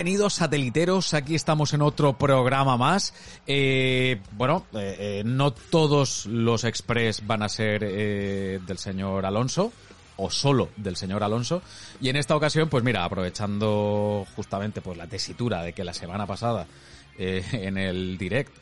Bienvenidos 0.00 0.32
sateliteros, 0.32 1.12
aquí 1.12 1.34
estamos 1.34 1.74
en 1.74 1.82
otro 1.82 2.16
programa 2.16 2.78
más. 2.78 3.12
Eh, 3.46 4.18
bueno, 4.32 4.64
eh, 4.72 4.96
eh, 4.98 5.22
no 5.26 5.52
todos 5.52 6.24
los 6.24 6.64
express 6.64 7.26
van 7.26 7.42
a 7.42 7.50
ser 7.50 7.84
eh, 7.84 8.60
del 8.66 8.78
señor 8.78 9.26
Alonso 9.26 9.70
o 10.16 10.30
solo 10.30 10.70
del 10.78 10.96
señor 10.96 11.22
Alonso 11.22 11.60
y 12.00 12.08
en 12.08 12.16
esta 12.16 12.34
ocasión 12.34 12.70
pues 12.70 12.82
mira 12.82 13.04
aprovechando 13.04 14.26
justamente 14.34 14.80
pues 14.80 14.96
la 14.96 15.06
tesitura 15.06 15.62
de 15.62 15.74
que 15.74 15.84
la 15.84 15.92
semana 15.92 16.26
pasada 16.26 16.66
en 17.18 17.76
el 17.76 18.16
direct 18.16 18.54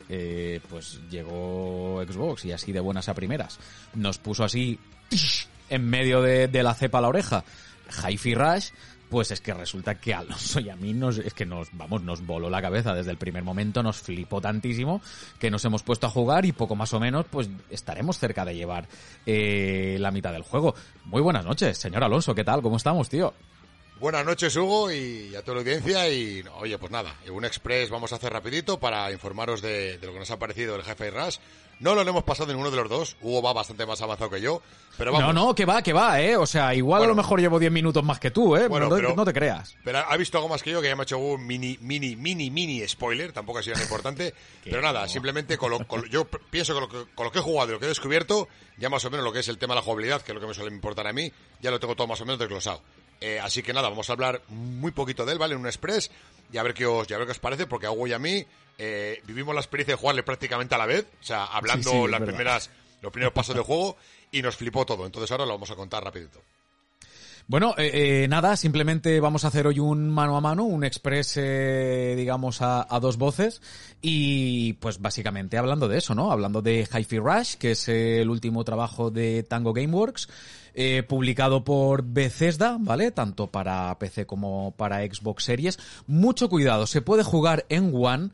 pues 0.69 0.99
llegó 1.09 2.03
Xbox 2.05 2.43
y 2.43 2.51
así 2.51 2.73
de 2.73 2.81
buenas 2.81 3.07
a 3.07 3.13
primeras 3.13 3.59
nos 3.93 4.17
puso 4.17 4.43
así 4.43 4.77
en 5.69 5.89
medio 5.89 6.21
de, 6.21 6.49
de 6.49 6.63
la 6.63 6.73
cepa 6.73 6.97
a 6.97 7.01
la 7.01 7.07
oreja 7.07 7.45
Hi-Fi 8.05 8.35
Rush 8.35 8.71
pues 9.09 9.31
es 9.31 9.41
que 9.41 9.53
resulta 9.53 9.95
que 9.95 10.13
Alonso 10.13 10.59
y 10.59 10.69
a 10.69 10.75
mí 10.75 10.93
nos, 10.93 11.17
es 11.17 11.33
que 11.33 11.45
nos, 11.45 11.69
vamos, 11.73 12.03
nos 12.03 12.25
voló 12.25 12.49
la 12.49 12.61
cabeza 12.61 12.93
desde 12.93 13.11
el 13.11 13.17
primer 13.17 13.43
momento, 13.43 13.83
nos 13.83 13.97
flipó 13.97 14.39
tantísimo 14.41 15.01
que 15.39 15.49
nos 15.49 15.65
hemos 15.65 15.83
puesto 15.83 16.07
a 16.07 16.09
jugar 16.09 16.45
y 16.45 16.51
poco 16.51 16.75
más 16.75 16.93
o 16.93 16.99
menos 16.99 17.25
pues 17.29 17.49
estaremos 17.69 18.19
cerca 18.19 18.45
de 18.45 18.55
llevar 18.55 18.87
eh, 19.25 19.97
la 19.99 20.11
mitad 20.11 20.31
del 20.31 20.43
juego. 20.43 20.75
Muy 21.05 21.21
buenas 21.21 21.45
noches, 21.45 21.77
señor 21.77 22.03
Alonso, 22.03 22.35
¿qué 22.35 22.43
tal? 22.43 22.61
¿Cómo 22.61 22.77
estamos, 22.77 23.09
tío? 23.09 23.33
Buenas 23.99 24.25
noches, 24.25 24.55
Hugo, 24.55 24.89
y 24.91 25.35
a 25.35 25.41
toda 25.41 25.55
la 25.55 25.61
audiencia. 25.61 26.09
Y 26.09 26.41
oye, 26.61 26.77
pues 26.77 26.89
nada, 26.89 27.13
un 27.29 27.43
express 27.43 27.89
vamos 27.89 28.13
a 28.13 28.15
hacer 28.15 28.31
rapidito 28.31 28.79
para 28.79 29.11
informaros 29.11 29.61
de, 29.61 29.97
de 29.97 30.07
lo 30.07 30.13
que 30.13 30.19
nos 30.19 30.31
ha 30.31 30.39
parecido 30.39 30.77
el 30.77 30.83
jefe 30.83 31.11
Rush. 31.11 31.37
No 31.79 31.95
lo 31.95 32.01
hemos 32.01 32.23
pasado 32.23 32.47
ninguno 32.51 32.69
de 32.69 32.77
los 32.77 32.89
dos. 32.89 33.15
Hugo 33.21 33.41
va 33.41 33.53
bastante 33.53 33.85
más 33.85 34.01
avanzado 34.01 34.29
que 34.29 34.41
yo. 34.41 34.61
Pero 34.97 35.13
vamos. 35.13 35.33
No, 35.33 35.45
no, 35.47 35.55
que 35.55 35.63
va, 35.63 35.81
que 35.81 35.93
va, 35.93 36.19
eh. 36.21 36.35
O 36.35 36.45
sea, 36.45 36.75
igual 36.75 36.99
Bueno. 36.99 37.13
a 37.13 37.15
lo 37.15 37.21
mejor 37.21 37.39
llevo 37.39 37.57
10 37.57 37.71
minutos 37.71 38.03
más 38.03 38.19
que 38.19 38.31
tú, 38.31 38.57
eh. 38.57 38.67
Bueno, 38.67 38.89
no, 38.89 38.95
pero- 38.95 39.15
no 39.15 39.23
te 39.23 39.31
creas. 39.31 39.75
Pero 39.83 39.99
ha 39.99 40.17
visto 40.17 40.37
algo 40.37 40.49
más 40.49 40.61
que 40.61 40.71
yo, 40.71 40.81
que 40.81 40.89
ya 40.89 40.95
me 40.97 41.01
ha 41.01 41.03
hecho 41.03 41.17
un 41.17 41.47
mini, 41.47 41.77
mini, 41.79 42.17
mini, 42.17 42.49
mini 42.49 42.85
spoiler. 42.87 43.31
Tampoco 43.31 43.59
ha 43.59 43.63
sido 43.63 43.75
tan 43.75 43.83
importante. 43.83 44.33
pero 44.65 44.81
nada, 44.81 45.07
simplemente 45.07 45.57
con 45.57 45.71
lo, 45.71 45.87
con 45.87 46.03
yo 46.09 46.25
pienso 46.25 46.73
que, 46.73 46.81
lo 46.81 46.89
con 47.15 47.25
lo 47.25 47.31
que 47.31 47.39
he 47.39 47.41
jugado 47.41 47.69
y 47.69 47.73
lo 47.73 47.79
que 47.79 47.85
he 47.85 47.89
descubierto, 47.89 48.49
ya 48.77 48.89
más 48.89 49.05
o 49.05 49.09
menos 49.09 49.23
lo 49.23 49.31
que 49.31 49.39
es 49.39 49.47
el 49.47 49.57
tema 49.57 49.73
de 49.73 49.79
la 49.79 49.83
jugabilidad, 49.83 50.21
que 50.21 50.31
es 50.31 50.35
lo 50.35 50.41
que 50.41 50.47
me 50.47 50.53
suele 50.53 50.75
importar 50.75 51.07
a 51.07 51.13
mí, 51.13 51.31
ya 51.61 51.71
lo 51.71 51.79
tengo 51.79 51.95
todo 51.95 52.07
más 52.07 52.19
o 52.19 52.25
menos 52.25 52.39
desglosado. 52.39 52.81
Eh, 53.21 53.39
así 53.39 53.63
que 53.63 53.73
nada, 53.73 53.89
vamos 53.89 54.09
a 54.09 54.13
hablar 54.13 54.41
muy 54.49 54.91
poquito 54.91 55.25
de 55.25 55.33
él, 55.33 55.39
¿vale? 55.39 55.53
En 55.53 55.61
un 55.61 55.67
express 55.67 56.11
y 56.51 56.57
a 56.57 56.63
ver 56.63 56.73
qué 56.73 56.85
os, 56.85 57.09
y 57.09 57.13
a 57.13 57.17
ver 57.17 57.25
qué 57.27 57.31
os 57.31 57.39
parece, 57.39 57.67
porque 57.67 57.85
a 57.85 57.91
Hugo 57.91 58.07
y 58.07 58.13
a 58.13 58.19
mí 58.19 58.45
eh, 58.79 59.21
vivimos 59.25 59.53
la 59.53 59.61
experiencia 59.61 59.93
de 59.93 59.99
jugarle 59.99 60.23
prácticamente 60.23 60.73
a 60.73 60.77
la 60.77 60.85
vez, 60.85 61.05
o 61.21 61.23
sea, 61.23 61.45
hablando 61.45 61.91
Sí, 61.91 61.97
sí, 61.97 62.03
es 62.05 62.09
las 62.11 62.21
primeras, 62.21 62.69
los 63.01 63.11
primeros 63.11 63.33
pasos 63.33 63.53
del 63.53 63.63
juego 63.63 63.97
y 64.31 64.41
nos 64.41 64.55
flipó 64.55 64.85
todo. 64.85 65.05
Entonces 65.05 65.29
ahora 65.31 65.45
lo 65.45 65.53
vamos 65.53 65.69
a 65.69 65.75
contar 65.75 66.03
rapidito. 66.03 66.41
Bueno, 67.49 67.73
eh, 67.79 68.23
eh, 68.23 68.27
nada, 68.27 68.55
simplemente 68.55 69.19
vamos 69.19 69.43
a 69.43 69.47
hacer 69.47 69.65
hoy 69.65 69.79
un 69.79 70.07
mano 70.07 70.37
a 70.37 70.39
mano, 70.39 70.65
un 70.65 70.83
express, 70.83 71.33
eh, 71.37 72.13
digamos, 72.15 72.61
a, 72.61 72.85
a 72.87 72.99
dos 72.99 73.17
voces. 73.17 73.59
Y 74.03 74.73
pues 74.73 75.01
básicamente 75.01 75.57
hablando 75.57 75.87
de 75.87 75.97
eso, 75.97 76.13
¿no? 76.13 76.31
Hablando 76.31 76.61
de 76.61 76.87
Hi-Fi 76.87 77.17
Rush, 77.17 77.55
que 77.55 77.71
es 77.71 77.89
el 77.89 78.29
último 78.29 78.63
trabajo 78.63 79.09
de 79.09 79.41
Tango 79.41 79.73
Gameworks, 79.73 80.29
publicado 81.07 81.63
por 81.63 82.03
Bethesda, 82.03 82.77
¿vale? 82.79 83.09
Tanto 83.09 83.47
para 83.47 83.97
PC 83.97 84.27
como 84.27 84.75
para 84.77 85.03
Xbox 85.03 85.43
Series. 85.43 85.79
Mucho 86.05 86.49
cuidado, 86.49 86.85
se 86.85 87.01
puede 87.01 87.23
jugar 87.23 87.65
en 87.69 87.91
One, 87.95 88.29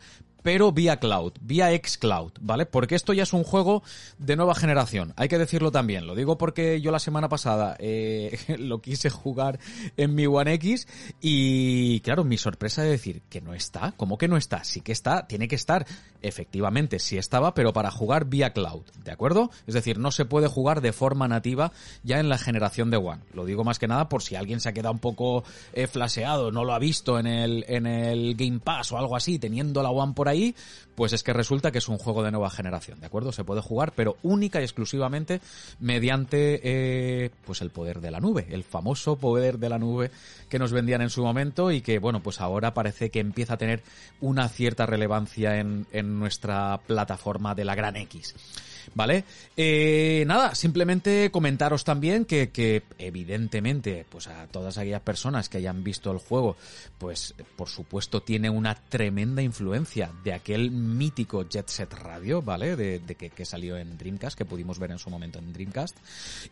pero 0.45 0.71
vía 0.71 0.97
cloud, 0.97 1.33
vía 1.41 1.71
xCloud, 1.75 2.33
¿vale? 2.39 2.67
Porque 2.67 2.93
esto 2.93 3.13
ya 3.13 3.23
es 3.23 3.33
un 3.33 3.43
juego 3.43 3.81
de 4.19 4.35
nueva 4.35 4.53
generación, 4.53 5.11
hay 5.15 5.27
que 5.27 5.39
decirlo 5.39 5.71
también. 5.71 6.05
Lo 6.05 6.13
digo 6.13 6.37
porque 6.37 6.79
yo 6.81 6.91
la 6.91 6.99
semana 6.99 7.29
pasada 7.29 7.75
eh, 7.79 8.37
lo 8.59 8.79
quise 8.79 9.09
jugar 9.09 9.57
en 9.97 10.13
mi 10.13 10.27
One 10.27 10.53
X 10.53 10.87
y, 11.19 11.99
claro, 12.01 12.23
mi 12.23 12.37
sorpresa 12.37 12.83
de 12.83 12.91
decir 12.91 13.23
que 13.27 13.41
no 13.41 13.55
está, 13.55 13.95
¿cómo 13.97 14.19
que 14.19 14.27
no 14.27 14.37
está? 14.37 14.63
Sí 14.63 14.81
que 14.81 14.91
está, 14.91 15.25
tiene 15.25 15.47
que 15.47 15.55
estar. 15.55 15.87
Efectivamente, 16.21 16.99
sí 16.99 17.17
estaba, 17.17 17.53
pero 17.53 17.71
para 17.73 17.91
jugar 17.91 18.25
vía 18.25 18.51
cloud, 18.51 18.83
¿de 19.03 19.11
acuerdo? 19.11 19.51
Es 19.65 19.73
decir, 19.73 19.99
no 19.99 20.11
se 20.11 20.25
puede 20.25 20.47
jugar 20.47 20.81
de 20.81 20.91
forma 20.91 21.27
nativa 21.27 21.71
ya 22.03 22.19
en 22.19 22.29
la 22.29 22.37
generación 22.37 22.91
de 22.91 22.97
One. 22.97 23.21
Lo 23.33 23.45
digo 23.45 23.63
más 23.63 23.79
que 23.79 23.87
nada 23.87 24.09
por 24.09 24.21
si 24.21 24.35
alguien 24.35 24.59
se 24.59 24.69
ha 24.69 24.73
quedado 24.73 24.93
un 24.93 24.99
poco 24.99 25.43
eh, 25.73 25.87
flaseado, 25.87 26.51
no 26.51 26.63
lo 26.65 26.73
ha 26.73 26.79
visto 26.79 27.19
en 27.19 27.27
el, 27.27 27.65
en 27.67 27.87
el 27.87 28.35
Game 28.35 28.59
Pass 28.59 28.91
o 28.91 28.97
algo 28.97 29.15
así, 29.15 29.39
teniendo 29.39 29.83
la 29.83 29.91
One 29.91 30.13
por 30.13 30.27
ahí, 30.27 30.34
pues 30.95 31.13
es 31.13 31.23
que 31.23 31.33
resulta 31.33 31.71
que 31.71 31.79
es 31.79 31.87
un 31.87 31.97
juego 31.97 32.23
de 32.23 32.31
nueva 32.31 32.49
generación, 32.49 32.99
¿de 32.99 33.05
acuerdo? 33.05 33.31
Se 33.31 33.43
puede 33.43 33.61
jugar, 33.61 33.93
pero 33.95 34.17
única 34.23 34.61
y 34.61 34.63
exclusivamente 34.63 35.41
mediante 35.79 36.61
eh, 36.63 37.31
pues 37.45 37.61
el 37.61 37.69
poder 37.69 38.01
de 38.01 38.11
la 38.11 38.19
nube, 38.19 38.47
el 38.49 38.63
famoso 38.63 39.17
poder 39.17 39.59
de 39.59 39.69
la 39.69 39.79
nube 39.79 40.11
que 40.49 40.59
nos 40.59 40.71
vendían 40.71 41.01
en 41.01 41.09
su 41.09 41.23
momento 41.23 41.71
y 41.71 41.81
que, 41.81 41.99
bueno, 41.99 42.21
pues 42.21 42.41
ahora 42.41 42.73
parece 42.73 43.09
que 43.09 43.19
empieza 43.19 43.55
a 43.55 43.57
tener 43.57 43.83
una 44.21 44.47
cierta 44.49 44.85
relevancia 44.85 45.59
en 45.59 46.19
nuestra 46.19 46.79
plataforma 46.87 47.55
de 47.55 47.65
la 47.65 47.75
Gran 47.75 47.95
X. 47.97 48.35
¿Vale? 48.93 49.23
Eh, 49.57 50.23
nada, 50.27 50.55
simplemente 50.55 51.31
comentaros 51.31 51.83
también 51.83 52.25
que, 52.25 52.83
evidentemente, 52.97 54.05
pues 54.09 54.27
a 54.27 54.47
todas 54.47 54.77
aquellas 54.77 55.01
personas 55.01 55.49
que 55.49 55.57
hayan 55.57 55.83
visto 55.83 56.11
el 56.11 56.19
juego, 56.19 56.55
pues 56.97 57.33
por 57.55 57.69
supuesto 57.69 58.21
tiene 58.21 58.49
una 58.49 58.75
tremenda 58.75 59.41
influencia 59.41 60.11
de 60.23 60.33
aquel 60.33 60.71
mítico 60.71 61.47
Jet 61.47 61.67
Set 61.69 61.93
Radio, 61.93 62.41
¿vale? 62.41 62.75
De, 62.75 63.01
que 63.15 63.45
salió 63.45 63.77
en 63.77 63.97
Dreamcast, 63.97 64.37
que 64.37 64.45
pudimos 64.45 64.79
ver 64.79 64.91
en 64.91 64.99
su 64.99 65.09
momento 65.09 65.39
en 65.39 65.53
Dreamcast. 65.53 65.97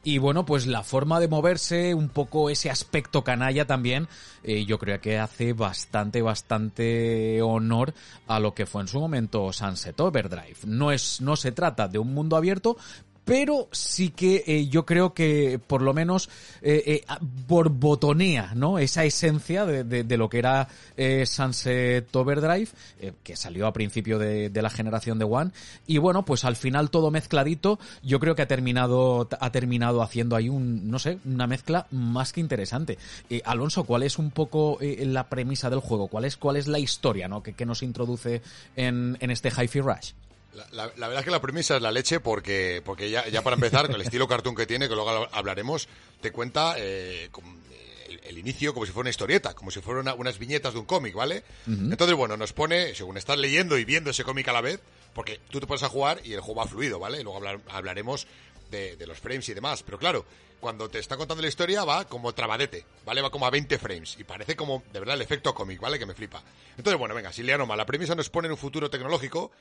Y 0.04 0.18
bueno, 0.18 0.46
pues 0.46 0.66
la 0.66 0.84
forma 0.84 1.20
de 1.20 1.28
moverse, 1.28 1.94
un 1.94 2.10
poco 2.10 2.50
ese 2.50 2.70
aspecto 2.70 3.24
canalla 3.24 3.66
también, 3.66 4.08
eh, 4.44 4.66
yo 4.66 4.80
creo 4.80 5.00
que 5.00 5.18
hace 5.18 5.54
bastante, 5.54 6.22
bastante 6.22 7.42
honor 7.42 7.94
a 8.28 8.40
lo 8.40 8.54
que 8.54 8.66
fue 8.66 8.82
en 8.82 8.88
su 8.88 9.00
momento 9.00 9.52
Sunset 9.54 10.00
Overdrive. 10.00 10.58
No 10.66 10.92
es, 10.92 11.22
no 11.22 11.36
se 11.36 11.52
trata 11.52 11.88
de 11.88 12.00
un 12.00 12.14
mundo 12.24 12.36
abierto, 12.36 12.78
pero 13.26 13.70
sí 13.72 14.10
que 14.10 14.44
eh, 14.46 14.68
yo 14.68 14.86
creo 14.86 15.14
que 15.14 15.60
por 15.66 15.82
lo 15.82 15.94
menos 15.94 16.30
eh, 16.62 16.84
eh, 16.86 17.16
borbotonea, 17.48 18.54
¿no? 18.56 18.80
Esa 18.80 19.06
esencia 19.06 19.66
de, 19.66 20.18
lo 20.18 20.30
que 20.30 20.40
era 20.40 20.68
eh, 20.98 21.26
Sunset 21.26 22.14
Overdrive, 22.16 22.70
eh, 23.00 23.14
que 23.24 23.36
salió 23.36 23.68
a 23.68 23.74
principio 23.74 24.20
de, 24.20 24.52
la 24.54 24.70
generación 24.70 25.20
de 25.20 25.26
One. 25.26 25.52
Y 25.88 25.98
bueno, 25.98 26.24
pues 26.24 26.46
al 26.46 26.56
final 26.56 26.90
todo 26.90 27.12
mezcladito, 27.12 27.80
yo 28.02 28.20
creo 28.20 28.36
que 28.36 28.42
ha 28.42 28.48
terminado, 28.48 29.28
ha 29.40 29.52
terminado 29.52 30.02
haciendo 30.02 30.36
ahí 30.36 30.50
un, 30.50 30.90
no 30.90 31.00
sé, 31.00 31.20
una 31.26 31.48
mezcla 31.48 31.88
más 31.92 32.32
que 32.32 32.40
interesante. 32.40 32.98
Alonso, 33.44 33.84
¿cuál 33.84 34.04
es 34.04 34.18
un 34.18 34.32
poco 34.32 34.78
la 34.82 35.28
premisa 35.28 35.70
del 35.70 35.80
juego? 35.80 36.08
¿Cuál 36.08 36.26
es, 36.26 36.38
cuál 36.38 36.56
es 36.56 36.68
la 36.68 36.80
historia, 36.80 37.28
¿no? 37.28 37.42
Que, 37.44 37.64
nos 37.64 37.82
introduce 37.82 38.42
en, 38.76 39.18
en 39.22 39.32
este 39.32 39.50
Hi-Fi 39.50 39.80
Rush? 39.80 40.12
La, 40.56 40.68
la- 40.72 40.92
la 40.98 41.08
verdad 41.08 41.20
es 41.20 41.26
que 41.26 41.32
la 41.32 41.42
premisa 41.42 41.76
es 41.78 41.82
la 41.82 41.92
leche 41.92 42.20
porque, 42.20 42.82
porque 42.86 43.10
ya, 43.10 43.28
ya 43.28 43.42
para 43.42 43.56
empezar, 43.56 43.88
con 43.88 43.96
el 43.96 44.02
estilo 44.02 44.28
cartoon 44.28 44.56
que 44.56 44.66
tiene, 44.68 44.88
que 44.88 44.96
luego 44.96 45.28
hablaremos, 45.32 45.88
te 46.22 46.32
cuenta 46.32 46.76
eh, 46.78 47.30
con- 47.32 47.64
el, 48.08 48.20
el 48.24 48.38
inicio 48.38 48.74
como 48.74 48.86
si 48.86 48.92
fuera 48.92 49.04
una 49.06 49.10
historieta, 49.10 49.54
como 49.56 49.72
si 49.72 49.82
fueran 49.82 50.02
una- 50.02 50.14
unas 50.14 50.38
viñetas 50.38 50.74
de 50.74 50.80
un 50.80 50.86
cómic, 50.86 51.16
¿vale? 51.16 51.44
Entonces, 51.92 52.16
bueno, 52.16 52.38
nos 52.38 52.54
pone, 52.54 52.94
según 52.94 53.18
estás 53.18 53.38
leyendo 53.40 53.78
y 53.78 53.86
viendo 53.86 54.12
ese 54.12 54.24
cómic 54.24 54.48
a 54.48 54.54
la 54.54 54.62
vez, 54.62 54.80
porque 55.16 55.40
tú 55.50 55.60
te 55.60 55.66
pones 55.68 55.84
a 55.84 55.90
jugar 55.90 56.20
y 56.24 56.34
el 56.34 56.42
juego 56.42 56.62
va 56.62 56.68
fluido, 56.68 57.00
¿vale? 57.00 57.20
Y 57.20 57.24
luego 57.24 57.38
hablar- 57.38 57.62
hablaremos 57.70 58.28
de, 58.70 58.96
de 58.96 59.08
los 59.08 59.20
frames 59.20 59.48
y 59.50 59.54
demás. 59.54 59.84
Pero 59.84 59.98
claro, 60.00 60.26
cuando 60.60 60.90
te 60.90 60.98
está 61.00 61.18
contando 61.18 61.42
la 61.42 61.50
historia 61.50 61.84
va 61.84 62.06
como 62.06 62.34
trabadete, 62.34 62.86
¿vale? 63.06 63.22
Va 63.22 63.30
como 63.30 63.46
a 63.46 63.50
20 63.52 63.78
frames 63.78 64.16
y 64.20 64.24
parece 64.24 64.56
como, 64.56 64.82
de 64.94 65.00
verdad, 65.00 65.16
el 65.16 65.22
efecto 65.22 65.54
cómic, 65.54 65.80
¿vale? 65.80 66.00
Que 66.00 66.06
me 66.06 66.14
flipa. 66.14 66.42
Entonces, 66.78 66.98
bueno, 66.98 67.14
venga, 67.14 67.32
nomás, 67.58 67.78
la 67.78 67.86
premisa 67.86 68.16
nos 68.16 68.30
pone 68.30 68.48
en 68.48 68.54
un 68.54 68.58
futuro 68.58 68.90
tecnológico, 68.90 69.52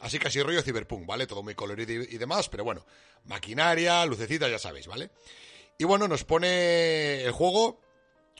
así 0.00 0.18
casi 0.18 0.42
rollo 0.42 0.62
cyberpunk, 0.62 1.06
¿vale? 1.06 1.26
Todo 1.26 1.42
muy 1.42 1.54
colorido 1.54 1.92
y, 2.02 2.14
y 2.14 2.18
demás, 2.18 2.48
pero 2.48 2.64
bueno, 2.64 2.84
maquinaria, 3.24 4.04
lucecitas, 4.06 4.50
ya 4.50 4.58
sabéis, 4.58 4.86
¿vale? 4.86 5.10
Y 5.78 5.84
bueno, 5.84 6.08
nos 6.08 6.24
pone 6.24 7.22
el 7.22 7.32
juego, 7.32 7.80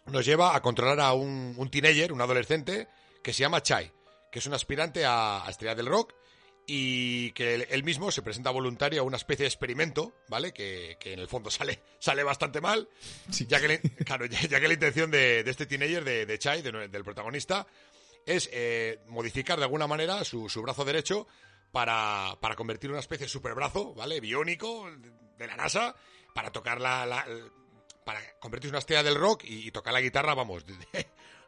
nos 0.06 0.24
lleva 0.26 0.54
a 0.56 0.62
controlar 0.62 1.00
a 1.00 1.12
un, 1.12 1.54
un 1.56 1.70
teenager, 1.70 2.12
un 2.12 2.20
adolescente, 2.20 2.88
que 3.22 3.32
se 3.32 3.40
llama 3.40 3.62
Chai, 3.62 3.90
que 4.30 4.38
es 4.40 4.46
un 4.46 4.54
aspirante 4.54 5.04
a, 5.04 5.44
a 5.46 5.50
estrella 5.50 5.74
del 5.74 5.86
rock 5.86 6.14
y 6.66 7.32
que 7.32 7.54
él, 7.54 7.66
él 7.70 7.82
mismo 7.82 8.10
se 8.12 8.22
presenta 8.22 8.50
voluntario 8.50 9.00
a 9.00 9.04
una 9.04 9.16
especie 9.16 9.44
de 9.44 9.48
experimento, 9.48 10.12
¿vale? 10.28 10.52
Que, 10.52 10.96
que 11.00 11.12
en 11.14 11.18
el 11.18 11.28
fondo 11.28 11.50
sale, 11.50 11.80
sale 11.98 12.22
bastante 12.22 12.60
mal, 12.60 12.88
ya, 13.48 13.60
que 13.60 13.68
la, 13.68 13.78
claro, 14.04 14.26
ya, 14.26 14.40
ya 14.42 14.60
que 14.60 14.68
la 14.68 14.74
intención 14.74 15.10
de, 15.10 15.42
de 15.42 15.50
este 15.50 15.66
teenager, 15.66 16.04
de, 16.04 16.26
de 16.26 16.38
Chai, 16.38 16.62
de- 16.62 16.88
del 16.88 17.04
protagonista, 17.04 17.66
es 18.26 18.50
eh, 18.52 19.00
modificar 19.08 19.58
de 19.58 19.64
alguna 19.64 19.86
manera 19.86 20.22
su, 20.24 20.48
su 20.50 20.60
brazo 20.62 20.84
derecho 20.84 21.26
para, 21.72 22.37
para 22.40 22.56
en 22.90 22.90
una 22.90 23.00
especie 23.00 23.26
de 23.26 23.31
superbrazo, 23.31 23.94
¿vale? 23.94 24.20
Biónico 24.20 24.88
de 25.38 25.46
la 25.46 25.56
NASA, 25.56 25.94
para 26.34 26.50
tocar 26.50 26.81
la... 26.81 27.06
la- 27.06 27.26
para 28.05 28.19
convertirse 28.40 28.70
en 28.70 28.75
una 28.75 28.78
estrella 28.81 29.02
del 29.02 29.14
rock 29.14 29.44
y, 29.44 29.69
y 29.69 29.70
tocar 29.70 29.93
la 29.93 30.00
guitarra, 30.00 30.34
vamos, 30.34 30.64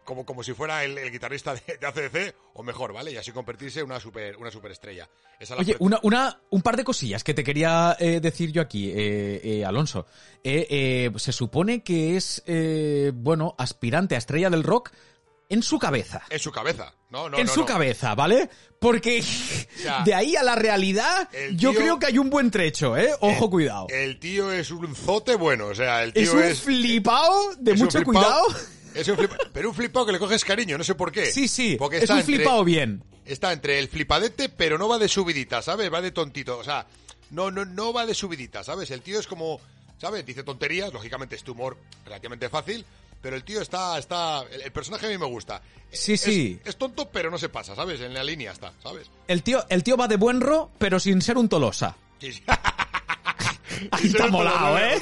como, 0.05 0.25
como 0.27 0.43
si 0.45 0.53
fuera 0.53 0.85
el, 0.85 0.97
el 0.99 1.11
guitarrista 1.11 1.55
de, 1.55 1.79
de 1.81 1.87
ACDC, 1.87 2.35
o 2.55 2.63
mejor, 2.63 2.93
¿vale? 2.93 3.11
Y 3.11 3.17
así 3.17 3.33
convertirse 3.33 3.81
en 3.81 3.87
una, 3.87 3.99
super, 3.99 4.37
una 4.37 4.51
superestrella. 4.51 5.09
Esa 5.41 5.55
es 5.55 5.59
la 5.59 5.63
Oye, 5.63 5.77
una, 5.81 5.99
una, 6.03 6.41
un 6.51 6.61
par 6.63 6.77
de 6.77 6.85
cosillas 6.85 7.25
que 7.25 7.35
te 7.35 7.43
quería 7.43 7.97
eh, 7.99 8.21
decir 8.21 8.53
yo 8.53 8.61
aquí, 8.63 8.91
eh, 8.91 9.41
eh, 9.43 9.65
Alonso. 9.65 10.07
Eh, 10.45 10.67
eh, 10.71 11.11
se 11.19 11.33
supone 11.33 11.83
que 11.83 12.17
es, 12.17 12.43
eh, 12.47 13.13
bueno, 13.15 13.55
aspirante 13.59 14.15
a 14.15 14.19
estrella 14.19 14.51
del 14.51 14.63
rock 14.63 14.93
en 15.53 15.63
su 15.63 15.79
cabeza. 15.79 16.23
En 16.31 16.39
su 16.39 16.51
cabeza. 16.51 16.93
No, 17.11 17.29
no, 17.29 17.39
en 17.39 17.47
no, 17.47 17.53
su 17.53 17.61
no. 17.61 17.67
cabeza, 17.67 18.15
¿vale? 18.15 18.49
Porque 18.81 19.23
sea, 19.23 20.03
de 20.03 20.15
ahí 20.15 20.35
a 20.35 20.43
la 20.43 20.55
realidad, 20.57 21.29
yo 21.55 21.75
creo 21.75 21.99
que 21.99 22.07
hay 22.07 22.19
un 22.19 22.31
buen 22.31 22.51
trecho, 22.51 22.97
¿eh? 22.97 23.11
Ojo, 23.21 23.51
cuidado. 23.51 23.87
El 23.91 24.19
tío 24.19 24.51
es 24.51 24.71
un 24.71 24.95
zote 24.97 25.35
bueno, 25.35 25.67
o 25.67 25.75
sea, 25.75 26.03
el 26.03 26.13
tío 26.13 26.23
es 26.23 26.33
un 26.33 26.43
es... 26.43 26.61
flipao 26.61 27.55
de 27.59 27.73
es 27.73 27.81
mucho 27.81 27.99
flipao- 28.01 28.05
cuidado. 28.05 28.47
Es 28.95 29.09
un 29.09 29.17
flipao, 29.17 29.39
pero 29.53 29.69
un 29.71 29.75
flipao 29.75 30.05
que 30.07 30.13
le 30.13 30.19
coges 30.19 30.45
cariño, 30.45 30.77
no 30.77 30.85
sé 30.85 30.95
por 30.95 31.13
qué. 31.13 31.27
Sí, 31.33 31.49
sí, 31.49 31.77
Porque 31.79 31.97
es 31.99 32.03
está 32.05 32.17
un 32.17 32.23
flipao 32.25 32.65
bien. 32.65 33.05
Está 33.25 33.53
entre 33.53 33.79
el 33.79 33.89
flipadete, 33.89 34.49
pero 34.49 34.79
no 34.79 34.89
va 34.89 34.99
de 34.99 35.09
subidita, 35.09 35.63
¿sabes? 35.63 35.93
Va 35.93 36.01
de 36.03 36.11
tontito, 36.11 36.59
o 36.59 36.65
sea, 36.65 36.87
no, 37.31 37.51
no, 37.51 37.65
no 37.65 37.93
va 37.93 38.05
de 38.05 38.15
subidita, 38.15 38.65
¿sabes? 38.65 38.91
El 38.91 39.01
tío 39.01 39.21
es 39.21 39.27
como, 39.27 39.61
¿sabes? 39.99 40.27
Dice 40.27 40.43
tonterías, 40.43 40.93
lógicamente 40.93 41.37
es 41.37 41.43
tu 41.45 41.53
humor 41.53 41.77
relativamente 42.05 42.49
fácil, 42.49 42.85
pero 43.23 43.37
el 43.37 43.45
tío 43.45 43.63
está, 43.63 43.97
está, 43.99 44.43
el, 44.51 44.61
el 44.63 44.73
personaje 44.73 45.07
a 45.07 45.09
mí 45.09 45.17
me 45.17 45.27
gusta. 45.27 45.63
Sí, 45.91 46.13
Es- 46.15 46.21
sí. 46.21 46.61
Es, 46.65 46.77
tonto, 46.77 47.09
pero 47.11 47.31
no 47.31 47.39
se 47.39 47.49
pasa, 47.49 47.75
¿sabes? 47.75 48.01
En 48.03 48.13
la 48.13 48.23
línea 48.25 48.53
está, 48.53 48.73
¿sabes? 48.83 49.11
El 49.29 49.43
tío, 49.43 49.65
el 49.71 49.83
tío 49.85 49.97
va 49.97 50.09
de 50.09 50.17
buen 50.17 50.41
ro, 50.41 50.71
pero 50.79 50.99
sin 51.01 51.23
ser 51.23 51.39
un 51.39 51.49
tolosa. 51.49 51.97
Sí, 52.19 52.33
sí. 52.33 52.43
Ahí 53.91 54.07
está 54.07 54.27
molado, 54.29 54.79
¿eh? 54.79 55.01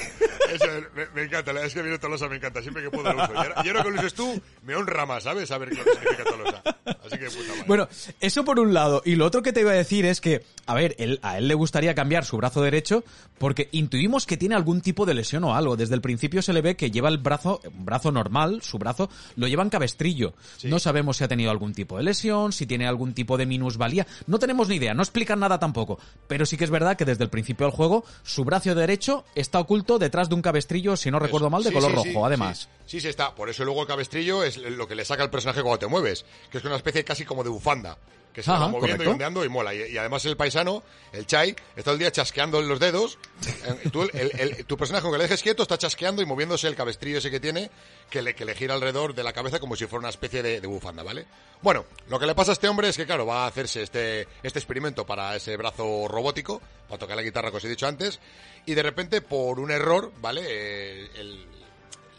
eso 0.55 0.65
es- 0.65 0.93
me, 0.95 1.07
me 1.15 1.23
encanta, 1.25 1.51
es 1.65 1.75
que 1.75 1.83
mí 1.83 1.99
Tolosa 1.99 2.29
me 2.29 2.37
encanta, 2.37 2.63
siempre 2.63 2.83
que 2.83 2.91
puedo 2.91 3.13
lo 3.13 3.25
uso. 3.25 3.33
Y 3.33 3.37
ahora, 3.37 3.55
y 3.65 3.69
ahora 3.69 3.83
que 3.83 3.91
lo 3.91 3.99
uses 3.99 4.15
tú, 4.15 4.41
me 4.63 4.75
honra 4.77 5.05
más, 5.07 5.25
¿sabes? 5.25 5.49
Saber 5.49 5.71
que 5.71 5.77
significa 5.83 6.25
Tolosa. 6.25 6.63
Así 7.11 7.19
que 7.19 7.27
puta 7.31 7.49
madre. 7.51 7.65
Bueno, 7.67 7.89
eso 8.21 8.45
por 8.45 8.59
un 8.61 8.73
lado. 8.73 9.03
Y 9.05 9.17
lo 9.17 9.27
otro 9.27 9.43
que 9.43 9.53
te 9.53 9.61
iba 9.61 9.71
a 9.73 9.75
decir 9.75 10.05
es 10.07 10.21
que, 10.21 10.45
a 10.67 10.75
ver, 10.75 10.95
él, 10.99 11.19
a 11.23 11.39
él 11.39 11.49
le 11.49 11.55
gustaría 11.55 11.95
cambiar 11.95 12.25
su 12.25 12.37
brazo 12.37 12.63
derecho 12.63 13.05
porque 13.39 13.69
intuimos 13.73 14.27
que 14.27 14.37
tiene 14.37 14.55
algún 14.55 14.81
tipo 14.81 15.07
de 15.07 15.15
lesión 15.15 15.45
o 15.45 15.55
algo. 15.55 15.77
Desde 15.77 15.95
el 15.95 16.01
principio 16.01 16.43
se 16.43 16.53
le 16.53 16.61
ve 16.63 16.77
que 16.77 16.91
lleva 16.91 17.09
el 17.09 17.19
brazo, 17.19 17.61
un 17.65 17.85
brazo 17.85 18.13
normal, 18.13 18.63
su 18.63 18.79
brazo, 18.79 19.11
lo 19.37 19.49
lleva 19.49 19.63
en 19.63 19.71
cabestrillo. 19.71 20.35
No 20.65 20.79
sabemos 20.79 21.17
si 21.17 21.25
ha 21.25 21.29
tenido 21.29 21.51
algún 21.51 21.73
tipo 21.75 21.97
de 21.97 22.05
lesión, 22.05 22.53
si 22.53 22.67
tiene 22.67 22.87
algún 22.87 23.15
tipo 23.15 23.37
de 23.39 23.47
minusvalía. 23.47 24.07
No 24.27 24.39
tenemos 24.39 24.69
ni 24.69 24.77
idea, 24.77 24.95
no 24.95 25.03
explican 25.03 25.41
nada 25.41 25.59
tampoco. 25.59 25.99
Pero 26.29 26.47
sí 26.47 26.57
que 26.57 26.65
es 26.65 26.71
verdad 26.71 26.97
que 26.97 27.05
desde 27.05 27.25
el 27.25 27.31
principio 27.31 27.67
del 27.67 27.75
juego, 27.75 28.05
su 28.23 28.45
brazo 28.45 28.75
derecho 28.75 29.25
está 29.35 29.59
oculto 29.59 29.99
detrás 29.99 30.29
de 30.29 30.35
un 30.35 30.43
cabestrillo, 30.43 30.97
si 30.97 31.11
no 31.11 31.19
recuerdo 31.19 31.51
mal, 31.51 31.63
de 31.63 31.71
Sí, 31.71 31.75
color 31.75 31.91
sí, 31.91 31.97
rojo, 31.97 32.27
además. 32.27 32.69
Sí, 32.87 32.99
sí, 32.99 33.01
sí 33.01 33.09
está. 33.09 33.35
Por 33.35 33.49
eso 33.49 33.65
luego 33.65 33.81
el 33.83 33.87
cabestrillo 33.89 34.45
es 34.45 34.59
lo 34.59 34.87
que 34.87 34.95
le 34.95 35.05
saca 35.05 35.23
al 35.23 35.31
personaje 35.31 35.63
cuando 35.63 35.79
te 35.79 35.87
mueves, 35.87 36.25
que 36.51 36.59
es 36.59 36.65
una 36.65 36.77
especie 36.77 37.00
casi 37.05 37.25
como 37.25 37.43
de 37.45 37.51
bufanda. 37.51 37.97
Que 38.33 38.45
se 38.45 38.51
Ajá, 38.53 38.61
va 38.61 38.69
moviendo 38.69 38.87
correcto. 38.99 39.11
y 39.11 39.13
ondeando 39.13 39.45
y 39.45 39.49
mola. 39.49 39.75
Y, 39.75 39.93
y 39.93 39.99
además 39.99 40.25
el 40.25 40.37
paisano, 40.37 40.85
el 41.13 41.27
Chai, 41.27 41.57
está 41.75 41.91
el 41.91 41.99
día 41.99 42.13
chasqueando 42.13 42.63
los 42.63 42.79
dedos. 42.79 43.19
Eh, 43.45 43.89
tú, 43.91 44.03
el- 44.03 44.11
el- 44.15 44.31
el- 44.39 44.65
tu 44.67 44.77
personaje, 44.77 45.05
aunque 45.05 45.19
le 45.19 45.25
dejes 45.25 45.43
quieto, 45.43 45.65
está 45.65 45.77
chasqueando 45.77 46.23
y 46.23 46.27
moviéndose 46.27 46.69
el 46.69 46.77
cabestrillo 46.77 47.19
ese 47.19 47.29
que 47.29 47.41
tiene, 47.41 47.73
que 48.09 48.23
le, 48.23 48.37
que 48.37 48.45
le 48.45 48.55
gira 48.55 48.75
alrededor 48.75 49.15
de 49.17 49.25
la 49.25 49.33
cabeza 49.33 49.59
como 49.59 49.75
si 49.75 49.87
fuera 49.87 49.99
una 50.03 50.09
especie 50.11 50.45
de, 50.45 50.61
de 50.61 50.67
bufanda, 50.69 51.03
¿vale? 51.03 51.27
Bueno, 51.61 51.85
lo 52.09 52.21
que 52.21 52.27
le 52.27 52.37
pasa 52.37 52.53
a 52.53 52.55
este 52.55 52.69
hombre 52.69 52.89
es 52.89 52.97
que, 52.97 53.05
claro, 53.05 53.27
va 53.27 53.45
a 53.45 53.47
hacerse 53.49 53.83
este, 53.83 54.29
este 54.45 54.61
experimento 54.61 55.05
para 55.05 55.35
ese 55.35 55.57
brazo 55.57 56.07
robótico, 56.07 56.63
para 56.89 57.01
tocar 57.01 57.17
la 57.17 57.23
guitarra, 57.25 57.49
como 57.49 57.59
os 57.59 57.65
he 57.65 57.69
dicho 57.69 57.89
antes, 57.89 58.21
y 58.65 58.75
de 58.75 58.83
repente, 58.85 59.23
por 59.23 59.59
un 59.59 59.73
error, 59.73 60.13
¿vale? 60.21 60.43
Eh, 60.47 61.11
el, 61.17 61.47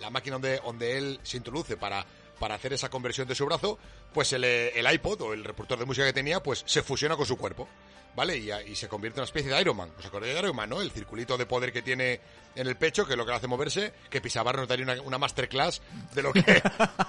la 0.02 0.10
máquina 0.10 0.34
donde, 0.36 0.58
donde 0.60 0.98
él 0.98 1.20
se 1.24 1.38
introduce 1.38 1.78
para, 1.78 2.06
para 2.42 2.56
hacer 2.56 2.74
esa 2.74 2.90
conversión 2.90 3.28
de 3.28 3.36
su 3.36 3.46
brazo, 3.46 3.78
pues 4.12 4.34
el, 4.34 4.44
eh, 4.44 4.72
el 4.78 4.92
iPod 4.92 5.22
o 5.22 5.34
el 5.34 5.44
reproductor 5.44 5.78
de 5.78 5.86
música 5.86 6.08
que 6.08 6.12
tenía, 6.12 6.42
pues 6.42 6.64
se 6.66 6.82
fusiona 6.82 7.16
con 7.16 7.28
su 7.28 7.38
cuerpo, 7.38 7.70
¿vale? 8.16 8.36
Y, 8.36 8.52
y 8.52 8.76
se 8.76 8.88
convierte 8.88 9.20
en 9.20 9.22
una 9.22 9.26
especie 9.26 9.52
de 9.52 9.62
Iron 9.62 9.78
Man. 9.78 9.92
¿Os 9.96 10.04
acordáis 10.08 10.34
de 10.34 10.40
Iron 10.40 10.56
Man, 10.56 10.68
no? 10.68 10.82
El 10.82 10.90
circulito 10.90 11.38
de 11.38 11.46
poder 11.46 11.72
que 11.72 11.84
tiene 11.84 12.20
en 12.56 12.66
el 12.66 12.78
pecho, 12.78 13.06
que 13.06 13.14
es 13.14 13.18
lo 13.18 13.28
que 13.28 13.34
hace 13.34 13.46
moverse, 13.46 13.94
que 14.10 14.22
Pisabar 14.22 14.58
nos 14.58 14.68
daría 14.68 14.86
una, 14.86 15.00
una 15.04 15.20
masterclass 15.20 15.84
de 16.16 16.24
lo 16.24 16.34
que, 16.34 16.42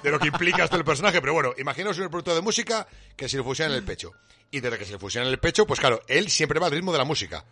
de 0.03 0.11
lo 0.11 0.19
que 0.19 0.29
implica 0.29 0.65
esto 0.65 0.77
el 0.77 0.85
personaje. 0.85 1.23
Pero 1.23 1.33
bueno, 1.33 1.55
imaginaos 1.57 1.97
un 1.97 2.05
reproductor 2.05 2.35
de 2.35 2.43
música 2.43 2.87
que 3.17 3.27
se 3.27 3.39
le 3.39 3.43
fusiona 3.43 3.73
en 3.73 3.79
el 3.79 3.85
pecho. 3.85 4.13
Y 4.51 4.61
desde 4.61 4.77
que 4.77 4.85
se 4.85 4.93
le 4.93 4.99
fusiona 4.99 5.27
en 5.27 5.33
el 5.33 5.39
pecho, 5.39 5.67
pues 5.67 5.81
claro, 5.81 6.03
él 6.09 6.29
siempre 6.29 6.61
va 6.61 6.67
al 6.67 6.73
ritmo 6.73 6.93
de 6.93 6.99
la 6.99 7.05
música 7.05 7.43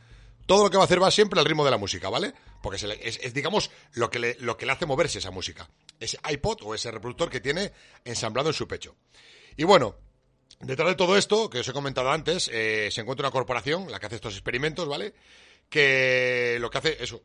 todo 0.50 0.64
lo 0.64 0.70
que 0.70 0.78
va 0.78 0.82
a 0.82 0.86
hacer 0.86 1.00
va 1.00 1.12
siempre 1.12 1.38
al 1.38 1.46
ritmo 1.46 1.64
de 1.64 1.70
la 1.70 1.76
música, 1.76 2.08
¿vale? 2.08 2.34
Porque 2.60 2.76
es, 3.04 3.32
digamos, 3.32 3.70
lo 3.92 4.10
que, 4.10 4.18
le, 4.18 4.36
lo 4.40 4.56
que 4.56 4.66
le 4.66 4.72
hace 4.72 4.84
moverse 4.84 5.20
esa 5.20 5.30
música. 5.30 5.70
Ese 6.00 6.18
iPod 6.28 6.62
o 6.64 6.74
ese 6.74 6.90
reproductor 6.90 7.30
que 7.30 7.38
tiene 7.38 7.70
ensamblado 8.04 8.48
en 8.48 8.54
su 8.54 8.66
pecho. 8.66 8.96
Y 9.56 9.62
bueno, 9.62 9.94
detrás 10.58 10.88
de 10.88 10.94
todo 10.96 11.16
esto, 11.16 11.48
que 11.48 11.60
os 11.60 11.68
he 11.68 11.72
comentado 11.72 12.10
antes, 12.10 12.50
eh, 12.52 12.88
se 12.90 13.00
encuentra 13.00 13.28
una 13.28 13.32
corporación, 13.32 13.92
la 13.92 14.00
que 14.00 14.06
hace 14.06 14.16
estos 14.16 14.34
experimentos, 14.34 14.88
¿vale? 14.88 15.14
Que 15.68 16.56
lo 16.58 16.68
que 16.68 16.78
hace, 16.78 16.96
eso, 17.00 17.22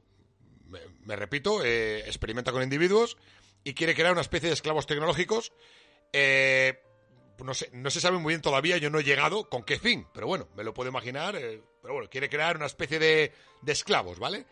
me, 0.67 0.81
me 1.03 1.15
repito, 1.15 1.65
eh, 1.65 2.01
experimenta 2.05 2.51
con 2.51 2.61
individuos 2.61 3.17
y 3.63 3.73
quiere 3.73 3.95
crear 3.95 4.11
una 4.11 4.21
especie 4.21 4.49
de 4.49 4.53
esclavos 4.53 4.85
tecnológicos. 4.85 5.51
Eh, 6.13 6.79
no, 7.39 7.53
sé, 7.53 7.69
no 7.73 7.89
se 7.89 7.99
sabe 8.01 8.17
muy 8.17 8.31
bien 8.31 8.41
todavía, 8.41 8.77
yo 8.77 8.89
no 8.89 8.99
he 8.99 9.03
llegado 9.03 9.49
con 9.49 9.63
qué 9.63 9.77
fin, 9.79 10.07
pero 10.13 10.27
bueno, 10.27 10.47
me 10.55 10.63
lo 10.63 10.73
puedo 10.73 10.89
imaginar. 10.89 11.35
eh, 11.35 11.61
pero 11.81 11.93
bueno, 11.95 12.09
quiere 12.09 12.29
crear 12.29 12.55
una 12.57 12.65
especie 12.65 12.97
de, 12.99 13.31
de 13.61 13.71
esclavos, 13.71 14.17
¿vale? 14.19 14.45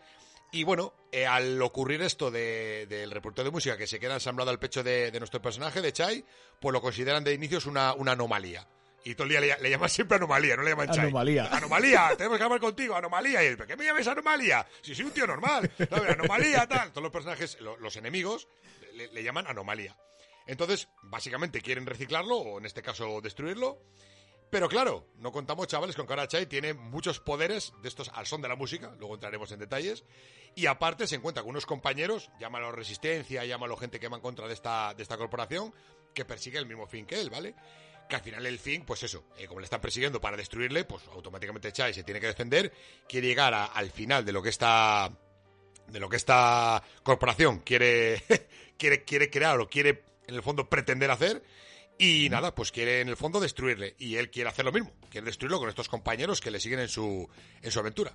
Y 0.52 0.62
bueno, 0.62 0.94
eh, 1.10 1.26
al 1.26 1.60
ocurrir 1.62 2.00
esto 2.02 2.30
de- 2.30 2.86
del 2.88 3.10
reproductor 3.10 3.44
de 3.44 3.50
música 3.50 3.76
que 3.76 3.88
se 3.88 3.98
queda 3.98 4.14
ensamblado 4.14 4.50
al 4.50 4.58
pecho 4.60 4.84
de, 4.84 5.10
de 5.10 5.18
nuestro 5.18 5.42
personaje, 5.42 5.80
de 5.80 5.92
Chai, 5.92 6.24
pues 6.60 6.72
lo 6.72 6.80
consideran 6.80 7.24
de 7.24 7.32
inicios 7.34 7.66
una, 7.66 7.92
una 7.94 8.12
anomalía. 8.12 8.68
Y 9.06 9.14
todo 9.16 9.24
el 9.24 9.30
día 9.30 9.40
le, 9.40 9.58
le 9.60 9.68
llaman 9.70 9.90
siempre 9.90 10.16
anomalía, 10.16 10.56
no 10.56 10.62
le 10.62 10.70
llaman 10.70 10.86
Chai. 10.90 11.06
Anomalía. 11.06 11.46
Anomalía, 11.52 12.14
tenemos 12.16 12.38
que 12.38 12.44
hablar 12.44 12.60
contigo, 12.60 12.94
anomalía. 12.94 13.42
Y 13.42 13.46
él, 13.48 13.56
¿por 13.56 13.66
qué 13.66 13.76
me 13.76 13.84
llames 13.84 14.06
anomalía? 14.06 14.64
Si 14.80 14.94
soy 14.94 15.04
un 15.06 15.10
tío 15.10 15.26
normal. 15.26 15.70
¿sabes? 15.90 16.10
Anomalía, 16.10 16.66
tal. 16.68 16.90
Todos 16.90 17.02
los 17.02 17.12
personajes, 17.12 17.60
lo- 17.60 17.76
los 17.78 17.96
enemigos, 17.96 18.46
le, 18.94 19.08
le 19.08 19.22
llaman 19.24 19.46
anomalía. 19.48 19.96
Entonces, 20.46 20.88
básicamente 21.02 21.60
quieren 21.60 21.86
reciclarlo, 21.86 22.36
o 22.36 22.58
en 22.58 22.66
este 22.66 22.82
caso 22.82 23.20
destruirlo. 23.20 23.80
Pero 24.50 24.68
claro, 24.68 25.08
no 25.16 25.32
contamos, 25.32 25.66
chavales, 25.66 25.96
con 25.96 26.06
que 26.06 26.12
ahora 26.12 26.28
Chai 26.28 26.46
tiene 26.46 26.74
muchos 26.74 27.18
poderes 27.18 27.72
de 27.82 27.88
estos 27.88 28.10
al 28.14 28.26
son 28.26 28.40
de 28.40 28.48
la 28.48 28.54
música, 28.54 28.94
luego 28.98 29.14
entraremos 29.14 29.50
en 29.50 29.58
detalles. 29.58 30.04
Y 30.54 30.66
aparte 30.66 31.06
se 31.08 31.16
encuentra 31.16 31.42
con 31.42 31.50
unos 31.50 31.66
compañeros, 31.66 32.30
llámalo 32.38 32.70
resistencia, 32.70 33.44
llámalo 33.44 33.76
gente 33.76 33.98
que 33.98 34.06
va 34.08 34.16
en 34.16 34.22
contra 34.22 34.46
de 34.46 34.54
esta, 34.54 34.94
de 34.94 35.02
esta 35.02 35.16
corporación, 35.16 35.74
que 36.14 36.24
persigue 36.24 36.58
el 36.58 36.66
mismo 36.66 36.86
fin 36.86 37.04
que 37.04 37.20
él, 37.20 37.30
¿vale? 37.30 37.56
Que 38.08 38.14
al 38.14 38.22
final 38.22 38.46
el 38.46 38.60
fin, 38.60 38.84
pues 38.84 39.02
eso, 39.02 39.24
eh, 39.38 39.46
como 39.46 39.60
le 39.60 39.64
están 39.64 39.80
persiguiendo 39.80 40.20
para 40.20 40.36
destruirle, 40.36 40.84
pues 40.84 41.02
automáticamente 41.12 41.72
Chai 41.72 41.92
se 41.92 42.04
tiene 42.04 42.20
que 42.20 42.28
defender, 42.28 42.72
quiere 43.08 43.26
llegar 43.26 43.54
al 43.54 43.90
final 43.90 44.24
de 44.24 44.32
lo 44.32 44.42
que 44.42 44.50
está 44.50 45.10
de 45.88 46.00
lo 46.00 46.08
que 46.08 46.16
esta 46.16 46.82
corporación 47.02 47.60
quiere, 47.60 48.22
quiere, 48.78 49.04
quiere 49.04 49.30
crear 49.30 49.60
o 49.60 49.68
quiere, 49.68 50.04
en 50.26 50.34
el 50.34 50.42
fondo, 50.42 50.68
pretender 50.68 51.10
hacer. 51.10 51.42
Y 51.98 52.28
nada, 52.28 52.54
pues 52.54 52.72
quiere 52.72 53.00
en 53.00 53.08
el 53.08 53.16
fondo 53.16 53.40
destruirle. 53.40 53.94
Y 53.98 54.16
él 54.16 54.30
quiere 54.30 54.50
hacer 54.50 54.64
lo 54.64 54.72
mismo. 54.72 54.92
Quiere 55.10 55.26
destruirlo 55.26 55.60
con 55.60 55.68
estos 55.68 55.88
compañeros 55.88 56.40
que 56.40 56.50
le 56.50 56.60
siguen 56.60 56.80
en 56.80 56.88
su, 56.88 57.28
en 57.62 57.70
su 57.70 57.78
aventura. 57.78 58.12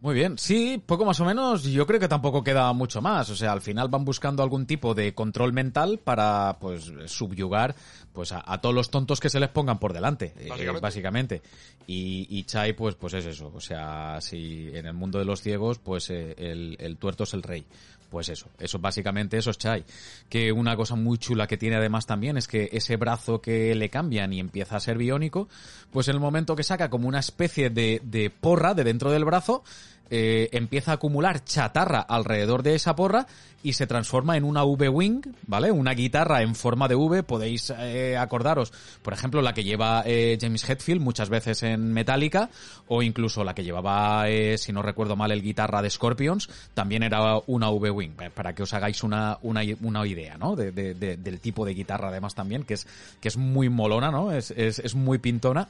Muy 0.00 0.14
bien, 0.14 0.36
sí, 0.36 0.82
poco 0.84 1.06
más 1.06 1.18
o 1.20 1.24
menos, 1.24 1.64
yo 1.64 1.86
creo 1.86 1.98
que 1.98 2.06
tampoco 2.06 2.44
queda 2.44 2.70
mucho 2.74 3.00
más, 3.00 3.30
o 3.30 3.34
sea, 3.34 3.52
al 3.52 3.62
final 3.62 3.88
van 3.88 4.04
buscando 4.04 4.42
algún 4.42 4.66
tipo 4.66 4.94
de 4.94 5.14
control 5.14 5.54
mental 5.54 5.98
para, 5.98 6.58
pues, 6.60 6.92
subyugar, 7.06 7.74
pues, 8.12 8.30
a, 8.32 8.60
todos 8.60 8.74
los 8.74 8.90
tontos 8.90 9.20
que 9.20 9.30
se 9.30 9.40
les 9.40 9.48
pongan 9.48 9.78
por 9.78 9.94
delante, 9.94 10.34
eh, 10.36 10.70
básicamente. 10.82 11.40
Y, 11.86 12.26
y, 12.28 12.44
Chai, 12.44 12.74
pues, 12.74 12.94
pues 12.94 13.14
es 13.14 13.24
eso, 13.24 13.50
o 13.54 13.60
sea, 13.60 14.20
si 14.20 14.68
en 14.74 14.84
el 14.84 14.92
mundo 14.92 15.18
de 15.18 15.24
los 15.24 15.40
ciegos, 15.40 15.78
pues 15.78 16.10
eh, 16.10 16.34
el, 16.36 16.76
el 16.78 16.98
tuerto 16.98 17.24
es 17.24 17.32
el 17.32 17.42
rey. 17.42 17.66
Pues 18.10 18.28
eso, 18.28 18.48
eso 18.58 18.78
básicamente 18.78 19.36
eso 19.36 19.50
es 19.50 19.58
Chai. 19.58 19.84
Que 20.28 20.52
una 20.52 20.76
cosa 20.76 20.94
muy 20.94 21.18
chula 21.18 21.46
que 21.46 21.56
tiene 21.56 21.76
además 21.76 22.06
también 22.06 22.36
es 22.36 22.48
que 22.48 22.68
ese 22.72 22.96
brazo 22.96 23.40
que 23.40 23.74
le 23.74 23.90
cambian 23.90 24.32
y 24.32 24.40
empieza 24.40 24.76
a 24.76 24.80
ser 24.80 24.98
biónico, 24.98 25.48
pues 25.90 26.08
en 26.08 26.14
el 26.14 26.20
momento 26.20 26.56
que 26.56 26.62
saca 26.62 26.90
como 26.90 27.08
una 27.08 27.20
especie 27.20 27.70
de, 27.70 28.00
de 28.04 28.30
porra 28.30 28.74
de 28.74 28.84
dentro 28.84 29.10
del 29.10 29.24
brazo, 29.24 29.64
eh, 30.10 30.48
empieza 30.52 30.92
a 30.92 30.94
acumular 30.94 31.44
chatarra 31.44 32.00
alrededor 32.00 32.62
de 32.62 32.74
esa 32.74 32.94
porra 32.94 33.26
y 33.62 33.72
se 33.72 33.86
transforma 33.86 34.36
en 34.36 34.44
una 34.44 34.62
V-Wing, 34.64 35.22
¿vale? 35.46 35.72
Una 35.72 35.92
guitarra 35.92 36.42
en 36.42 36.54
forma 36.54 36.86
de 36.86 36.94
V, 36.94 37.24
podéis 37.24 37.72
eh, 37.76 38.16
acordaros, 38.16 38.72
por 39.02 39.12
ejemplo, 39.12 39.42
la 39.42 39.54
que 39.54 39.64
lleva 39.64 40.04
eh, 40.06 40.38
James 40.40 40.68
Hetfield 40.68 41.00
muchas 41.00 41.28
veces 41.28 41.64
en 41.64 41.92
Metallica, 41.92 42.48
o 42.86 43.02
incluso 43.02 43.42
la 43.42 43.54
que 43.54 43.64
llevaba, 43.64 44.26
si 44.56 44.72
no 44.72 44.82
recuerdo 44.82 45.16
mal, 45.16 45.32
el 45.32 45.42
guitarra 45.42 45.82
de 45.82 45.90
Scorpions, 45.90 46.48
también 46.74 47.02
era 47.02 47.40
una 47.46 47.70
V-Wing, 47.70 48.12
para 48.34 48.54
que 48.54 48.62
os 48.62 48.72
hagáis 48.72 49.02
una, 49.02 49.38
una, 49.42 49.62
una 49.82 50.06
idea, 50.06 50.36
¿no? 50.36 50.54
De, 50.54 50.70
de, 50.70 50.94
del 50.94 51.40
tipo 51.40 51.64
de 51.64 51.74
guitarra 51.74 52.08
además 52.08 52.36
también, 52.36 52.62
que 52.62 52.74
es, 52.74 52.86
que 53.20 53.28
es 53.28 53.36
muy 53.36 53.68
molona, 53.68 54.12
¿no? 54.12 54.30
Es, 54.30 54.52
es, 54.52 54.78
es 54.78 54.94
muy 54.94 55.18
pintona. 55.18 55.68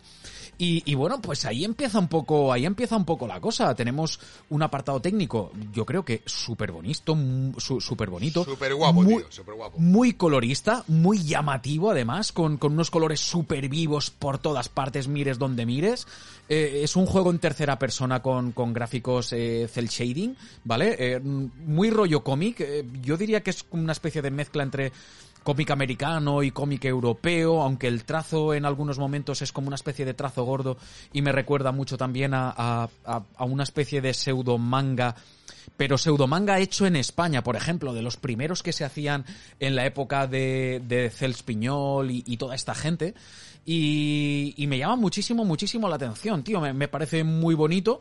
Y, 0.59 0.83
y, 0.91 0.95
bueno, 0.95 1.21
pues 1.21 1.45
ahí 1.45 1.65
empieza 1.65 1.99
un 1.99 2.09
poco, 2.09 2.51
ahí 2.51 2.65
empieza 2.65 2.97
un 2.97 3.05
poco 3.05 3.27
la 3.27 3.41
cosa. 3.41 3.75
Tenemos 3.75 4.19
un 4.51 4.63
apartado 4.63 5.01
técnico, 5.01 5.53
yo 5.73 5.85
creo 5.85 6.05
que 6.05 6.23
súper 6.25 6.73
bonito, 6.73 7.17
súper 7.59 8.11
bonito. 8.11 8.45
Súper 8.45 8.75
guapo, 8.75 9.03
muy, 9.03 9.17
tío, 9.17 9.33
super 9.33 9.55
guapo. 9.55 9.79
Muy 9.79 10.13
colorista, 10.15 10.85
muy 10.89 11.23
llamativo 11.23 11.91
además, 11.91 12.33
con, 12.33 12.57
con 12.57 12.73
unos 12.73 12.91
colores 12.91 13.21
súper 13.21 13.69
vivos 13.69 14.11
por 14.11 14.39
todas 14.39 14.69
partes, 14.69 15.09
mires 15.09 15.39
donde 15.39 15.67
mires. 15.67 16.07
Eh, 16.49 16.81
es 16.85 16.95
un 16.97 17.07
juego 17.07 17.31
en 17.31 17.39
tercera 17.39 17.79
persona 17.79 18.23
con, 18.23 18.53
con 18.53 18.73
gráficos 18.73 19.33
eh, 19.33 19.69
cel 19.73 19.89
shading, 19.89 20.37
¿vale? 20.65 20.97
Eh, 20.99 21.21
muy 21.21 21.91
rollo 21.91 22.23
cómic. 22.23 22.65
Yo 23.03 23.17
diría 23.17 23.43
que 23.43 23.51
es 23.51 23.65
una 23.71 23.93
especie 23.93 24.23
de 24.23 24.31
mezcla 24.31 24.63
entre 24.63 24.93
cómic 25.47 25.71
americano 25.71 26.43
y 26.43 26.51
cómic 26.51 26.85
europeo, 26.87 27.63
aunque 27.63 27.87
el 27.87 28.03
trazo 28.03 28.53
en 28.53 28.65
algunos 28.65 28.99
momentos 28.99 29.43
es 29.43 29.53
como 29.53 29.69
una 29.69 29.77
especie 29.77 30.05
de 30.05 30.13
trazo 30.13 30.43
gordo 30.43 30.77
y 31.13 31.23
me 31.23 31.31
recuerda 31.31 31.71
mucho 31.71 31.97
también 31.97 32.35
a, 32.35 32.53
a, 32.57 32.89
a 33.05 33.45
una 33.45 33.63
especie 33.63 34.01
de 34.01 34.13
pseudo 34.13 34.59
manga 34.59 35.15
pero 35.77 35.99
pseudomanga 35.99 36.59
hecho 36.59 36.87
en 36.87 36.97
España, 36.97 37.43
por 37.43 37.55
ejemplo, 37.55 37.93
de 37.93 38.03
los 38.03 38.17
primeros 38.17 38.63
que 38.63 38.73
se 38.73 38.85
hacían 38.85 39.25
en 39.61 39.77
la 39.77 39.87
época 39.87 40.27
de, 40.27 40.83
de 40.87 41.11
Cels 41.11 41.43
Piñol 41.43 42.11
y, 42.11 42.25
y 42.27 42.37
toda 42.39 42.55
esta 42.55 42.75
gente. 42.75 43.15
Y, 43.69 44.65
me 44.69 44.79
llama 44.79 44.95
muchísimo, 44.95 45.45
muchísimo 45.45 45.89
la 45.89 45.97
atención, 45.97 46.45
tío. 46.45 46.61
Me, 46.61 46.73
me 46.73 46.87
parece 46.87 47.25
muy 47.25 47.55
bonito. 47.57 48.01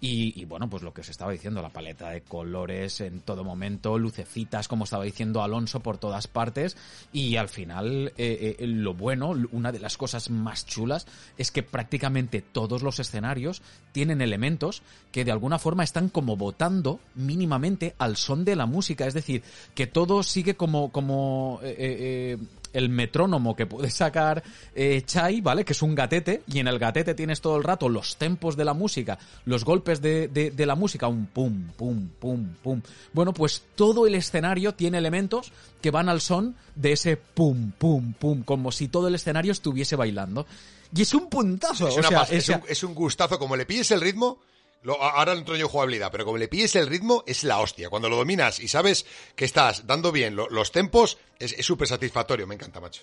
Y, 0.00 0.40
y, 0.40 0.46
bueno, 0.46 0.68
pues 0.68 0.82
lo 0.82 0.92
que 0.92 1.02
os 1.02 1.08
estaba 1.10 1.30
diciendo, 1.30 1.62
la 1.62 1.68
paleta 1.68 2.10
de 2.10 2.22
colores 2.22 3.00
en 3.02 3.20
todo 3.20 3.44
momento, 3.44 3.98
lucecitas, 3.98 4.66
como 4.66 4.82
estaba 4.82 5.04
diciendo 5.04 5.42
Alonso, 5.42 5.80
por 5.80 5.98
todas 5.98 6.26
partes. 6.26 6.76
Y 7.12 7.36
al 7.36 7.48
final, 7.48 8.12
eh, 8.16 8.56
eh, 8.58 8.66
lo 8.66 8.94
bueno, 8.94 9.34
una 9.52 9.70
de 9.70 9.78
las 9.78 9.96
cosas 9.96 10.30
más 10.30 10.66
chulas, 10.66 11.06
es 11.36 11.52
que 11.52 11.62
prácticamente 11.62 12.40
todos 12.40 12.82
los 12.82 12.98
escenarios 12.98 13.62
tienen 13.92 14.22
elementos 14.22 14.82
que 15.12 15.24
de 15.24 15.30
alguna 15.30 15.58
forma 15.58 15.84
están 15.84 16.08
como 16.08 16.36
votando 16.36 16.98
mínimamente 17.14 17.94
al 17.98 18.16
son 18.16 18.44
de 18.44 18.56
la 18.56 18.66
música. 18.66 19.06
Es 19.06 19.14
decir, 19.14 19.42
que 19.74 19.86
todo 19.86 20.22
sigue 20.22 20.56
como, 20.56 20.90
como 20.90 21.60
eh, 21.62 21.76
eh, 21.78 22.38
el 22.72 22.88
metrónomo 22.88 23.54
que 23.56 23.66
puede 23.66 23.90
sacar 23.90 24.42
eh, 24.74 25.02
Chai, 25.04 25.40
¿vale? 25.40 25.64
Que 25.64 25.72
es 25.72 25.82
un 25.82 25.94
gatete, 25.94 26.42
y 26.46 26.58
en 26.58 26.68
el 26.68 26.78
gatete 26.78 27.14
tienes 27.14 27.40
todo 27.40 27.56
el 27.56 27.64
rato 27.64 27.88
los 27.88 28.16
tempos 28.16 28.56
de 28.56 28.64
la 28.64 28.74
música, 28.74 29.18
los 29.44 29.64
golpes 29.64 30.00
de, 30.00 30.28
de, 30.28 30.50
de, 30.50 30.66
la 30.66 30.74
música, 30.74 31.08
un 31.08 31.26
pum, 31.26 31.68
pum, 31.76 32.08
pum, 32.18 32.54
pum. 32.62 32.82
Bueno, 33.12 33.32
pues 33.32 33.62
todo 33.74 34.06
el 34.06 34.14
escenario 34.14 34.74
tiene 34.74 34.98
elementos 34.98 35.52
que 35.80 35.90
van 35.90 36.08
al 36.08 36.20
son 36.20 36.56
de 36.74 36.92
ese 36.92 37.16
pum, 37.16 37.72
pum, 37.72 38.12
pum, 38.14 38.42
como 38.42 38.72
si 38.72 38.88
todo 38.88 39.08
el 39.08 39.14
escenario 39.14 39.52
estuviese 39.52 39.96
bailando. 39.96 40.46
Y 40.94 41.02
es 41.02 41.14
un 41.14 41.28
puntazo. 41.28 41.88
Es, 41.88 41.98
o 41.98 42.02
sea, 42.02 42.22
es, 42.22 42.48
un, 42.48 42.60
es 42.68 42.82
un 42.84 42.94
gustazo, 42.94 43.38
como 43.38 43.56
le 43.56 43.64
pilles 43.64 43.90
el 43.90 44.00
ritmo, 44.00 44.38
lo, 44.82 45.02
ahora 45.02 45.32
entro 45.32 45.56
yo 45.56 45.66
en 45.66 45.70
jugabilidad, 45.70 46.10
pero 46.10 46.24
como 46.24 46.38
le 46.38 46.48
pilles 46.48 46.74
el 46.76 46.86
ritmo, 46.86 47.24
es 47.26 47.44
la 47.44 47.60
hostia. 47.60 47.88
Cuando 47.88 48.08
lo 48.08 48.16
dominas 48.16 48.60
y 48.60 48.68
sabes 48.68 49.06
que 49.36 49.44
estás 49.44 49.86
dando 49.86 50.12
bien 50.12 50.36
lo, 50.36 50.48
los 50.50 50.72
tempos, 50.72 51.18
es 51.38 51.54
súper 51.64 51.88
satisfactorio. 51.88 52.46
Me 52.46 52.54
encanta, 52.54 52.80
macho. 52.80 53.02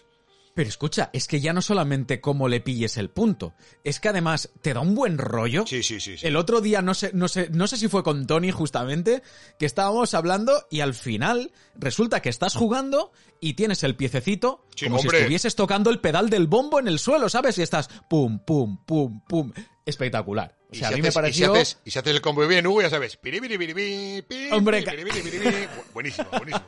Pero 0.53 0.67
escucha, 0.67 1.09
es 1.13 1.27
que 1.27 1.39
ya 1.39 1.53
no 1.53 1.61
solamente 1.61 2.19
cómo 2.19 2.49
le 2.49 2.59
pilles 2.59 2.97
el 2.97 3.09
punto, 3.09 3.53
es 3.85 4.01
que 4.01 4.09
además 4.09 4.49
te 4.61 4.73
da 4.73 4.81
un 4.81 4.93
buen 4.93 5.17
rollo. 5.17 5.65
Sí, 5.65 5.83
sí, 5.83 6.01
sí. 6.01 6.17
sí. 6.17 6.27
El 6.27 6.35
otro 6.35 6.59
día, 6.59 6.81
no 6.81 6.93
sé, 6.93 7.11
no 7.13 7.29
sé, 7.29 7.49
no 7.51 7.65
sé 7.65 7.77
si 7.77 7.87
fue 7.87 8.03
con 8.03 8.27
Tony 8.27 8.51
justamente, 8.51 9.21
que 9.57 9.65
estábamos 9.65 10.13
hablando 10.13 10.67
y 10.69 10.81
al 10.81 10.95
final 10.95 11.53
resulta 11.75 12.21
que 12.21 12.27
estás 12.27 12.55
jugando 12.55 13.13
y 13.39 13.53
tienes 13.53 13.83
el 13.83 13.95
piececito 13.95 14.65
sí, 14.75 14.87
como 14.87 14.97
hombre. 14.97 15.11
si 15.11 15.17
estuvieses 15.21 15.55
tocando 15.55 15.91
el 15.91 16.01
pedal 16.01 16.29
del 16.29 16.47
bombo 16.47 16.79
en 16.79 16.89
el 16.89 16.99
suelo, 16.99 17.29
¿sabes? 17.29 17.57
Y 17.57 17.61
estás 17.61 17.87
pum, 18.09 18.39
pum, 18.39 18.83
pum, 18.85 19.21
pum. 19.29 19.53
Espectacular. 19.85 20.58
O 20.71 20.75
sea, 20.75 20.89
si 20.89 20.93
a 20.93 20.97
mí 20.97 21.01
haces, 21.01 21.15
me 21.15 21.21
pareció... 21.21 21.45
Y 21.45 21.49
si, 21.49 21.61
haces, 21.61 21.77
y 21.85 21.91
si 21.91 21.99
haces 21.99 22.13
el 22.13 22.21
combo 22.21 22.45
bien, 22.47 22.67
Hugo, 22.67 22.81
ya 22.81 22.91
sabes. 22.91 23.17
Piri, 23.17 23.41
piri, 23.41 23.57
piri, 23.57 23.73
piri, 23.73 24.51
Hombre, 24.51 24.83
buenísimo, 25.93 26.27
buenísimo, 26.31 26.67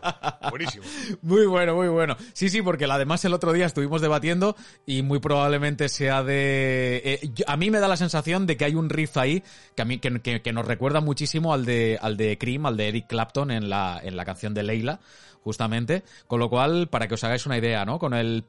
buenísimo. 0.50 0.84
Muy 1.22 1.46
bueno, 1.46 1.76
muy 1.76 1.88
bueno. 1.88 2.18
Sí, 2.34 2.50
sí, 2.50 2.62
porque 2.62 2.86
además 2.86 3.24
el 3.26 3.34
otro 3.34 3.54
día 3.54 3.66
estuvimos 3.66 4.02
debatiendo 4.02 4.56
y 4.86 5.04
muy 5.04 5.20
probablemente 5.20 5.88
sea 5.88 6.24
de... 6.24 7.02
Eh, 7.04 7.32
a 7.46 7.58
mí 7.58 7.70
me 7.70 7.80
da 7.80 7.88
la 7.88 7.98
sensación 7.98 8.48
de 8.48 8.58
que 8.58 8.66
hay 8.66 8.76
un 8.76 8.90
riff 8.90 9.18
ahí 9.18 9.44
que 9.76 9.82
a 9.84 9.86
mí 9.86 10.00
que, 10.00 10.20
que, 10.22 10.42
que 10.42 10.54
nos 10.54 10.66
recuerda 10.66 11.00
muchísimo 11.00 11.54
al 11.54 11.66
de 11.66 12.00
al 12.02 12.18
de 12.18 12.38
Cream, 12.38 12.66
al 12.66 12.78
de 12.78 12.88
Eric 12.88 13.08
Clapton 13.08 13.52
en 13.52 13.70
la 13.70 14.00
en 14.04 14.18
la 14.18 14.26
canción 14.26 14.54
de 14.54 14.64
Leila 14.64 15.00
justamente, 15.42 16.04
con 16.28 16.40
lo 16.40 16.50
cual, 16.50 16.88
para 16.90 17.08
que 17.08 17.16
os 17.16 17.24
hagáis 17.24 17.46
una 17.46 17.58
idea, 17.58 17.86
¿no? 17.86 18.00
Con 18.00 18.14
el 18.14 18.44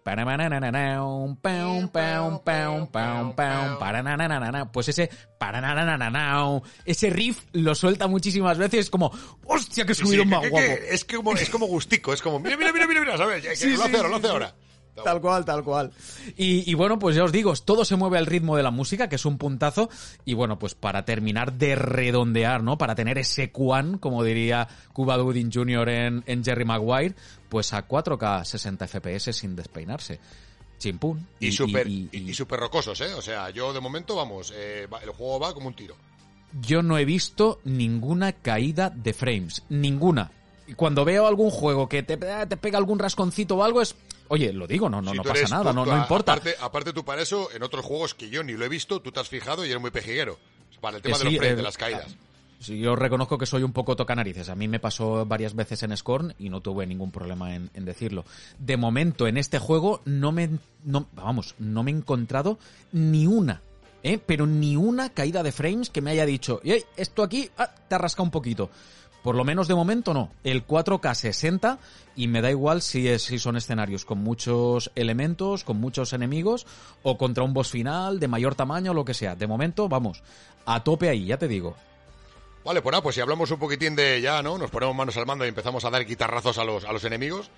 pues 4.70 4.88
ese 4.88 5.10
ese 6.84 7.10
riff 7.10 7.44
lo 7.52 7.74
suelta 7.74 8.06
muchísimas 8.06 8.58
veces 8.58 8.90
como 8.90 9.10
hostia 9.44 9.84
que 9.84 9.94
subieron 9.94 10.28
sí, 10.28 10.34
más 10.34 10.44
es 10.90 11.04
como 11.04 11.34
es 11.34 11.50
como 11.50 11.66
gustico, 11.66 12.12
es 12.12 12.22
como 12.22 12.38
mira 12.38 12.56
mira 12.56 12.72
mira 12.72 12.86
mira, 12.86 13.00
mira 13.00 13.16
¿sabes? 13.16 13.44
Lo 13.44 13.84
hace 13.84 14.08
lo 14.08 14.16
hace 14.16 14.28
ahora. 14.28 14.54
Tal 14.94 15.20
cual, 15.20 15.44
tal 15.44 15.64
cual. 15.64 15.90
Y, 16.36 16.70
y, 16.70 16.74
bueno, 16.74 16.98
pues 16.98 17.16
ya 17.16 17.24
os 17.24 17.32
digo, 17.32 17.54
todo 17.64 17.84
se 17.84 17.96
mueve 17.96 18.18
al 18.18 18.26
ritmo 18.26 18.56
de 18.56 18.62
la 18.62 18.70
música, 18.70 19.08
que 19.08 19.16
es 19.16 19.24
un 19.24 19.38
puntazo. 19.38 19.88
Y 20.24 20.34
bueno, 20.34 20.58
pues 20.58 20.74
para 20.74 21.04
terminar 21.04 21.54
de 21.54 21.74
redondear, 21.74 22.62
¿no? 22.62 22.76
Para 22.76 22.94
tener 22.94 23.16
ese 23.16 23.50
Quan, 23.50 23.96
como 23.96 24.22
diría 24.22 24.68
Cuba 24.92 25.16
Gooding 25.16 25.50
Jr. 25.52 25.88
En, 25.88 26.24
en 26.26 26.44
Jerry 26.44 26.64
Maguire, 26.66 27.14
pues 27.48 27.72
a 27.72 27.88
4K 27.88 28.44
60 28.44 28.86
FPS 28.86 29.32
sin 29.32 29.56
despeinarse. 29.56 30.20
Chimpún. 30.78 31.26
Y, 31.40 31.46
y 31.46 31.52
súper 31.52 31.86
y, 31.86 32.08
y, 32.12 32.30
y 32.30 32.34
super 32.34 32.60
rocosos, 32.60 33.00
¿eh? 33.00 33.14
O 33.14 33.22
sea, 33.22 33.48
yo 33.50 33.72
de 33.72 33.80
momento, 33.80 34.14
vamos, 34.14 34.52
eh, 34.54 34.86
el 35.02 35.10
juego 35.10 35.40
va 35.40 35.54
como 35.54 35.68
un 35.68 35.74
tiro. 35.74 35.96
Yo 36.60 36.82
no 36.82 36.98
he 36.98 37.06
visto 37.06 37.60
ninguna 37.64 38.32
caída 38.32 38.90
de 38.90 39.14
frames. 39.14 39.62
Ninguna. 39.70 40.32
Y 40.66 40.74
cuando 40.74 41.04
veo 41.04 41.26
algún 41.26 41.50
juego 41.50 41.88
que 41.88 42.02
te, 42.02 42.16
te 42.16 42.56
pega 42.56 42.78
algún 42.78 42.98
rasconcito 42.98 43.56
o 43.56 43.64
algo, 43.64 43.80
es 43.80 43.94
Oye, 44.28 44.52
lo 44.52 44.66
digo, 44.66 44.88
no, 44.88 45.02
no, 45.02 45.10
si 45.10 45.16
no 45.18 45.22
pasa 45.22 45.48
nada, 45.48 45.72
no, 45.72 45.84
no 45.84 45.96
importa. 45.96 46.32
Aparte, 46.32 46.54
aparte 46.60 46.92
tú 46.92 47.04
para 47.04 47.22
eso, 47.22 47.50
en 47.54 47.62
otros 47.62 47.84
juegos 47.84 48.14
que 48.14 48.30
yo 48.30 48.42
ni 48.42 48.52
lo 48.52 48.64
he 48.64 48.68
visto, 48.68 49.00
tú 49.00 49.12
te 49.12 49.20
has 49.20 49.28
fijado 49.28 49.64
y 49.64 49.70
eres 49.70 49.80
muy 49.80 49.90
pejiguero. 49.90 50.38
Para 50.80 50.96
el 50.96 51.02
tema 51.02 51.16
sí, 51.16 51.24
de 51.24 51.30
los 51.30 51.38
frames, 51.38 51.52
eh, 51.52 51.56
de 51.56 51.62
las 51.62 51.76
caídas. 51.76 52.16
Sí, 52.58 52.78
yo 52.78 52.96
reconozco 52.96 53.38
que 53.38 53.46
soy 53.46 53.62
un 53.62 53.72
poco 53.72 53.94
tocanarices. 53.94 54.48
A 54.48 54.54
mí 54.54 54.68
me 54.68 54.80
pasó 54.80 55.26
varias 55.26 55.54
veces 55.54 55.82
en 55.82 55.96
Scorn 55.96 56.34
y 56.38 56.48
no 56.48 56.60
tuve 56.60 56.86
ningún 56.86 57.10
problema 57.10 57.54
en, 57.54 57.70
en 57.74 57.84
decirlo. 57.84 58.24
De 58.58 58.76
momento, 58.76 59.26
en 59.26 59.36
este 59.36 59.58
juego, 59.58 60.00
no 60.04 60.32
me, 60.32 60.48
no, 60.84 61.08
vamos, 61.12 61.54
no 61.58 61.82
me 61.82 61.90
he 61.90 61.94
encontrado 61.94 62.58
ni 62.92 63.26
una 63.26 63.62
¿eh? 64.02 64.18
pero 64.24 64.46
ni 64.46 64.76
una 64.76 65.10
caída 65.10 65.42
de 65.42 65.52
frames 65.52 65.90
que 65.90 66.00
me 66.00 66.10
haya 66.10 66.26
dicho, 66.26 66.60
esto 66.96 67.22
aquí 67.22 67.50
ah, 67.58 67.70
te 67.88 67.98
rasca 67.98 68.22
un 68.22 68.30
poquito. 68.30 68.70
Por 69.22 69.36
lo 69.36 69.44
menos 69.44 69.68
de 69.68 69.74
momento 69.74 70.12
no. 70.12 70.30
El 70.42 70.66
4K 70.66 71.14
60 71.14 71.78
y 72.16 72.28
me 72.28 72.42
da 72.42 72.50
igual 72.50 72.82
si, 72.82 73.08
es, 73.08 73.22
si 73.22 73.38
son 73.38 73.56
escenarios 73.56 74.04
con 74.04 74.18
muchos 74.18 74.90
elementos, 74.94 75.64
con 75.64 75.78
muchos 75.78 76.12
enemigos 76.12 76.66
o 77.02 77.16
contra 77.16 77.44
un 77.44 77.54
boss 77.54 77.70
final 77.70 78.18
de 78.18 78.28
mayor 78.28 78.54
tamaño 78.54 78.90
o 78.90 78.94
lo 78.94 79.04
que 79.04 79.14
sea. 79.14 79.36
De 79.36 79.46
momento, 79.46 79.88
vamos, 79.88 80.22
a 80.66 80.82
tope 80.82 81.08
ahí, 81.08 81.26
ya 81.26 81.38
te 81.38 81.48
digo. 81.48 81.76
Vale, 82.64 82.80
pues 82.80 82.92
nada, 82.92 83.02
pues 83.02 83.14
si 83.14 83.20
hablamos 83.20 83.50
un 83.50 83.58
poquitín 83.58 83.96
de 83.96 84.20
ya, 84.20 84.42
¿no? 84.42 84.56
Nos 84.56 84.70
ponemos 84.70 84.94
manos 84.94 85.16
al 85.16 85.26
mando 85.26 85.44
y 85.44 85.48
empezamos 85.48 85.84
a 85.84 85.90
dar 85.90 86.04
guitarrazos 86.04 86.58
a 86.58 86.64
los, 86.64 86.84
a 86.84 86.92
los 86.92 87.02
enemigos. 87.04 87.50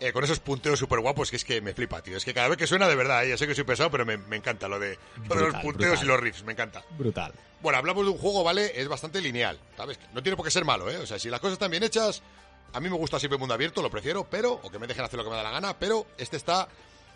Eh, 0.00 0.12
con 0.12 0.24
esos 0.24 0.40
punteos 0.40 0.78
súper 0.78 1.00
guapos 1.00 1.30
que 1.30 1.36
es 1.36 1.44
que 1.44 1.60
me 1.60 1.74
flipa, 1.74 2.02
tío. 2.02 2.16
Es 2.16 2.24
que 2.24 2.34
cada 2.34 2.48
vez 2.48 2.56
que 2.58 2.66
suena 2.66 2.88
de 2.88 2.96
verdad, 2.96 3.24
eh, 3.24 3.28
ya 3.30 3.36
sé 3.38 3.46
que 3.46 3.54
soy 3.54 3.64
pesado, 3.64 3.90
pero 3.90 4.04
me, 4.06 4.16
me 4.16 4.36
encanta 4.36 4.66
lo 4.68 4.78
de, 4.78 4.98
lo 5.28 5.34
de 5.34 5.40
los 5.40 5.42
Brutal, 5.44 5.62
punteos 5.62 5.90
brutal. 5.90 6.04
y 6.04 6.08
los 6.08 6.20
riffs, 6.20 6.44
me 6.44 6.52
encanta. 6.52 6.82
Brutal. 6.98 7.32
Bueno, 7.60 7.78
hablamos 7.78 8.04
de 8.04 8.10
un 8.10 8.18
juego, 8.18 8.42
¿vale? 8.42 8.72
Es 8.80 8.88
bastante 8.88 9.20
lineal, 9.20 9.58
¿sabes? 9.76 9.98
No 10.14 10.22
tiene 10.22 10.36
por 10.36 10.44
qué 10.44 10.50
ser 10.50 10.64
malo, 10.64 10.90
¿eh? 10.90 10.96
O 10.96 11.06
sea, 11.06 11.18
si 11.18 11.28
las 11.28 11.40
cosas 11.40 11.54
están 11.54 11.70
bien 11.70 11.82
hechas, 11.82 12.22
a 12.72 12.80
mí 12.80 12.88
me 12.88 12.96
gusta 12.96 13.18
siempre 13.18 13.36
el 13.36 13.40
mundo 13.40 13.54
abierto, 13.54 13.82
lo 13.82 13.90
prefiero, 13.90 14.24
pero, 14.24 14.54
o 14.62 14.70
que 14.70 14.78
me 14.78 14.86
dejen 14.86 15.04
hacer 15.04 15.18
lo 15.18 15.24
que 15.24 15.30
me 15.30 15.36
da 15.36 15.42
la 15.42 15.50
gana, 15.50 15.78
pero 15.78 16.06
este 16.16 16.36
está 16.38 16.68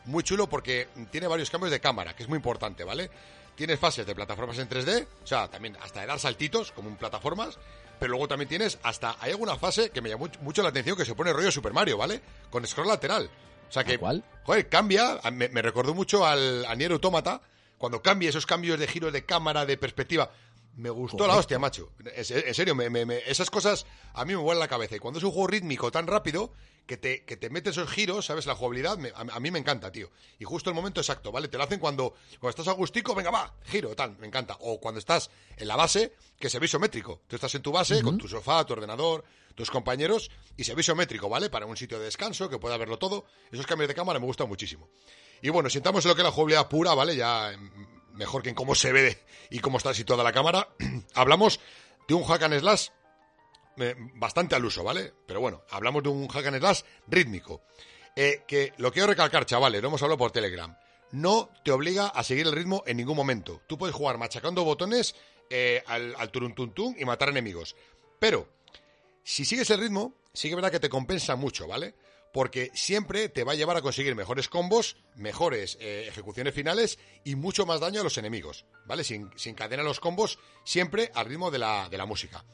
muy 0.05 0.23
chulo 0.23 0.47
porque 0.49 0.88
tiene 1.11 1.26
varios 1.26 1.49
cambios 1.49 1.71
de 1.71 1.81
cámara, 1.81 2.14
que 2.14 2.23
es 2.25 2.29
muy 2.29 2.37
importante, 2.37 2.85
¿vale? 2.85 3.11
Tienes 3.55 3.79
fases 3.79 4.05
de 4.05 4.14
plataformas 4.14 4.59
en 4.59 4.69
3D, 4.69 5.07
o 5.23 5.26
sea, 5.26 5.49
también 5.49 5.76
hasta 5.81 6.00
de 6.00 6.07
dar 6.09 6.19
saltitos, 6.19 6.73
como 6.73 6.91
en 6.91 6.97
plataformas, 6.97 7.57
pero 7.99 8.11
luego 8.13 8.29
también 8.29 8.49
tienes 8.49 8.79
hasta, 8.83 9.17
hay 9.21 9.33
alguna 9.33 9.57
fase 9.57 9.91
que 9.91 10.01
me 10.01 10.09
llamó 10.09 10.29
mucho 10.41 10.63
la 10.63 10.69
atención 10.69 10.97
que 10.97 11.05
se 11.05 11.15
pone 11.15 11.33
rollo 11.33 11.51
Super 11.51 11.73
Mario, 11.73 11.97
¿vale? 11.97 12.21
Con 12.51 12.67
scroll 12.67 12.89
lateral. 12.89 13.31
O 13.69 13.73
sea 13.73 13.85
que, 13.85 13.95
¿A 13.95 13.99
cuál? 13.99 14.25
joder, 14.45 14.69
cambia, 14.69 15.21
me, 15.33 15.49
me 15.49 15.63
recordó 15.63 15.95
mucho 15.95 16.27
al 16.27 16.65
a 16.67 16.75
Nier 16.75 16.93
Automata, 16.93 17.41
cuando 17.79 18.03
cambia 18.03 18.29
esos 18.31 18.47
cambios 18.47 18.79
de 18.79 18.87
giros 18.87 19.13
de 19.13 19.25
cámara, 19.25 19.67
de 19.67 19.77
perspectiva. 19.77 20.31
Me 20.76 20.90
gustó 20.90 21.19
la 21.19 21.35
Correcto. 21.35 21.40
hostia, 21.40 21.59
macho. 21.59 21.93
En 22.04 22.54
serio, 22.54 22.75
me- 22.75 22.90
me- 22.90 23.07
me- 23.07 23.19
esas 23.26 23.49
cosas 23.50 23.87
a 24.12 24.25
mí 24.25 24.33
me 24.35 24.40
vuelan 24.43 24.61
la 24.61 24.69
cabeza. 24.69 24.97
Y 24.97 24.99
cuando 24.99 25.19
es 25.19 25.25
un 25.25 25.31
juego 25.31 25.47
rítmico 25.47 25.90
tan 25.93 26.07
rápido, 26.07 26.52
que 26.87 26.97
te, 26.99 27.25
que 27.25 27.37
te 27.38 27.49
mete 27.49 27.71
esos 27.71 27.88
giros, 27.90 28.26
¿sabes? 28.26 28.45
La 28.45 28.54
jugabilidad, 28.54 28.99
me- 28.99 29.09
a, 29.11 29.21
a 29.37 29.40
mí 29.40 29.50
me 29.50 29.59
encanta, 29.59 29.90
tío. 29.93 30.11
Y 30.38 30.45
justo 30.45 30.69
el 30.71 30.76
momento 30.76 31.00
exacto, 31.00 31.33
¿vale? 31.33 31.49
Te 31.49 31.57
lo 31.57 31.64
hacen 31.64 31.78
cuando, 31.78 32.14
cuando 32.40 32.50
estás 32.50 32.69
a 32.69 32.73
gustico, 32.73 33.14
venga, 33.14 33.31
va, 33.31 33.54
giro, 33.64 33.95
tal, 33.95 34.19
me 34.19 34.26
encanta. 34.26 34.57
O 34.61 34.81
cuando 34.81 34.99
estás 34.99 35.31
en 35.57 35.69
la 35.69 35.76
base, 35.76 36.12
que 36.38 36.50
se 36.50 36.59
ve 36.59 36.66
isométrico. 36.66 37.23
Tú 37.26 37.37
estás 37.37 37.54
en 37.54 37.62
tu 37.62 37.73
base, 37.73 38.02
con 38.02 38.19
tu 38.19 38.28
sofá, 38.28 38.66
tu 38.66 38.73
ordenador, 38.75 39.25
tus 39.54 39.71
compañeros, 39.71 40.31
y 40.57 40.64
se 40.64 40.75
ve 40.75 40.81
isométrico, 40.81 41.28
¿vale? 41.28 41.49
Para 41.49 41.64
un 41.66 41.76
sitio 41.76 41.99
de 41.99 42.04
descanso, 42.07 42.50
que 42.50 42.59
pueda 42.59 42.76
verlo 42.76 42.99
todo. 42.99 43.25
Esos 43.50 43.66
cambios 43.66 43.88
de 43.88 43.95
cámara 43.95 44.19
me 44.19 44.26
gustan 44.26 44.49
muchísimo. 44.49 44.90
Y 45.40 45.49
bueno, 45.50 45.71
sintamos 45.71 46.04
en 46.04 46.09
lo 46.11 46.14
que 46.16 46.21
es 46.23 46.25
la 46.26 46.33
jugabilidad 46.33 46.69
pura, 46.69 46.93
¿vale? 46.95 47.16
Ya 47.16 47.52
mejor 48.14 48.42
que 48.42 48.49
en 48.49 48.54
cómo 48.54 48.75
se 48.75 48.92
ve 48.92 49.18
y 49.50 49.59
cómo 49.61 49.78
está 49.78 49.92
situada 49.92 50.25
la 50.25 50.33
cámara. 50.33 50.68
Hablamos 51.14 51.61
de 52.09 52.14
un 52.14 52.25
hack 52.25 52.42
and 52.42 52.59
slash 52.61 52.88
eh, 53.76 53.94
bastante 54.14 54.54
al 54.54 54.64
uso, 54.64 54.85
¿vale? 54.85 55.12
Pero 55.26 55.40
bueno, 55.40 55.62
hablamos 55.71 56.02
de 56.02 56.09
un 56.09 56.28
hack 56.28 56.47
and 56.47 56.59
slash 56.59 56.83
rítmico. 57.09 57.62
Eh, 58.16 58.42
que 58.47 58.73
lo 58.78 58.92
quiero 58.92 59.09
recalcar, 59.09 59.44
chavales, 59.44 59.83
lo 59.83 59.88
hemos 59.88 60.02
hablado 60.02 60.18
por 60.18 60.30
Telegram. 60.30 60.76
No 61.11 61.50
te 61.64 61.73
obliga 61.73 62.09
a 62.09 62.23
seguir 62.23 62.47
el 62.47 62.52
ritmo 62.52 62.83
en 62.87 62.97
ningún 62.97 63.16
momento. 63.16 63.62
Tú 63.66 63.76
puedes 63.76 63.94
jugar 63.94 64.18
machacando 64.18 64.64
botones 64.64 65.14
eh, 65.50 65.83
al, 65.87 66.14
al 66.16 66.30
turuntuntún 66.30 66.97
y 66.99 67.04
matar 67.04 67.28
enemigos. 67.28 67.76
Pero, 68.18 68.49
si 69.23 69.44
sigues 69.44 69.71
el 69.71 69.80
ritmo, 69.80 70.14
sí 70.33 70.49
que 70.49 70.52
es 70.52 70.56
verdad 70.56 70.71
que 70.71 70.80
te 70.80 70.88
compensa 70.88 71.37
mucho, 71.37 71.66
¿vale? 71.66 71.94
Porque 72.35 72.71
siempre 72.75 73.31
te 73.31 73.45
va 73.45 73.53
a 73.53 73.55
llevar 73.55 73.79
a 73.79 73.81
conseguir 73.81 74.14
mejores 74.14 74.49
combos, 74.49 74.97
mejores 75.14 75.79
eh, 75.81 76.05
ejecuciones 76.09 76.53
finales 76.53 76.99
y 77.25 77.37
mucho 77.37 77.64
más 77.64 77.81
daño 77.81 78.03
a 78.03 78.05
los 78.05 78.19
enemigos, 78.19 78.67
¿vale? 78.85 79.05
Se, 79.05 79.25
se 79.37 79.49
encadenan 79.49 79.87
los 79.87 80.00
combos 80.00 80.38
siempre 80.64 81.11
al 81.14 81.26
ritmo 81.26 81.50
de 81.50 81.61
la, 81.61 81.88
de 81.88 81.97
la 81.97 82.05
música. 82.05 82.45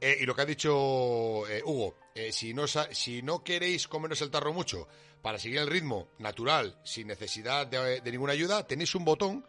Eh, 0.00 0.18
y 0.20 0.26
lo 0.26 0.36
que 0.36 0.42
ha 0.42 0.46
dicho 0.46 1.48
eh, 1.48 1.62
Hugo, 1.64 1.96
si, 2.30 2.52
no, 2.52 2.66
si 2.68 3.22
no 3.22 3.42
queréis 3.42 3.88
comeros 3.88 4.20
el 4.20 4.30
tarro 4.30 4.52
mucho 4.52 4.86
para 5.22 5.38
seguir 5.38 5.58
el 5.58 5.66
ritmo 5.66 6.08
natural, 6.18 6.78
sin 6.84 7.06
necesidad 7.06 7.66
de, 7.66 8.00
de 8.00 8.12
ninguna 8.12 8.34
ayuda, 8.34 8.66
tenéis 8.66 8.94
un 8.94 9.04
botón 9.04 9.46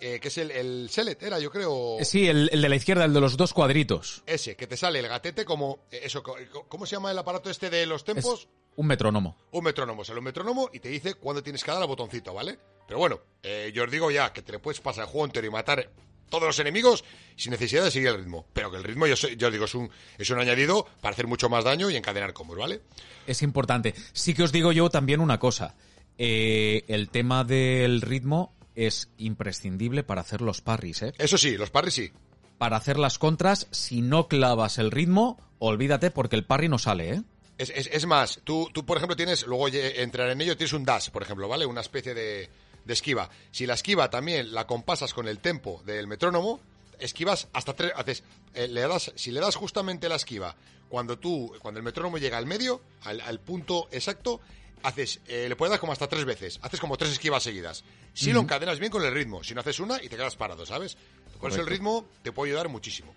eh, 0.00 0.20
que 0.20 0.28
es 0.28 0.38
el, 0.38 0.50
el 0.50 0.90
Select, 0.90 1.22
era 1.22 1.38
yo 1.38 1.50
creo. 1.50 1.98
Sí, 2.02 2.28
el, 2.28 2.50
el 2.52 2.60
de 2.60 2.68
la 2.68 2.76
izquierda, 2.76 3.04
el 3.04 3.14
de 3.14 3.20
los 3.20 3.36
dos 3.36 3.54
cuadritos. 3.54 4.22
Ese, 4.26 4.56
que 4.56 4.66
te 4.66 4.76
sale 4.76 4.98
el 4.98 5.08
gatete 5.08 5.44
como. 5.44 5.86
eso, 5.90 6.22
¿Cómo 6.68 6.86
se 6.86 6.96
llama 6.96 7.10
el 7.10 7.18
aparato 7.18 7.48
este 7.50 7.70
de 7.70 7.86
los 7.86 8.02
Es 8.02 8.04
tempos? 8.04 8.48
Un 8.76 8.86
metrónomo. 8.86 9.36
Un 9.52 9.64
metrónomo. 9.64 10.04
Sale 10.04 10.18
un 10.18 10.24
metrónomo 10.24 10.70
y 10.72 10.80
te 10.80 10.88
dice 10.88 11.14
cuándo 11.14 11.42
tienes 11.42 11.64
que 11.64 11.70
dar 11.70 11.80
al 11.82 11.88
botoncito, 11.88 12.32
¿vale? 12.34 12.58
Pero 12.86 12.98
bueno, 12.98 13.20
eh, 13.42 13.72
yo 13.74 13.84
os 13.84 13.90
digo 13.90 14.10
ya 14.10 14.32
que 14.32 14.42
te 14.42 14.52
le 14.52 14.58
puedes 14.58 14.80
pasar 14.80 15.04
el 15.04 15.10
juego 15.10 15.24
entero 15.26 15.46
y 15.46 15.50
matar 15.50 15.90
todos 16.28 16.44
los 16.44 16.58
enemigos 16.58 17.04
sin 17.36 17.52
necesidad 17.52 17.84
de 17.84 17.90
seguir 17.90 18.08
el 18.08 18.18
ritmo. 18.18 18.46
Pero 18.52 18.70
que 18.70 18.76
el 18.76 18.84
ritmo, 18.84 19.06
yo, 19.06 19.16
sé- 19.16 19.36
yo 19.36 19.46
os 19.48 19.52
digo, 19.52 19.64
es 19.64 19.74
un, 19.74 19.90
es 20.18 20.28
un 20.30 20.38
añadido 20.38 20.86
para 21.00 21.12
hacer 21.14 21.26
mucho 21.26 21.48
más 21.48 21.64
daño 21.64 21.88
y 21.90 21.96
encadenar 21.96 22.32
combos, 22.32 22.58
¿vale? 22.58 22.82
Es 23.26 23.42
importante. 23.42 23.94
Sí 24.12 24.34
que 24.34 24.42
os 24.42 24.52
digo 24.52 24.72
yo 24.72 24.88
también 24.90 25.20
una 25.20 25.38
cosa. 25.38 25.74
Eh, 26.18 26.84
el 26.88 27.08
tema 27.10 27.44
del 27.44 28.00
ritmo 28.00 28.54
es 28.74 29.08
imprescindible 29.18 30.02
para 30.02 30.20
hacer 30.20 30.40
los 30.42 30.60
parries, 30.60 31.02
¿eh? 31.02 31.12
Eso 31.18 31.38
sí, 31.38 31.56
los 31.56 31.70
parries 31.70 31.94
sí. 31.94 32.12
Para 32.58 32.76
hacer 32.76 32.98
las 32.98 33.18
contras, 33.18 33.68
si 33.70 34.00
no 34.02 34.28
clavas 34.28 34.78
el 34.78 34.90
ritmo, 34.90 35.38
olvídate 35.58 36.10
porque 36.10 36.36
el 36.36 36.44
parry 36.44 36.68
no 36.68 36.78
sale, 36.78 37.12
¿eh? 37.14 37.22
Es, 37.58 37.70
es- 37.70 37.88
es 37.92 38.06
más, 38.06 38.40
tú, 38.44 38.68
tú, 38.72 38.84
por 38.84 38.96
ejemplo, 38.98 39.16
tienes, 39.16 39.46
luego 39.46 39.68
entrar 39.68 40.28
en 40.30 40.40
ello, 40.40 40.56
tienes 40.56 40.72
un 40.74 40.84
dash, 40.84 41.10
por 41.10 41.22
ejemplo, 41.22 41.48
¿vale? 41.48 41.64
Una 41.66 41.80
especie 41.80 42.12
de, 42.14 42.50
de 42.84 42.92
esquiva. 42.92 43.30
Si 43.50 43.66
la 43.66 43.74
esquiva 43.74 44.10
también 44.10 44.52
la 44.52 44.66
compasas 44.66 45.14
con 45.14 45.26
el 45.28 45.38
tempo 45.38 45.82
del 45.86 46.06
metrónomo, 46.06 46.60
esquivas 46.98 47.48
hasta 47.52 47.74
tres, 47.74 47.92
haces, 47.96 48.22
eh, 48.54 48.68
le 48.68 48.82
das, 48.82 49.12
si 49.16 49.30
le 49.30 49.40
das 49.40 49.56
justamente 49.56 50.08
la 50.08 50.16
esquiva, 50.16 50.54
cuando 50.88 51.18
tú, 51.18 51.52
cuando 51.60 51.78
el 51.78 51.84
metrónomo 51.84 52.18
llega 52.18 52.36
al 52.38 52.46
medio, 52.46 52.80
al, 53.02 53.20
al 53.22 53.40
punto 53.40 53.88
exacto, 53.90 54.40
haces, 54.82 55.20
eh, 55.26 55.46
le 55.48 55.56
puedes 55.56 55.70
dar 55.70 55.80
como 55.80 55.92
hasta 55.92 56.06
tres 56.08 56.24
veces, 56.26 56.58
haces 56.62 56.78
como 56.78 56.96
tres 56.98 57.10
esquivas 57.12 57.42
seguidas. 57.42 57.84
Si 58.14 58.32
lo 58.32 58.40
encadenas 58.40 58.78
bien 58.78 58.92
con 58.92 59.02
el 59.04 59.12
ritmo, 59.12 59.42
si 59.42 59.54
no 59.54 59.60
haces 59.62 59.80
una 59.80 59.96
y 60.02 60.08
te 60.08 60.16
quedas 60.16 60.36
parado, 60.36 60.64
¿sabes? 60.66 60.96
Por 61.40 61.50
eso 61.50 61.60
el 61.60 61.66
ritmo 61.66 62.06
te 62.22 62.32
puede 62.32 62.52
ayudar 62.52 62.68
muchísimo. 62.68 63.12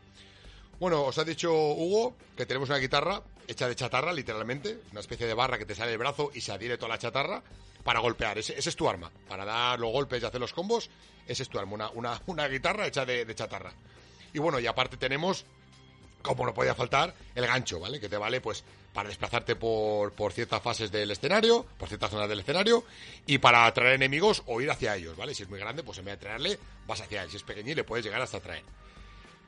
Bueno, 0.79 1.03
os 1.03 1.17
ha 1.17 1.23
dicho 1.25 1.53
Hugo 1.53 2.15
que 2.37 2.45
tenemos 2.45 2.69
una 2.69 2.77
guitarra 2.79 3.21
hecha 3.49 3.67
de 3.67 3.75
chatarra, 3.75 4.13
literalmente, 4.13 4.79
una 4.91 4.99
especie 4.99 5.25
de 5.25 5.33
barra 5.33 5.57
que 5.57 5.65
te 5.65 5.73
sale 5.73 5.89
del 5.89 5.97
brazo 5.97 6.31
y 6.33 6.41
se 6.41 6.51
adhiere 6.51 6.77
toda 6.77 6.89
la 6.89 6.99
chatarra 6.99 7.41
para 7.83 7.99
golpear. 7.99 8.37
Ese, 8.37 8.57
es 8.57 8.75
tu 8.75 8.87
arma. 8.87 9.11
Para 9.27 9.43
dar 9.43 9.79
los 9.79 9.91
golpes 9.91 10.21
y 10.21 10.25
hacer 10.25 10.39
los 10.39 10.53
combos, 10.53 10.89
ese 11.27 11.43
es 11.43 11.49
tu 11.49 11.57
arma. 11.57 11.73
Una, 11.73 11.89
una, 11.89 12.21
una 12.27 12.47
guitarra 12.47 12.85
hecha 12.85 13.05
de, 13.05 13.33
chatarra. 13.33 13.73
Y 14.33 14.39
bueno, 14.39 14.59
y 14.59 14.67
aparte 14.67 14.97
tenemos, 14.97 15.45
como 16.21 16.45
no 16.45 16.53
podía 16.53 16.75
faltar, 16.75 17.15
el 17.33 17.47
gancho, 17.47 17.79
¿vale? 17.79 17.99
Que 17.99 18.07
te 18.07 18.17
vale, 18.17 18.39
pues, 18.39 18.63
para 18.93 19.09
desplazarte 19.09 19.55
por, 19.55 20.11
por 20.13 20.31
ciertas 20.31 20.61
fases 20.61 20.91
del 20.91 21.09
escenario, 21.09 21.65
por 21.77 21.87
ciertas 21.87 22.11
zonas 22.11 22.29
del 22.29 22.41
escenario, 22.41 22.83
y 23.25 23.39
para 23.39 23.65
atraer 23.65 23.95
enemigos 23.95 24.43
o 24.45 24.61
ir 24.61 24.69
hacia 24.69 24.95
ellos, 24.95 25.17
¿vale? 25.17 25.33
Si 25.33 25.43
es 25.43 25.49
muy 25.49 25.59
grande, 25.59 25.81
pues 25.81 25.97
en 25.97 26.05
vez 26.05 26.19
de 26.19 26.27
atraerle, 26.27 26.59
vas 26.85 27.01
hacia 27.01 27.23
él. 27.23 27.31
Si 27.31 27.37
es 27.37 27.43
pequeñín, 27.43 27.75
le 27.75 27.83
puedes 27.83 28.05
llegar 28.05 28.21
hasta 28.21 28.37
atraer. 28.37 28.63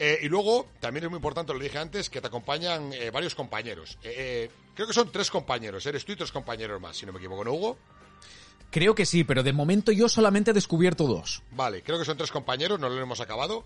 Eh, 0.03 0.17
y 0.23 0.29
luego, 0.29 0.65
también 0.79 1.03
es 1.03 1.11
muy 1.11 1.17
importante, 1.17 1.53
lo 1.53 1.59
dije 1.59 1.77
antes, 1.77 2.09
que 2.09 2.21
te 2.21 2.25
acompañan 2.25 2.91
eh, 2.91 3.11
varios 3.11 3.35
compañeros. 3.35 3.99
Eh, 4.01 4.49
creo 4.73 4.87
que 4.87 4.93
son 4.93 5.11
tres 5.11 5.29
compañeros, 5.29 5.85
eres 5.85 6.03
tú 6.03 6.13
y 6.13 6.15
tres 6.15 6.31
compañeros 6.31 6.81
más, 6.81 6.97
si 6.97 7.05
no 7.05 7.11
me 7.11 7.19
equivoco, 7.19 7.45
¿no, 7.45 7.53
Hugo? 7.53 7.77
Creo 8.71 8.95
que 8.95 9.05
sí, 9.05 9.23
pero 9.23 9.43
de 9.43 9.53
momento 9.53 9.91
yo 9.91 10.09
solamente 10.09 10.49
he 10.49 10.53
descubierto 10.55 11.05
dos. 11.05 11.43
Vale, 11.51 11.83
creo 11.83 11.99
que 11.99 12.05
son 12.05 12.17
tres 12.17 12.31
compañeros, 12.31 12.79
no 12.79 12.89
lo 12.89 12.99
hemos 12.99 13.19
acabado, 13.19 13.63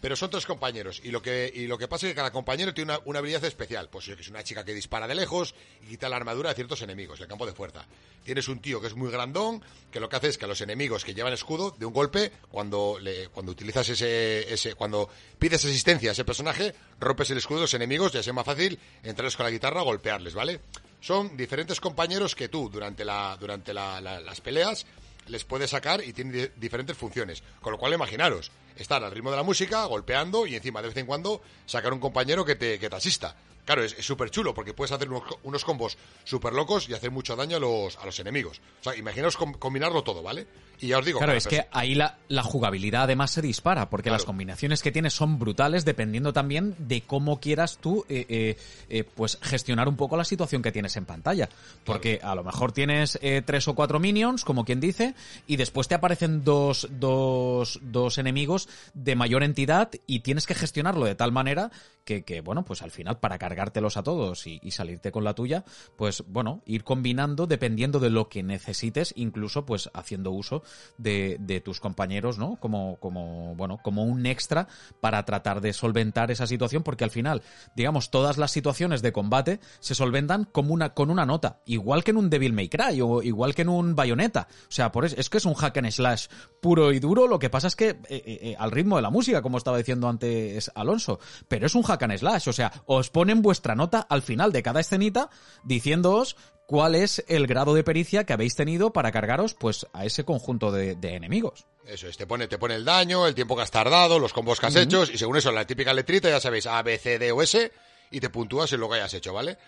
pero 0.00 0.16
son 0.16 0.30
tres 0.30 0.46
compañeros. 0.46 1.00
Y 1.04 1.10
lo 1.10 1.20
que, 1.22 1.50
y 1.54 1.66
lo 1.66 1.76
que 1.78 1.88
pasa 1.88 2.06
es 2.06 2.12
que 2.12 2.16
cada 2.16 2.32
compañero 2.32 2.72
tiene 2.74 2.92
una, 2.92 3.02
una 3.04 3.18
habilidad 3.18 3.44
especial. 3.44 3.88
Pues 3.90 4.08
es 4.08 4.28
una 4.28 4.42
chica 4.42 4.64
que 4.64 4.72
dispara 4.74 5.06
de 5.06 5.14
lejos 5.14 5.54
y 5.82 5.86
quita 5.90 6.08
la 6.08 6.16
armadura 6.16 6.48
de 6.50 6.54
ciertos 6.54 6.82
enemigos, 6.82 7.20
el 7.20 7.26
campo 7.26 7.46
de 7.46 7.52
fuerza. 7.52 7.86
Tienes 8.24 8.48
un 8.48 8.60
tío 8.60 8.80
que 8.80 8.86
es 8.86 8.94
muy 8.94 9.10
grandón, 9.10 9.62
que 9.90 10.00
lo 10.00 10.08
que 10.08 10.16
hace 10.16 10.28
es 10.28 10.38
que 10.38 10.44
a 10.44 10.48
los 10.48 10.60
enemigos 10.60 11.04
que 11.04 11.14
llevan 11.14 11.32
escudo, 11.32 11.74
de 11.78 11.86
un 11.86 11.92
golpe, 11.92 12.32
cuando 12.50 12.98
le, 13.00 13.28
cuando 13.28 13.52
utilizas 13.52 13.88
ese, 13.88 14.52
ese, 14.52 14.74
cuando 14.74 15.08
pides 15.38 15.64
asistencia 15.64 16.10
a 16.10 16.12
ese 16.12 16.24
personaje, 16.24 16.74
rompes 16.98 17.30
el 17.30 17.38
escudo 17.38 17.58
de 17.58 17.62
los 17.64 17.74
enemigos, 17.74 18.12
ya 18.12 18.22
sea 18.22 18.32
más 18.32 18.44
fácil 18.46 18.78
entrarles 19.02 19.36
con 19.36 19.44
la 19.44 19.50
guitarra, 19.50 19.82
golpearles, 19.82 20.34
¿vale? 20.34 20.60
Son 21.00 21.34
diferentes 21.36 21.80
compañeros 21.80 22.34
que 22.34 22.48
tú, 22.48 22.68
durante 22.68 23.04
la, 23.06 23.36
durante 23.40 23.72
la- 23.72 24.00
la- 24.02 24.20
las 24.20 24.40
peleas, 24.42 24.84
les 25.30 25.44
puedes 25.44 25.70
sacar 25.70 26.02
y 26.04 26.12
tienen 26.12 26.32
di- 26.32 26.50
diferentes 26.56 26.96
funciones. 26.96 27.42
Con 27.60 27.72
lo 27.72 27.78
cual, 27.78 27.94
imaginaros, 27.94 28.50
estar 28.76 29.02
al 29.02 29.10
ritmo 29.12 29.30
de 29.30 29.36
la 29.36 29.42
música, 29.42 29.84
golpeando 29.86 30.46
y 30.46 30.56
encima 30.56 30.82
de 30.82 30.88
vez 30.88 30.96
en 30.96 31.06
cuando 31.06 31.40
sacar 31.66 31.92
un 31.92 32.00
compañero 32.00 32.44
que 32.44 32.56
te, 32.56 32.78
que 32.78 32.90
te 32.90 32.96
asista. 32.96 33.36
Claro, 33.70 33.84
es 33.84 33.94
súper 34.04 34.30
chulo 34.32 34.52
porque 34.52 34.74
puedes 34.74 34.90
hacer 34.90 35.08
unos, 35.08 35.22
co- 35.22 35.38
unos 35.44 35.64
combos 35.64 35.96
súper 36.24 36.52
locos 36.54 36.88
y 36.88 36.94
hacer 36.94 37.12
mucho 37.12 37.36
daño 37.36 37.56
a 37.58 37.60
los, 37.60 37.96
a 37.98 38.04
los 38.04 38.18
enemigos. 38.18 38.60
O 38.80 38.82
sea, 38.82 38.96
imaginaos 38.96 39.36
com- 39.36 39.52
combinarlo 39.52 40.02
todo, 40.02 40.24
¿vale? 40.24 40.48
Y 40.80 40.88
ya 40.88 40.98
os 40.98 41.04
digo, 41.06 41.18
Claro, 41.20 41.34
es 41.34 41.46
que 41.46 41.58
perso- 41.58 41.68
ahí 41.70 41.94
la, 41.94 42.18
la 42.26 42.42
jugabilidad 42.42 43.04
además 43.04 43.30
se 43.30 43.42
dispara, 43.42 43.88
porque 43.88 44.08
Claro. 44.08 44.14
las 44.16 44.24
combinaciones 44.24 44.82
que 44.82 44.90
tienes 44.90 45.14
son 45.14 45.38
brutales 45.38 45.84
dependiendo 45.84 46.32
también 46.32 46.74
de 46.78 47.02
cómo 47.02 47.38
quieras 47.38 47.78
tú 47.78 48.04
eh, 48.08 48.26
eh, 48.28 48.56
eh, 48.88 49.04
pues 49.04 49.38
gestionar 49.40 49.86
un 49.88 49.94
poco 49.96 50.16
la 50.16 50.24
situación 50.24 50.62
que 50.62 50.72
tienes 50.72 50.96
en 50.96 51.04
pantalla. 51.04 51.48
Porque 51.84 52.18
a 52.24 52.34
lo 52.34 52.42
mejor 52.42 52.72
tienes 52.72 53.20
tres 53.44 53.68
o 53.68 53.76
cuatro 53.76 54.00
minions, 54.00 54.44
como 54.44 54.64
quien 54.64 54.80
dice, 54.80 55.14
y 55.46 55.54
después 55.54 55.86
te 55.86 55.94
aparecen 55.94 56.42
dos, 56.42 56.88
dos, 56.90 57.78
dos 57.82 58.18
enemigos 58.18 58.68
de 58.94 59.14
mayor 59.14 59.44
entidad 59.44 59.90
y 60.08 60.20
tienes 60.20 60.46
que 60.46 60.56
gestionarlo 60.56 61.04
de 61.06 61.14
tal 61.14 61.30
manera 61.30 61.70
que, 62.04 62.40
bueno, 62.40 62.64
pues 62.64 62.82
al 62.82 62.90
final 62.90 63.18
para 63.18 63.38
cargártelos 63.38 63.96
a 63.96 64.02
todos 64.02 64.46
y, 64.46 64.70
salirte 64.70 65.12
con 65.12 65.24
la 65.24 65.34
tuya, 65.34 65.64
pues 65.96 66.24
bueno, 66.26 66.62
ir 66.64 66.84
combinando 66.84 67.46
dependiendo 67.46 67.98
de 67.98 68.10
lo 68.10 68.28
que 68.28 68.42
necesites, 68.42 69.12
incluso 69.16 69.66
pues 69.66 69.90
haciendo 69.94 70.30
uso 70.30 70.62
de, 70.96 71.36
de 71.40 71.60
tus 71.60 71.80
compañeros, 71.80 72.38
¿no? 72.38 72.56
Como, 72.56 72.96
como, 72.96 73.54
bueno, 73.56 73.78
como 73.82 74.04
un 74.04 74.26
extra 74.26 74.68
para 75.00 75.24
tratar 75.24 75.60
de 75.60 75.72
solventar 75.72 76.30
esa 76.30 76.46
situación, 76.46 76.82
porque 76.82 77.04
al 77.04 77.10
final, 77.10 77.42
digamos, 77.76 78.10
todas 78.10 78.38
las 78.38 78.50
situaciones 78.50 79.02
de 79.02 79.12
combate 79.12 79.60
se 79.80 79.94
solventan 79.94 80.44
como 80.44 80.72
una, 80.74 80.94
con 80.94 81.10
una 81.10 81.26
nota, 81.26 81.60
igual 81.66 82.04
que 82.04 82.12
en 82.12 82.16
un 82.16 82.30
Devil 82.30 82.52
May 82.52 82.68
Cry 82.68 83.00
o 83.00 83.22
igual 83.22 83.54
que 83.54 83.62
en 83.62 83.68
un 83.68 83.94
Bayonetta. 83.94 84.48
O 84.62 84.72
sea, 84.72 84.92
por 84.92 85.04
eso, 85.04 85.16
es 85.18 85.30
que 85.30 85.38
es 85.38 85.44
un 85.44 85.54
hack 85.54 85.76
and 85.78 85.90
slash 85.90 86.26
puro 86.60 86.92
y 86.92 87.00
duro, 87.00 87.26
lo 87.26 87.38
que 87.38 87.50
pasa 87.50 87.66
es 87.66 87.76
que 87.76 87.88
eh, 87.88 87.98
eh, 88.08 88.22
eh, 88.42 88.56
al 88.58 88.70
ritmo 88.70 88.96
de 88.96 89.02
la 89.02 89.10
música, 89.10 89.42
como 89.42 89.58
estaba 89.58 89.78
diciendo 89.78 90.08
antes 90.08 90.70
Alonso, 90.74 91.18
pero 91.48 91.66
es 91.66 91.74
un 91.74 91.82
hack 91.82 91.99
and 92.02 92.18
slash, 92.18 92.48
o 92.48 92.52
sea, 92.52 92.72
os 92.86 93.10
ponen 93.10 93.42
vuestra 93.42 93.74
nota 93.74 94.00
al 94.08 94.22
final 94.22 94.52
de 94.52 94.62
cada 94.62 94.80
escenita 94.80 95.30
diciéndoos 95.64 96.36
cuál 96.66 96.94
es 96.94 97.24
el 97.26 97.46
grado 97.46 97.74
de 97.74 97.82
pericia 97.82 98.24
que 98.24 98.32
habéis 98.32 98.54
tenido 98.54 98.92
para 98.92 99.10
cargaros 99.10 99.54
pues 99.54 99.86
a 99.92 100.04
ese 100.04 100.24
conjunto 100.24 100.70
de, 100.70 100.94
de 100.94 101.14
enemigos. 101.16 101.66
Eso 101.84 102.06
es, 102.06 102.16
te 102.16 102.26
pone, 102.26 102.46
te 102.46 102.58
pone 102.58 102.76
el 102.76 102.84
daño, 102.84 103.26
el 103.26 103.34
tiempo 103.34 103.56
que 103.56 103.62
has 103.62 103.70
tardado, 103.72 104.18
los 104.18 104.32
combos 104.32 104.60
que 104.60 104.66
has 104.66 104.76
uh 104.76 104.78
-huh. 104.78 104.82
hecho, 104.82 105.02
y 105.04 105.18
según 105.18 105.36
eso, 105.36 105.50
la 105.50 105.66
típica 105.66 105.92
letrita, 105.92 106.28
ya 106.28 106.38
sabéis, 106.38 106.66
A, 106.66 106.80
B, 106.82 106.96
C, 106.98 107.18
D 107.18 107.32
o 107.32 107.42
S, 107.42 107.72
y 108.12 108.20
te 108.20 108.30
puntúas 108.30 108.72
en 108.72 108.80
lo 108.80 108.88
que 108.88 108.96
hayas 108.96 109.14
hecho, 109.14 109.32
¿vale? 109.32 109.58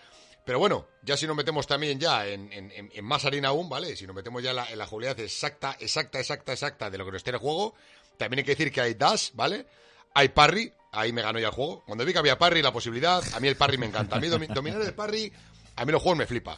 Pero 0.45 0.59
bueno, 0.59 0.87
ya 1.01 1.17
si 1.17 1.25
nos 1.27 1.35
metemos 1.35 1.67
también 1.67 1.99
ya 1.99 2.25
en, 2.27 2.51
en, 2.51 2.71
en 2.71 3.05
más 3.05 3.25
harina 3.25 3.49
aún, 3.49 3.67
¿vale? 3.67 3.95
Si 3.95 4.05
nos 4.05 4.15
metemos 4.15 4.41
ya 4.43 4.51
en 4.51 4.55
la, 4.57 4.69
en 4.69 4.77
la 4.77 4.85
jugabilidad 4.85 5.19
exacta, 5.19 5.75
exacta, 5.79 6.19
exacta, 6.19 6.53
exacta 6.53 6.89
de 6.89 6.97
lo 6.97 7.05
que 7.05 7.11
nos 7.11 7.23
tiene 7.23 7.37
el 7.37 7.41
juego, 7.41 7.73
también 8.17 8.39
hay 8.39 8.45
que 8.45 8.51
decir 8.51 8.71
que 8.71 8.79
hay 8.81 8.93
dash, 8.93 9.31
¿vale? 9.33 9.65
Hay 10.13 10.29
parry, 10.29 10.71
ahí 10.93 11.11
me 11.11 11.21
ganó 11.21 11.39
ya 11.39 11.47
el 11.47 11.53
juego. 11.53 11.83
Cuando 11.85 12.05
vi 12.05 12.13
que 12.13 12.19
había 12.19 12.37
parry, 12.37 12.61
la 12.61 12.71
posibilidad, 12.71 13.21
a 13.33 13.39
mí 13.39 13.47
el 13.47 13.57
parry 13.57 13.77
me 13.77 13.87
encanta. 13.87 14.15
A 14.15 14.19
mí 14.19 14.27
dominar 14.27 14.81
el 14.81 14.93
parry, 14.93 15.31
a 15.75 15.85
mí 15.85 15.91
los 15.91 16.01
juegos 16.01 16.19
me 16.19 16.25
flipa. 16.25 16.57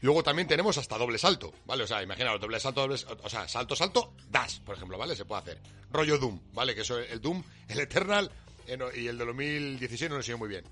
Luego 0.00 0.22
también 0.22 0.46
tenemos 0.46 0.76
hasta 0.76 0.98
doble 0.98 1.18
salto, 1.18 1.52
¿vale? 1.64 1.84
O 1.84 1.86
sea, 1.86 2.02
imaginaos, 2.02 2.40
doble 2.40 2.60
salto, 2.60 2.82
doble, 2.82 2.96
o 3.22 3.28
sea, 3.30 3.48
salto, 3.48 3.74
salto, 3.74 4.12
dash, 4.28 4.60
por 4.60 4.76
ejemplo, 4.76 4.98
¿vale? 4.98 5.16
Se 5.16 5.24
puede 5.24 5.42
hacer. 5.42 5.60
Rollo 5.90 6.18
Doom, 6.18 6.38
¿vale? 6.52 6.74
Que 6.74 6.82
eso, 6.82 6.98
el 6.98 7.20
Doom, 7.20 7.42
el 7.68 7.80
Eternal 7.80 8.30
eh, 8.66 8.78
y 8.96 9.06
el 9.06 9.16
de 9.16 9.24
2016 9.24 10.10
no 10.10 10.16
lo 10.16 10.20
enseñó 10.20 10.38
muy 10.38 10.48
bien. 10.48 10.64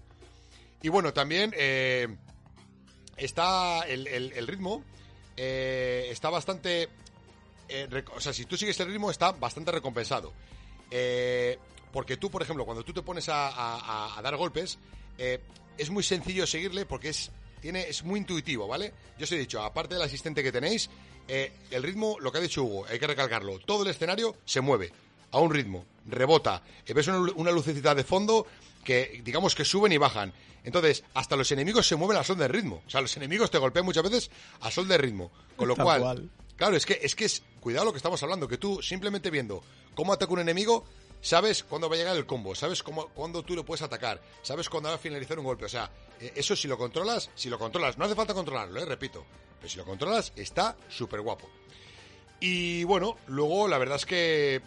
Y 0.82 0.88
bueno, 0.88 1.12
también 1.14 1.54
eh, 1.56 2.14
está 3.16 3.80
el, 3.88 4.46
ritmo, 4.46 4.84
eh, 5.36 6.08
está 6.10 6.28
bastante... 6.28 6.90
o 8.14 8.20
sea, 8.20 8.34
si 8.34 8.44
tú 8.44 8.56
sigues 8.58 8.78
el 8.80 8.88
ritmo, 8.88 9.10
está 9.10 9.32
bastante 9.32 9.72
recompensado. 9.72 10.32
Porque 11.94 12.18
tú, 12.18 12.30
por 12.30 12.42
ejemplo, 12.42 12.66
cuando 12.66 12.84
tú 12.84 12.92
te 12.92 13.00
pones 13.00 13.30
a, 13.30 13.48
a, 13.48 14.18
a 14.18 14.22
dar 14.22 14.36
golpes, 14.36 14.78
es 15.16 15.90
muy 15.90 16.02
sencillo 16.02 16.46
seguirle 16.46 16.84
porque 16.84 17.08
es 17.08 17.30
tiene, 17.64 17.88
es 17.88 18.04
muy 18.04 18.20
intuitivo, 18.20 18.68
¿vale? 18.68 18.92
Yo 19.16 19.24
os 19.24 19.32
he 19.32 19.38
dicho, 19.38 19.62
aparte 19.62 19.94
del 19.94 20.02
asistente 20.02 20.42
que 20.42 20.52
tenéis, 20.52 20.90
eh, 21.26 21.50
el 21.70 21.82
ritmo, 21.82 22.18
lo 22.20 22.30
que 22.30 22.36
ha 22.36 22.40
dicho 22.42 22.62
Hugo, 22.62 22.84
hay 22.86 22.98
que 22.98 23.06
recalcarlo, 23.06 23.58
todo 23.60 23.84
el 23.84 23.88
escenario 23.88 24.36
se 24.44 24.60
mueve 24.60 24.92
a 25.30 25.38
un 25.38 25.50
ritmo, 25.50 25.86
rebota, 26.04 26.62
eh, 26.86 26.92
ves 26.92 27.08
una, 27.08 27.20
una, 27.36 27.50
lucecita 27.50 27.94
de 27.94 28.04
fondo 28.04 28.46
que 28.84 29.22
digamos 29.24 29.54
que 29.54 29.64
suben 29.64 29.92
y 29.92 29.96
bajan. 29.96 30.34
Entonces, 30.62 31.04
hasta 31.14 31.36
los 31.36 31.50
enemigos 31.52 31.88
se 31.88 31.96
mueven 31.96 32.18
a 32.18 32.22
sol 32.22 32.36
del 32.36 32.50
ritmo. 32.50 32.82
O 32.86 32.90
sea, 32.90 33.00
los 33.00 33.16
enemigos 33.16 33.50
te 33.50 33.56
golpean 33.56 33.86
muchas 33.86 34.02
veces 34.02 34.30
a 34.60 34.70
sol 34.70 34.86
del 34.86 34.98
ritmo. 34.98 35.30
Con 35.56 35.68
lo 35.68 35.74
cual, 35.74 36.02
cual, 36.02 36.30
claro, 36.56 36.76
es 36.76 36.84
que, 36.84 37.00
es 37.02 37.14
que 37.14 37.24
es, 37.24 37.42
cuidado 37.60 37.86
lo 37.86 37.92
que 37.92 37.98
estamos 37.98 38.22
hablando, 38.22 38.46
que 38.46 38.58
tú 38.58 38.82
simplemente 38.82 39.30
viendo 39.30 39.62
cómo 39.94 40.12
ataca 40.12 40.34
un 40.34 40.40
enemigo, 40.40 40.84
sabes 41.24 41.64
cuándo 41.64 41.88
va 41.88 41.94
a 41.94 41.98
llegar 41.98 42.16
el 42.16 42.26
combo, 42.26 42.54
sabes 42.54 42.82
cómo, 42.82 43.08
cuándo 43.08 43.42
tú 43.42 43.54
lo 43.54 43.64
puedes 43.64 43.82
atacar, 43.82 44.20
sabes 44.42 44.68
cuándo 44.68 44.90
va 44.90 44.96
a 44.96 44.98
finalizar 44.98 45.38
un 45.38 45.46
golpe. 45.46 45.64
O 45.64 45.68
sea, 45.68 45.90
eso 46.20 46.54
si 46.54 46.68
lo 46.68 46.76
controlas, 46.76 47.30
si 47.34 47.48
lo 47.48 47.58
controlas, 47.58 47.96
no 47.96 48.04
hace 48.04 48.14
falta 48.14 48.34
controlarlo, 48.34 48.80
¿eh? 48.80 48.84
repito, 48.84 49.24
pero 49.58 49.68
si 49.68 49.78
lo 49.78 49.84
controlas, 49.84 50.32
está 50.36 50.76
súper 50.88 51.22
guapo. 51.22 51.48
Y 52.40 52.84
bueno, 52.84 53.16
luego 53.26 53.66
la 53.68 53.78
verdad 53.78 53.96
es 53.96 54.04
que 54.04 54.60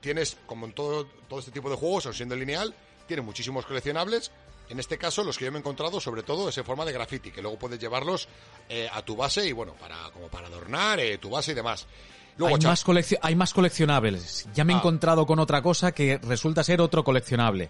tienes, 0.00 0.38
como 0.46 0.64
en 0.64 0.72
todo, 0.72 1.06
todo 1.28 1.40
este 1.40 1.50
tipo 1.50 1.68
de 1.68 1.76
juegos, 1.76 2.06
o 2.06 2.12
siendo 2.12 2.34
lineal, 2.34 2.74
tiene 3.06 3.22
muchísimos 3.22 3.66
coleccionables. 3.66 4.30
En 4.70 4.78
este 4.78 4.96
caso, 4.98 5.24
los 5.24 5.36
que 5.36 5.44
yo 5.44 5.52
me 5.52 5.58
he 5.58 5.60
encontrado, 5.60 6.00
sobre 6.00 6.22
todo, 6.22 6.48
es 6.48 6.58
en 6.58 6.64
forma 6.64 6.84
de 6.84 6.92
graffiti, 6.92 7.30
que 7.30 7.42
luego 7.42 7.58
puedes 7.58 7.78
llevarlos 7.78 8.28
eh, 8.68 8.88
a 8.90 9.02
tu 9.02 9.16
base 9.16 9.46
y 9.46 9.52
bueno, 9.52 9.74
para, 9.74 10.10
como 10.10 10.28
para 10.28 10.46
adornar 10.46 11.00
eh, 11.00 11.18
tu 11.18 11.30
base 11.30 11.52
y 11.52 11.54
demás. 11.54 11.86
Luego, 12.38 12.56
hay, 12.56 12.62
más 12.62 12.84
hay, 13.22 13.34
más 13.34 13.52
coleccionables. 13.52 14.48
Ya 14.54 14.64
me 14.64 14.72
he 14.72 14.76
ah. 14.76 14.78
encontrado 14.78 15.26
con 15.26 15.40
otra 15.40 15.60
cosa 15.60 15.92
que 15.92 16.18
resulta 16.18 16.62
ser 16.62 16.80
otro 16.80 17.04
coleccionable. 17.04 17.68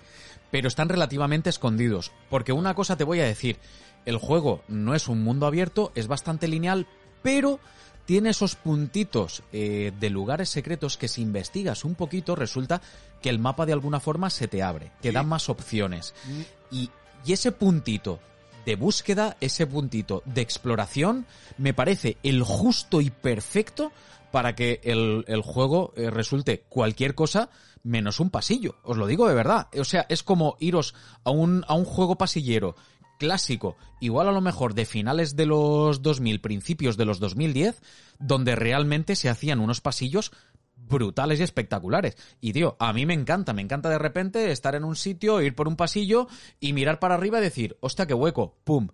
Pero 0.51 0.69
están 0.69 0.89
relativamente 0.89 1.51
escondidos. 1.51 2.13
Porque 2.29 2.53
una 2.53 2.75
cosa 2.75 2.97
te 2.97 3.05
voy 3.05 3.21
a 3.21 3.25
decir. 3.25 3.59
El 4.05 4.17
juego 4.17 4.63
no 4.69 4.95
es 4.95 5.09
un 5.09 5.23
mundo 5.23 5.47
abierto, 5.47 5.93
es 5.95 6.07
bastante 6.07 6.49
lineal, 6.49 6.87
pero 7.21 7.61
tiene 8.07 8.31
esos 8.31 8.55
puntitos 8.55 9.43
eh, 9.53 9.93
de 10.01 10.09
lugares 10.09 10.49
secretos 10.49 10.97
que 10.97 11.09
si 11.09 11.21
investigas 11.21 11.85
un 11.85 11.95
poquito 11.95 12.35
resulta 12.35 12.81
que 13.21 13.29
el 13.29 13.39
mapa 13.39 13.67
de 13.67 13.75
alguna 13.75 14.01
forma 14.01 14.31
se 14.31 14.49
te 14.49 14.63
abre, 14.63 14.93
te 15.03 15.09
sí. 15.09 15.15
da 15.15 15.23
más 15.25 15.51
opciones. 15.51 16.15
Mm. 16.25 16.41
Y, 16.71 16.91
y 17.27 17.33
ese 17.35 17.53
puntito 17.53 18.19
de 18.65 18.77
búsqueda, 18.77 19.37
ese 19.41 19.67
puntito 19.67 20.23
de 20.25 20.41
exploración, 20.41 21.27
me 21.59 21.75
parece 21.75 22.17
el 22.23 22.43
justo 22.43 23.03
y 23.03 23.11
perfecto 23.11 23.93
para 24.31 24.55
que 24.55 24.81
el, 24.85 25.25
el 25.29 25.43
juego 25.43 25.93
eh, 25.97 26.11
resulte 26.11 26.65
cualquier 26.69 27.15
cosa 27.15 27.51
menos 27.83 28.21
un 28.21 28.31
pasillo. 28.31 28.77
Os 28.83 28.97
lo 28.97 29.07
digo 29.07 29.29
de 29.29 29.35
verdad. 29.35 29.69
O 29.79 29.85
sea, 29.85 30.07
es 30.09 30.23
como 30.23 30.57
iros 30.61 30.95
a 31.25 31.31
un, 31.31 31.65
a 31.69 31.75
un 31.75 31.85
juego 31.85 32.17
pasillero 32.17 32.77
clásico, 33.19 33.77
igual 34.01 34.29
a 34.29 34.33
lo 34.33 34.41
mejor 34.41 34.75
de 34.75 34.85
finales 34.85 35.35
de 35.35 35.47
los 35.47 36.03
2000, 36.03 36.41
principios 36.41 36.97
de 36.97 37.05
los 37.05 37.19
2010, 37.19 37.83
donde 38.21 38.55
realmente 38.55 39.17
se 39.17 39.29
hacían 39.29 39.59
unos 39.59 39.81
pasillos 39.81 40.31
brutales 40.77 41.41
y 41.41 41.43
espectaculares. 41.43 42.17
Y 42.41 42.53
tío, 42.53 42.77
a 42.79 42.93
mí 42.93 43.07
me 43.07 43.15
encanta, 43.15 43.53
me 43.53 43.63
encanta 43.63 43.89
de 43.89 43.99
repente 43.99 44.53
estar 44.53 44.75
en 44.77 44.85
un 44.85 44.95
sitio, 44.95 45.43
ir 45.43 45.55
por 45.55 45.69
un 45.69 45.77
pasillo 45.77 46.29
y 46.61 46.73
mirar 46.73 47.01
para 47.01 47.15
arriba 47.15 47.39
y 47.39 47.43
decir, 47.43 47.77
hostia, 47.81 48.07
qué 48.07 48.15
hueco, 48.15 48.57
pum 48.65 48.89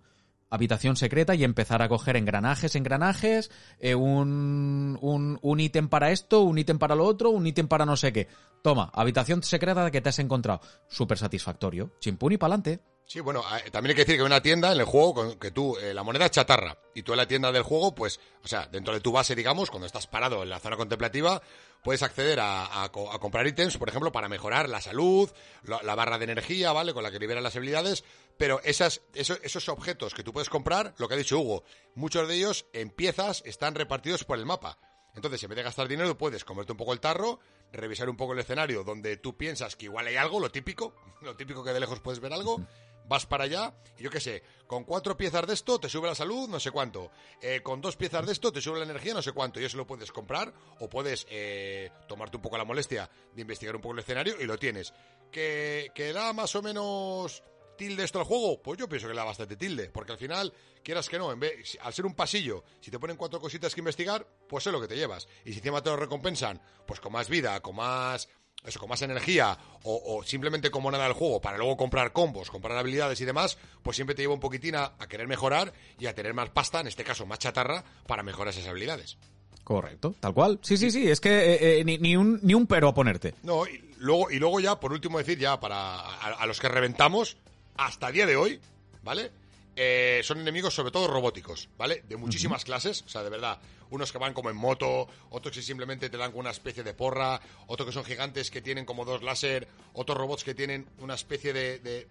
habitación 0.49 0.95
secreta 0.95 1.35
y 1.35 1.43
empezar 1.43 1.81
a 1.81 1.89
coger 1.89 2.17
engranajes, 2.17 2.75
engranajes, 2.75 3.51
eh, 3.79 3.95
un, 3.95 4.97
un, 5.01 5.39
un 5.41 5.59
ítem 5.59 5.89
para 5.89 6.11
esto, 6.11 6.41
un 6.41 6.57
ítem 6.57 6.77
para 6.77 6.95
lo 6.95 7.05
otro, 7.05 7.29
un 7.29 7.45
ítem 7.47 7.67
para 7.67 7.85
no 7.85 7.97
sé 7.97 8.13
qué. 8.13 8.27
Toma, 8.61 8.89
habitación 8.93 9.43
secreta 9.43 9.91
que 9.91 10.01
te 10.01 10.09
has 10.09 10.19
encontrado. 10.19 10.61
Súper 10.87 11.17
satisfactorio. 11.17 11.91
Chimpún 11.99 12.31
y 12.31 12.37
pa'lante. 12.37 12.79
Sí, 13.07 13.19
bueno, 13.19 13.43
también 13.71 13.91
hay 13.91 13.95
que 13.95 14.05
decir 14.05 14.17
que 14.17 14.23
una 14.23 14.41
tienda 14.41 14.71
en 14.71 14.79
el 14.79 14.85
juego 14.85 15.37
que 15.37 15.51
tú, 15.51 15.77
eh, 15.77 15.93
la 15.93 16.01
moneda 16.01 16.25
es 16.25 16.31
chatarra, 16.31 16.75
y 16.95 17.03
tú 17.03 17.11
en 17.11 17.17
la 17.17 17.27
tienda 17.27 17.51
del 17.51 17.61
juego, 17.61 17.93
pues, 17.93 18.19
o 18.43 18.47
sea, 18.47 18.65
dentro 18.65 18.95
de 18.95 18.99
tu 18.99 19.11
base, 19.11 19.35
digamos, 19.35 19.69
cuando 19.69 19.85
estás 19.85 20.07
parado 20.07 20.41
en 20.41 20.49
la 20.49 20.59
zona 20.59 20.75
contemplativa, 20.75 21.39
puedes 21.85 22.01
acceder 22.01 22.39
a, 22.39 22.83
a, 22.83 22.89
comprar 22.89 23.45
ítems, 23.45 23.77
por 23.77 23.87
ejemplo, 23.87 24.11
para 24.11 24.27
mejorar 24.27 24.67
la 24.67 24.81
salud, 24.81 25.29
la, 25.63 25.93
barra 25.93 26.17
de 26.17 26.23
energía, 26.23 26.71
¿vale? 26.71 26.95
Con 26.95 27.03
la 27.03 27.11
que 27.11 27.19
liberas 27.19 27.43
las 27.43 27.55
habilidades, 27.55 28.03
pero 28.39 28.59
esas, 28.63 29.03
esos, 29.13 29.39
esos 29.43 29.69
objetos 29.69 30.15
que 30.15 30.23
tú 30.23 30.33
puedes 30.33 30.49
comprar, 30.49 30.95
lo 30.97 31.07
que 31.07 31.13
ha 31.13 31.17
dicho 31.17 31.39
Hugo, 31.39 31.63
muchos 31.93 32.27
de 32.27 32.37
ellos 32.37 32.65
en 32.73 32.89
piezas 32.89 33.43
están 33.45 33.75
repartidos 33.75 34.23
por 34.23 34.39
el 34.39 34.47
mapa. 34.47 34.79
Entonces, 35.13 35.43
en 35.43 35.49
vez 35.49 35.57
de 35.57 35.63
gastar 35.63 35.87
dinero, 35.87 36.17
puedes 36.17 36.43
comerte 36.43 36.71
un 36.71 36.77
poco 36.79 36.91
el 36.91 36.99
tarro, 36.99 37.39
revisar 37.71 38.09
un 38.09 38.17
poco 38.17 38.33
el 38.33 38.39
escenario 38.39 38.83
donde 38.83 39.17
tú 39.17 39.37
piensas 39.37 39.75
que 39.75 39.85
igual 39.85 40.07
hay 40.07 40.15
algo, 40.15 40.39
lo 40.39 40.49
típico, 40.49 40.95
lo 41.21 41.35
típico 41.35 41.63
que 41.63 41.71
de 41.71 41.81
lejos 41.81 41.99
puedes 41.99 42.19
ver 42.19 42.33
algo, 42.33 42.65
vas 43.07 43.25
para 43.25 43.45
allá 43.45 43.73
y 43.97 44.03
yo 44.03 44.09
qué 44.09 44.19
sé, 44.19 44.43
con 44.67 44.83
cuatro 44.83 45.15
piezas 45.15 45.45
de 45.47 45.53
esto 45.53 45.79
te 45.79 45.89
sube 45.89 46.07
la 46.07 46.15
salud, 46.15 46.49
no 46.49 46.59
sé 46.59 46.71
cuánto, 46.71 47.11
eh, 47.41 47.61
con 47.61 47.81
dos 47.81 47.95
piezas 47.95 48.25
de 48.25 48.33
esto 48.33 48.51
te 48.51 48.61
sube 48.61 48.79
la 48.79 48.85
energía, 48.85 49.13
no 49.13 49.21
sé 49.21 49.31
cuánto, 49.31 49.59
y 49.59 49.65
eso 49.65 49.77
lo 49.77 49.87
puedes 49.87 50.11
comprar 50.11 50.53
o 50.79 50.89
puedes 50.89 51.25
eh, 51.29 51.91
tomarte 52.07 52.37
un 52.37 52.43
poco 52.43 52.57
la 52.57 52.65
molestia 52.65 53.09
de 53.33 53.41
investigar 53.41 53.75
un 53.75 53.81
poco 53.81 53.93
el 53.93 53.99
escenario 53.99 54.35
y 54.39 54.45
lo 54.45 54.57
tienes. 54.57 54.93
Que, 55.31 55.91
que 55.93 56.13
da 56.13 56.33
más 56.33 56.55
o 56.55 56.61
menos 56.61 57.43
tilde 57.75 58.03
esto 58.03 58.19
al 58.19 58.25
juego? 58.25 58.61
Pues 58.61 58.79
yo 58.79 58.87
pienso 58.87 59.07
que 59.07 59.13
le 59.13 59.19
da 59.19 59.25
bastante 59.25 59.55
tilde, 59.55 59.89
porque 59.89 60.13
al 60.13 60.17
final, 60.17 60.53
quieras 60.83 61.09
que 61.09 61.17
no, 61.17 61.31
en 61.31 61.39
vez, 61.39 61.77
al 61.81 61.93
ser 61.93 62.05
un 62.05 62.15
pasillo, 62.15 62.63
si 62.79 62.91
te 62.91 62.99
ponen 62.99 63.17
cuatro 63.17 63.39
cositas 63.39 63.73
que 63.73 63.81
investigar, 63.81 64.27
pues 64.47 64.65
es 64.65 64.73
lo 64.73 64.81
que 64.81 64.87
te 64.87 64.95
llevas. 64.95 65.27
Y 65.43 65.51
si 65.51 65.59
encima 65.59 65.81
te 65.81 65.89
lo 65.89 65.97
recompensan, 65.97 66.61
pues 66.85 66.99
con 66.99 67.11
más 67.11 67.29
vida, 67.29 67.59
con 67.61 67.75
más 67.75 68.27
eso, 68.67 68.79
con 68.79 68.89
más 68.89 69.01
energía 69.01 69.57
o, 69.83 70.17
o, 70.17 70.23
simplemente 70.23 70.71
como 70.71 70.91
nada 70.91 71.05
del 71.05 71.13
juego 71.13 71.41
para 71.41 71.57
luego 71.57 71.77
comprar 71.77 72.11
combos, 72.11 72.49
comprar 72.49 72.77
habilidades 72.77 73.19
y 73.21 73.25
demás, 73.25 73.57
pues 73.83 73.95
siempre 73.95 74.15
te 74.15 74.21
lleva 74.21 74.33
un 74.33 74.39
poquitín 74.39 74.75
a, 74.75 74.93
a, 74.99 75.07
querer 75.07 75.27
mejorar 75.27 75.73
y 75.99 76.07
a 76.07 76.15
tener 76.15 76.33
más 76.33 76.49
pasta, 76.49 76.79
en 76.79 76.87
este 76.87 77.03
caso 77.03 77.25
más 77.25 77.39
chatarra, 77.39 77.83
para 78.07 78.23
mejorar 78.23 78.53
esas 78.53 78.67
habilidades. 78.67 79.17
Correcto, 79.63 80.15
tal 80.19 80.33
cual. 80.33 80.59
Sí, 80.61 80.77
sí, 80.77 80.91
sí, 80.91 81.09
es 81.09 81.19
que 81.19 81.29
eh, 81.29 81.79
eh, 81.79 81.83
ni, 81.83 81.97
ni, 81.97 82.15
un, 82.15 82.39
ni 82.43 82.53
un 82.53 82.67
pero 82.67 82.89
a 82.89 82.93
ponerte. 82.93 83.33
No, 83.43 83.65
y 83.65 83.93
luego, 83.97 84.29
y 84.29 84.37
luego 84.37 84.59
ya, 84.59 84.79
por 84.79 84.93
último 84.93 85.17
decir, 85.17 85.39
ya 85.39 85.59
para 85.59 85.95
a, 85.95 86.33
a 86.33 86.45
los 86.45 86.59
que 86.59 86.69
reventamos, 86.69 87.37
hasta 87.75 88.07
el 88.07 88.13
día 88.13 88.25
de 88.27 88.35
hoy, 88.35 88.59
¿vale? 89.03 89.31
Eh, 89.75 90.21
son 90.23 90.39
enemigos 90.39 90.73
sobre 90.73 90.91
todo 90.91 91.07
robóticos, 91.07 91.69
¿vale? 91.77 92.03
De 92.07 92.15
muchísimas 92.15 92.63
clases, 92.63 93.03
o 93.03 93.09
sea, 93.09 93.23
de 93.23 93.29
verdad, 93.29 93.59
unos 93.89 94.11
que 94.11 94.17
van 94.17 94.33
como 94.33 94.49
en 94.49 94.55
moto, 94.55 95.07
otros 95.29 95.55
que 95.55 95.61
simplemente 95.61 96.09
te 96.09 96.17
dan 96.17 96.31
una 96.33 96.51
especie 96.51 96.83
de 96.83 96.93
porra, 96.93 97.41
otros 97.67 97.87
que 97.87 97.93
son 97.93 98.05
gigantes 98.05 98.49
que 98.49 98.61
tienen 98.61 98.85
como 98.85 99.05
dos 99.05 99.21
láser, 99.21 99.67
otros 99.93 100.17
robots 100.17 100.43
que 100.43 100.53
tienen 100.55 100.85
una 100.99 101.15
especie 101.15 101.53
de, 101.53 101.79
de, 101.79 102.07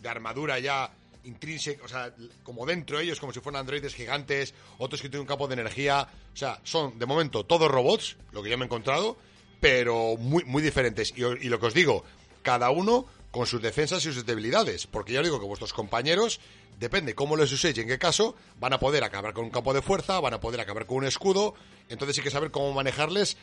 de 0.00 0.08
armadura 0.08 0.58
ya 0.58 0.90
intrínseca, 1.24 1.84
o 1.84 1.88
sea, 1.88 2.14
como 2.42 2.64
dentro 2.64 2.98
de 2.98 3.04
ellos, 3.04 3.20
como 3.20 3.32
si 3.32 3.40
fueran 3.40 3.60
androides 3.60 3.94
gigantes, 3.94 4.54
otros 4.78 5.02
que 5.02 5.08
tienen 5.08 5.22
un 5.22 5.26
campo 5.26 5.48
de 5.48 5.54
energía, 5.54 6.08
o 6.32 6.36
sea, 6.36 6.60
son 6.64 6.98
de 6.98 7.06
momento 7.06 7.44
todos 7.44 7.70
robots, 7.70 8.16
lo 8.32 8.42
que 8.42 8.50
yo 8.50 8.56
me 8.56 8.64
he 8.64 8.66
encontrado, 8.66 9.16
pero 9.60 10.16
muy, 10.16 10.44
muy 10.44 10.62
diferentes. 10.62 11.12
Y, 11.16 11.22
y 11.24 11.48
lo 11.48 11.58
que 11.58 11.66
os 11.66 11.74
digo, 11.74 12.04
cada 12.42 12.70
uno 12.70 13.06
con 13.36 13.46
sus 13.46 13.60
defensas 13.60 14.04
y 14.06 14.12
sus 14.12 14.24
debilidades, 14.24 14.86
porque 14.86 15.12
ya 15.12 15.20
os 15.20 15.26
digo 15.26 15.38
que 15.38 15.46
vuestros 15.46 15.74
compañeros 15.74 16.40
depende 16.80 17.14
cómo 17.14 17.36
les 17.36 17.52
uséis 17.52 17.76
y 17.76 17.82
en 17.82 17.88
qué 17.88 17.98
caso, 17.98 18.34
van 18.58 18.72
a 18.72 18.80
poder 18.80 19.04
acabar 19.04 19.34
con 19.34 19.44
un 19.44 19.50
campo 19.50 19.74
de 19.74 19.82
fuerza, 19.82 20.18
van 20.20 20.32
a 20.32 20.40
poder 20.40 20.60
acabar 20.60 20.86
con 20.86 20.98
un 20.98 21.04
escudo, 21.04 21.54
entonces 21.90 22.16
hay 22.16 22.24
que 22.24 22.30
saber 22.30 22.50
cómo 22.50 22.72
manejarles 22.72 23.36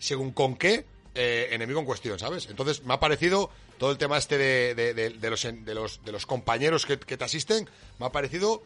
según 0.00 0.32
con 0.32 0.56
qué 0.56 0.84
eh, 1.14 1.48
enemigo 1.52 1.78
en 1.78 1.86
cuestión, 1.86 2.18
¿sabes? 2.18 2.46
Entonces 2.50 2.82
me 2.82 2.94
ha 2.94 3.00
parecido 3.00 3.50
todo 3.78 3.92
el 3.92 3.98
tema 3.98 4.18
este 4.18 4.36
de, 4.36 4.74
de, 4.74 4.94
de, 4.94 5.30
los, 5.30 5.42
de, 5.42 6.12
los, 6.12 6.26
compañeros 6.26 6.84
que 6.84 6.96
te 6.96 7.24
asisten, 7.24 7.70
me 8.00 8.06
ha 8.06 8.10
parecido 8.10 8.62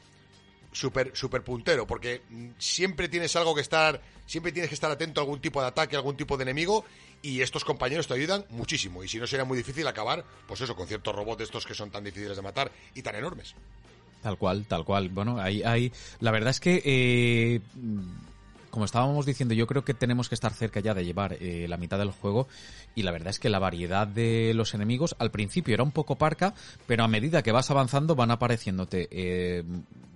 súper 0.73 1.11
super 1.15 1.43
puntero, 1.43 1.87
porque 1.87 2.23
siempre 2.59 3.09
tienes 3.09 3.35
algo 3.37 3.55
que 3.55 3.61
estar, 3.61 4.01
siempre 4.27 4.53
tienes 4.53 4.69
que 4.69 4.75
estar 4.75 4.91
atento 4.91 5.21
a 5.21 5.25
algún 5.25 5.41
tipo 5.41 5.61
de 5.61 5.69
ataque, 5.69 5.97
a 5.97 5.99
algún 5.99 6.17
tipo 6.17 6.37
de 6.37 6.43
enemigo, 6.43 6.85
y 7.23 7.41
estos 7.41 7.65
compañeros 7.65 8.07
te 8.07 8.15
ayudan 8.15 8.45
muchísimo. 8.51 9.05
Y 9.05 9.09
si 9.09 9.19
no, 9.19 9.27
sería 9.27 9.45
muy 9.45 9.59
difícil 9.59 9.87
acabar, 9.87 10.25
pues 10.47 10.61
eso, 10.61 10.75
con 10.75 10.87
ciertos 10.87 11.15
robots 11.15 11.43
estos 11.43 11.67
que 11.67 11.75
son 11.75 11.91
tan 11.91 12.05
difíciles 12.05 12.37
de 12.37 12.43
matar 12.43 12.71
y 12.95 13.03
tan 13.03 13.15
enormes. 13.15 13.55
Tal 14.23 14.37
cual, 14.37 14.67
tal 14.67 14.85
cual. 14.85 15.09
Bueno, 15.09 15.41
hay, 15.41 15.63
hay, 15.63 15.93
la 16.21 16.31
verdad 16.31 16.51
es 16.51 16.61
que, 16.61 16.83
eh, 16.85 17.61
como 18.71 18.85
estábamos 18.85 19.27
diciendo, 19.27 19.55
yo 19.55 19.67
creo 19.67 19.85
que 19.85 19.95
tenemos 19.95 20.29
que 20.29 20.35
estar 20.35 20.53
cerca 20.53 20.81
ya 20.81 20.95
de 20.95 21.05
llevar 21.05 21.37
eh, 21.41 21.67
la 21.69 21.77
mitad 21.77 21.99
del 21.99 22.11
juego 22.11 22.47
y 22.95 23.03
la 23.03 23.13
verdad 23.13 23.31
es 23.31 23.39
que 23.39 23.49
la 23.49 23.59
variedad 23.59 24.07
de 24.07 24.53
los 24.55 24.75
enemigos 24.75 25.17
al 25.19 25.31
principio 25.31 25.75
era 25.75 25.83
un 25.83 25.91
poco 25.91 26.17
parca, 26.17 26.55
pero 26.87 27.03
a 27.03 27.09
medida 27.09 27.43
que 27.43 27.53
vas 27.53 27.71
avanzando 27.71 28.15
van 28.15 28.31
apareciéndote 28.31 29.09
eh, 29.11 29.65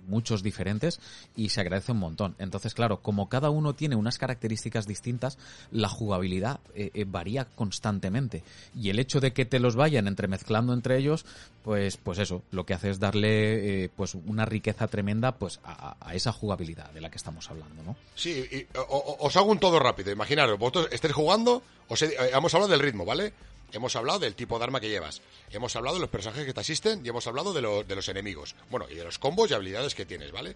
muchos 0.07 0.43
diferentes 0.43 0.99
y 1.35 1.49
se 1.49 1.61
agradece 1.61 1.91
un 1.91 1.99
montón. 1.99 2.35
Entonces, 2.39 2.73
claro, 2.73 3.01
como 3.01 3.29
cada 3.29 3.49
uno 3.49 3.73
tiene 3.73 3.95
unas 3.95 4.17
características 4.17 4.87
distintas, 4.87 5.37
la 5.71 5.89
jugabilidad 5.89 6.59
eh, 6.73 6.91
eh, 6.93 7.05
varía 7.07 7.45
constantemente. 7.45 8.43
Y 8.75 8.89
el 8.89 8.99
hecho 8.99 9.19
de 9.19 9.33
que 9.33 9.45
te 9.45 9.59
los 9.59 9.75
vayan 9.75 10.07
entremezclando 10.07 10.73
entre 10.73 10.97
ellos, 10.97 11.25
pues, 11.63 11.97
pues 11.97 12.19
eso, 12.19 12.43
lo 12.51 12.65
que 12.65 12.73
hace 12.73 12.89
es 12.89 12.99
darle 12.99 13.85
eh, 13.85 13.89
pues 13.95 14.15
una 14.15 14.45
riqueza 14.45 14.87
tremenda 14.87 15.33
pues 15.33 15.59
a, 15.63 15.97
a, 15.99 16.15
esa 16.15 16.31
jugabilidad 16.31 16.91
de 16.91 17.01
la 17.01 17.09
que 17.09 17.17
estamos 17.17 17.49
hablando, 17.49 17.83
¿no? 17.83 17.95
Sí, 18.15 18.45
y, 18.51 18.67
os 18.75 19.35
hago 19.35 19.51
un 19.51 19.59
todo 19.59 19.79
rápido. 19.79 20.11
Imaginaros, 20.11 20.59
vosotros 20.59 20.89
estéis 20.91 21.13
jugando, 21.13 21.63
os 21.87 22.01
he, 22.01 22.15
hemos 22.33 22.53
hablado 22.53 22.71
del 22.71 22.81
ritmo, 22.81 23.05
¿vale? 23.05 23.33
Hemos 23.75 23.93
hablado 23.97 24.19
del 24.19 24.35
tipo 24.35 24.57
de 24.57 24.63
arma 24.63 24.79
que 24.79 24.87
llevas. 24.87 25.21
Hemos 25.51 25.75
hablado 25.75 25.97
de 25.97 25.99
los 25.99 26.09
personajes 26.09 26.45
que 26.45 26.53
te 26.53 26.61
asisten 26.61 27.05
y 27.05 27.09
hemos 27.09 27.27
hablado 27.27 27.51
de, 27.51 27.61
lo, 27.61 27.83
de 27.83 27.93
los 27.93 28.07
enemigos. 28.07 28.55
Bueno, 28.69 28.85
y 28.89 28.95
de 28.95 29.03
los 29.03 29.19
combos 29.19 29.51
y 29.51 29.53
habilidades 29.53 29.93
que 29.93 30.05
tienes, 30.05 30.31
¿vale? 30.31 30.55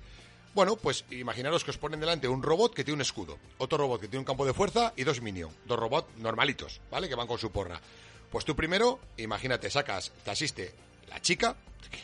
Bueno, 0.55 0.77
pues 0.77 1.03
imaginaros 1.11 1.65
que 1.65 1.71
os 1.71 1.77
ponen 1.77 1.99
delante 1.99 2.29
un 2.29 2.41
robot 2.41 2.73
que 2.73 2.85
tiene 2.85 2.95
un 2.95 3.01
escudo, 3.01 3.37
otro 3.57 3.77
robot 3.77 3.99
que 3.99 4.07
tiene 4.07 4.19
un 4.19 4.25
campo 4.25 4.45
de 4.45 4.53
fuerza 4.53 4.93
y 4.95 5.03
dos 5.03 5.21
minions, 5.21 5.53
dos 5.65 5.77
robots 5.77 6.07
normalitos, 6.17 6.79
¿vale? 6.89 7.09
Que 7.09 7.15
van 7.15 7.27
con 7.27 7.37
su 7.37 7.51
porra. 7.51 7.81
Pues 8.31 8.45
tú 8.45 8.55
primero, 8.55 9.01
imagínate, 9.17 9.69
sacas, 9.69 10.13
te 10.23 10.31
asiste 10.31 10.73
la 11.09 11.21
chica, 11.21 11.57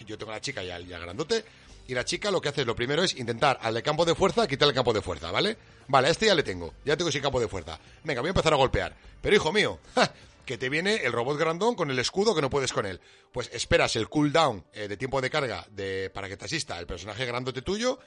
yo 0.06 0.18
tengo 0.18 0.34
la 0.34 0.42
chica 0.42 0.66
y 0.66 0.70
al, 0.70 0.86
grandote, 0.86 1.46
y 1.88 1.94
la 1.94 2.04
chica 2.04 2.30
lo 2.30 2.42
que 2.42 2.50
hace 2.50 2.66
lo 2.66 2.76
primero 2.76 3.04
es 3.04 3.16
intentar 3.16 3.58
al 3.62 3.74
de 3.74 3.82
campo 3.82 4.04
de 4.04 4.16
fuerza 4.16 4.48
quitarle 4.50 4.72
el 4.72 4.76
campo 4.76 4.92
de 4.92 5.02
fuerza, 5.02 5.32
¿vale? 5.32 5.58
Vale, 5.88 6.10
a 6.10 6.12
este 6.12 6.26
ya 6.26 6.36
le 6.36 6.44
tengo, 6.44 6.74
ya 6.84 6.98
tengo 6.98 7.08
ese 7.08 7.22
campo 7.22 7.40
de 7.40 7.48
fuerza. 7.48 7.80
Venga, 8.04 8.20
voy 8.20 8.28
a 8.28 8.32
empezar 8.32 8.52
a 8.52 8.58
golpear. 8.58 8.94
Pero 9.22 9.34
hijo 9.34 9.54
mío, 9.54 9.80
¡ja! 9.96 10.12
Que 10.46 10.58
te 10.58 10.70
viene 10.70 10.98
el 11.04 11.12
robot 11.12 11.38
grandón 11.38 11.76
con 11.76 11.92
el 11.92 12.00
escudo 12.00 12.36
que 12.36 12.42
no 12.42 12.50
puedes 12.50 12.72
con 12.72 12.86
él. 12.86 13.02
Pues 13.32 13.50
esperas 13.54 13.96
el 13.96 14.08
cooldown 14.10 14.66
eh, 14.74 14.88
de 14.88 14.98
tiempo 14.98 15.22
de 15.22 15.30
carga 15.30 15.66
de, 15.72 16.10
para 16.14 16.30
que 16.30 16.38
te 16.38 16.46
asista 16.46 16.80
el 16.80 16.88
personaje 16.88 17.26
grandote 17.26 17.62
tuyo, 17.62 18.00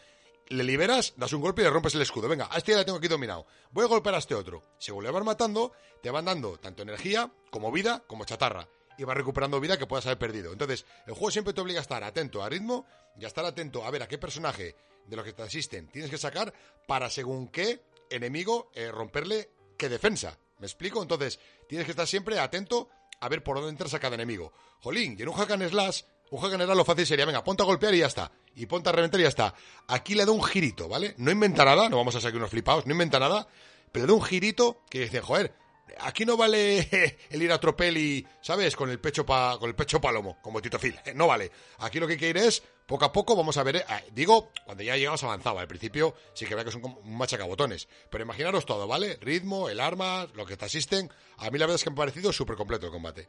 le 0.49 0.65
liberas, 0.65 1.15
das 1.17 1.33
un 1.33 1.43
golpe 1.43 1.63
y 1.63 1.65
le 1.65 1.71
rompes 1.71 1.95
el 1.95 2.03
escudo. 2.03 2.29
Venga, 2.29 2.49
a 2.51 2.59
este 2.59 2.73
ya 2.73 2.79
le 2.79 2.85
tengo 2.85 2.99
aquí 2.99 3.09
dominado. 3.09 3.47
Voy 3.71 3.85
a 3.85 3.89
golpear 3.89 4.15
a 4.15 4.19
este 4.19 4.35
otro. 4.35 4.63
Según 4.79 5.05
le 5.05 5.11
vas 5.11 5.25
matando, 5.25 5.73
te 6.03 6.11
van 6.11 6.25
dando 6.25 6.57
tanto 6.59 6.83
energía 6.83 7.31
como 7.51 7.71
vida 7.71 8.03
como 8.07 8.25
chatarra. 8.25 8.69
Y 8.97 9.05
vas 9.05 9.17
recuperando 9.17 9.61
vida 9.61 9.79
que 9.79 9.87
puedas 9.87 10.07
haber 10.07 10.19
perdido. 10.19 10.53
Entonces, 10.53 10.87
el 11.07 11.15
juego 11.15 11.31
siempre 11.31 11.53
te 11.53 11.61
obliga 11.61 11.81
a 11.81 11.83
estar 11.83 12.03
atento 12.03 12.43
a 12.43 12.49
ritmo 12.49 12.87
y 13.19 13.25
a 13.25 13.29
estar 13.29 13.45
atento 13.45 13.85
a 13.85 13.91
ver 13.91 14.03
a 14.03 14.09
qué 14.09 14.19
personaje 14.19 14.75
de 15.07 15.17
los 15.17 15.25
que 15.25 15.33
te 15.33 15.43
asisten 15.43 15.89
tienes 15.89 16.11
que 16.11 16.19
sacar 16.19 16.53
para 16.87 17.11
según 17.11 17.49
qué 17.49 17.83
enemigo 18.11 18.71
eh, 18.75 18.91
romperle 18.91 19.51
qué 19.77 19.89
defensa. 19.89 20.39
¿Me 20.59 20.67
explico? 20.67 21.03
Entonces, 21.03 21.39
tienes 21.69 21.85
que 21.85 21.93
estar 21.93 22.07
siempre 22.07 22.39
atento 22.39 22.89
a 23.21 23.29
ver 23.29 23.43
por 23.43 23.57
dónde 23.57 23.71
entras 23.71 23.95
a 23.95 23.99
cada 23.99 24.15
enemigo. 24.15 24.53
Jolín, 24.81 25.17
y 25.19 25.23
en 25.23 25.29
un 25.29 25.35
hack 25.35 25.51
and 25.53 25.69
slash, 25.69 26.03
un 26.31 26.41
hack 26.41 26.53
and 26.55 26.65
slash 26.65 26.77
lo 26.77 26.85
fácil 26.85 27.07
sería, 27.07 27.27
venga, 27.27 27.43
ponte 27.45 27.63
a 27.63 27.67
golpear 27.67 27.95
y 27.95 27.99
ya 27.99 28.07
está. 28.07 28.31
Y 28.55 28.67
ponte 28.67 28.89
a 28.89 28.93
reventar 28.93 29.21
y 29.21 29.25
ya 29.25 29.29
está. 29.29 29.55
Aquí 29.87 30.15
le 30.15 30.25
da 30.25 30.33
un 30.33 30.43
girito, 30.43 30.89
¿vale? 30.89 31.15
No 31.19 31.31
inventa 31.31 31.65
nada, 31.65 31.89
no 31.89 31.97
vamos 31.97 32.15
a 32.17 32.21
sacar 32.21 32.37
unos 32.37 32.51
flipados, 32.51 32.87
no 32.87 32.93
inventa 32.93 33.19
nada, 33.19 33.47
pero 33.93 34.07
le 34.07 34.13
da 34.13 34.19
un 34.19 34.25
girito 34.25 34.83
que 34.91 35.01
dice, 35.01 35.21
joder, 35.21 35.55
aquí 36.01 36.25
no 36.25 36.37
vale 36.37 37.19
el 37.31 37.43
ir 37.43 37.53
a 37.53 37.61
tropel 37.61 37.97
y, 37.97 38.27
¿sabes? 38.41 38.77
Con 38.77 38.91
el 38.91 39.01
pecho 39.01 39.25
pa, 39.25 39.57
con 39.59 39.69
el 39.69 39.77
pecho 39.77 40.01
palomo, 40.01 40.39
como 40.43 40.61
Tito 40.61 40.79
Phil. 40.79 40.99
No 41.15 41.27
vale. 41.27 41.51
Aquí 41.79 42.01
lo 42.01 42.07
que 42.07 42.15
hay 42.15 42.19
que 42.19 42.31
ir 42.31 42.37
es, 42.37 42.63
poco 42.89 43.05
a 43.05 43.13
poco, 43.13 43.37
vamos 43.37 43.59
a 43.59 43.63
ver, 43.63 43.77
eh, 43.77 43.85
digo, 44.13 44.51
cuando 44.65 44.83
ya 44.83 44.97
llegamos 44.97 45.23
avanzado. 45.23 45.59
Al 45.59 45.69
principio 45.69 46.15
sí 46.33 46.47
que 46.47 46.55
vea 46.55 46.65
que 46.65 46.73
son 46.73 46.83
un 46.85 47.17
machacabotones. 47.17 47.87
Pero 48.11 48.25
imaginaros 48.25 48.65
todo, 48.65 48.89
¿vale? 48.89 49.19
Ritmo, 49.21 49.69
el 49.69 49.79
arma, 49.79 50.27
lo 50.35 50.47
que 50.47 50.57
te 50.57 50.65
asisten. 50.65 51.13
A 51.37 51.51
mí 51.51 51.59
la 51.59 51.67
verdad 51.67 51.77
es 51.77 51.85
que 51.85 51.91
me 51.91 51.95
ha 51.95 51.99
parecido 51.99 52.33
súper 52.33 52.57
completo 52.57 52.87
el 52.87 52.93
combate. 52.93 53.29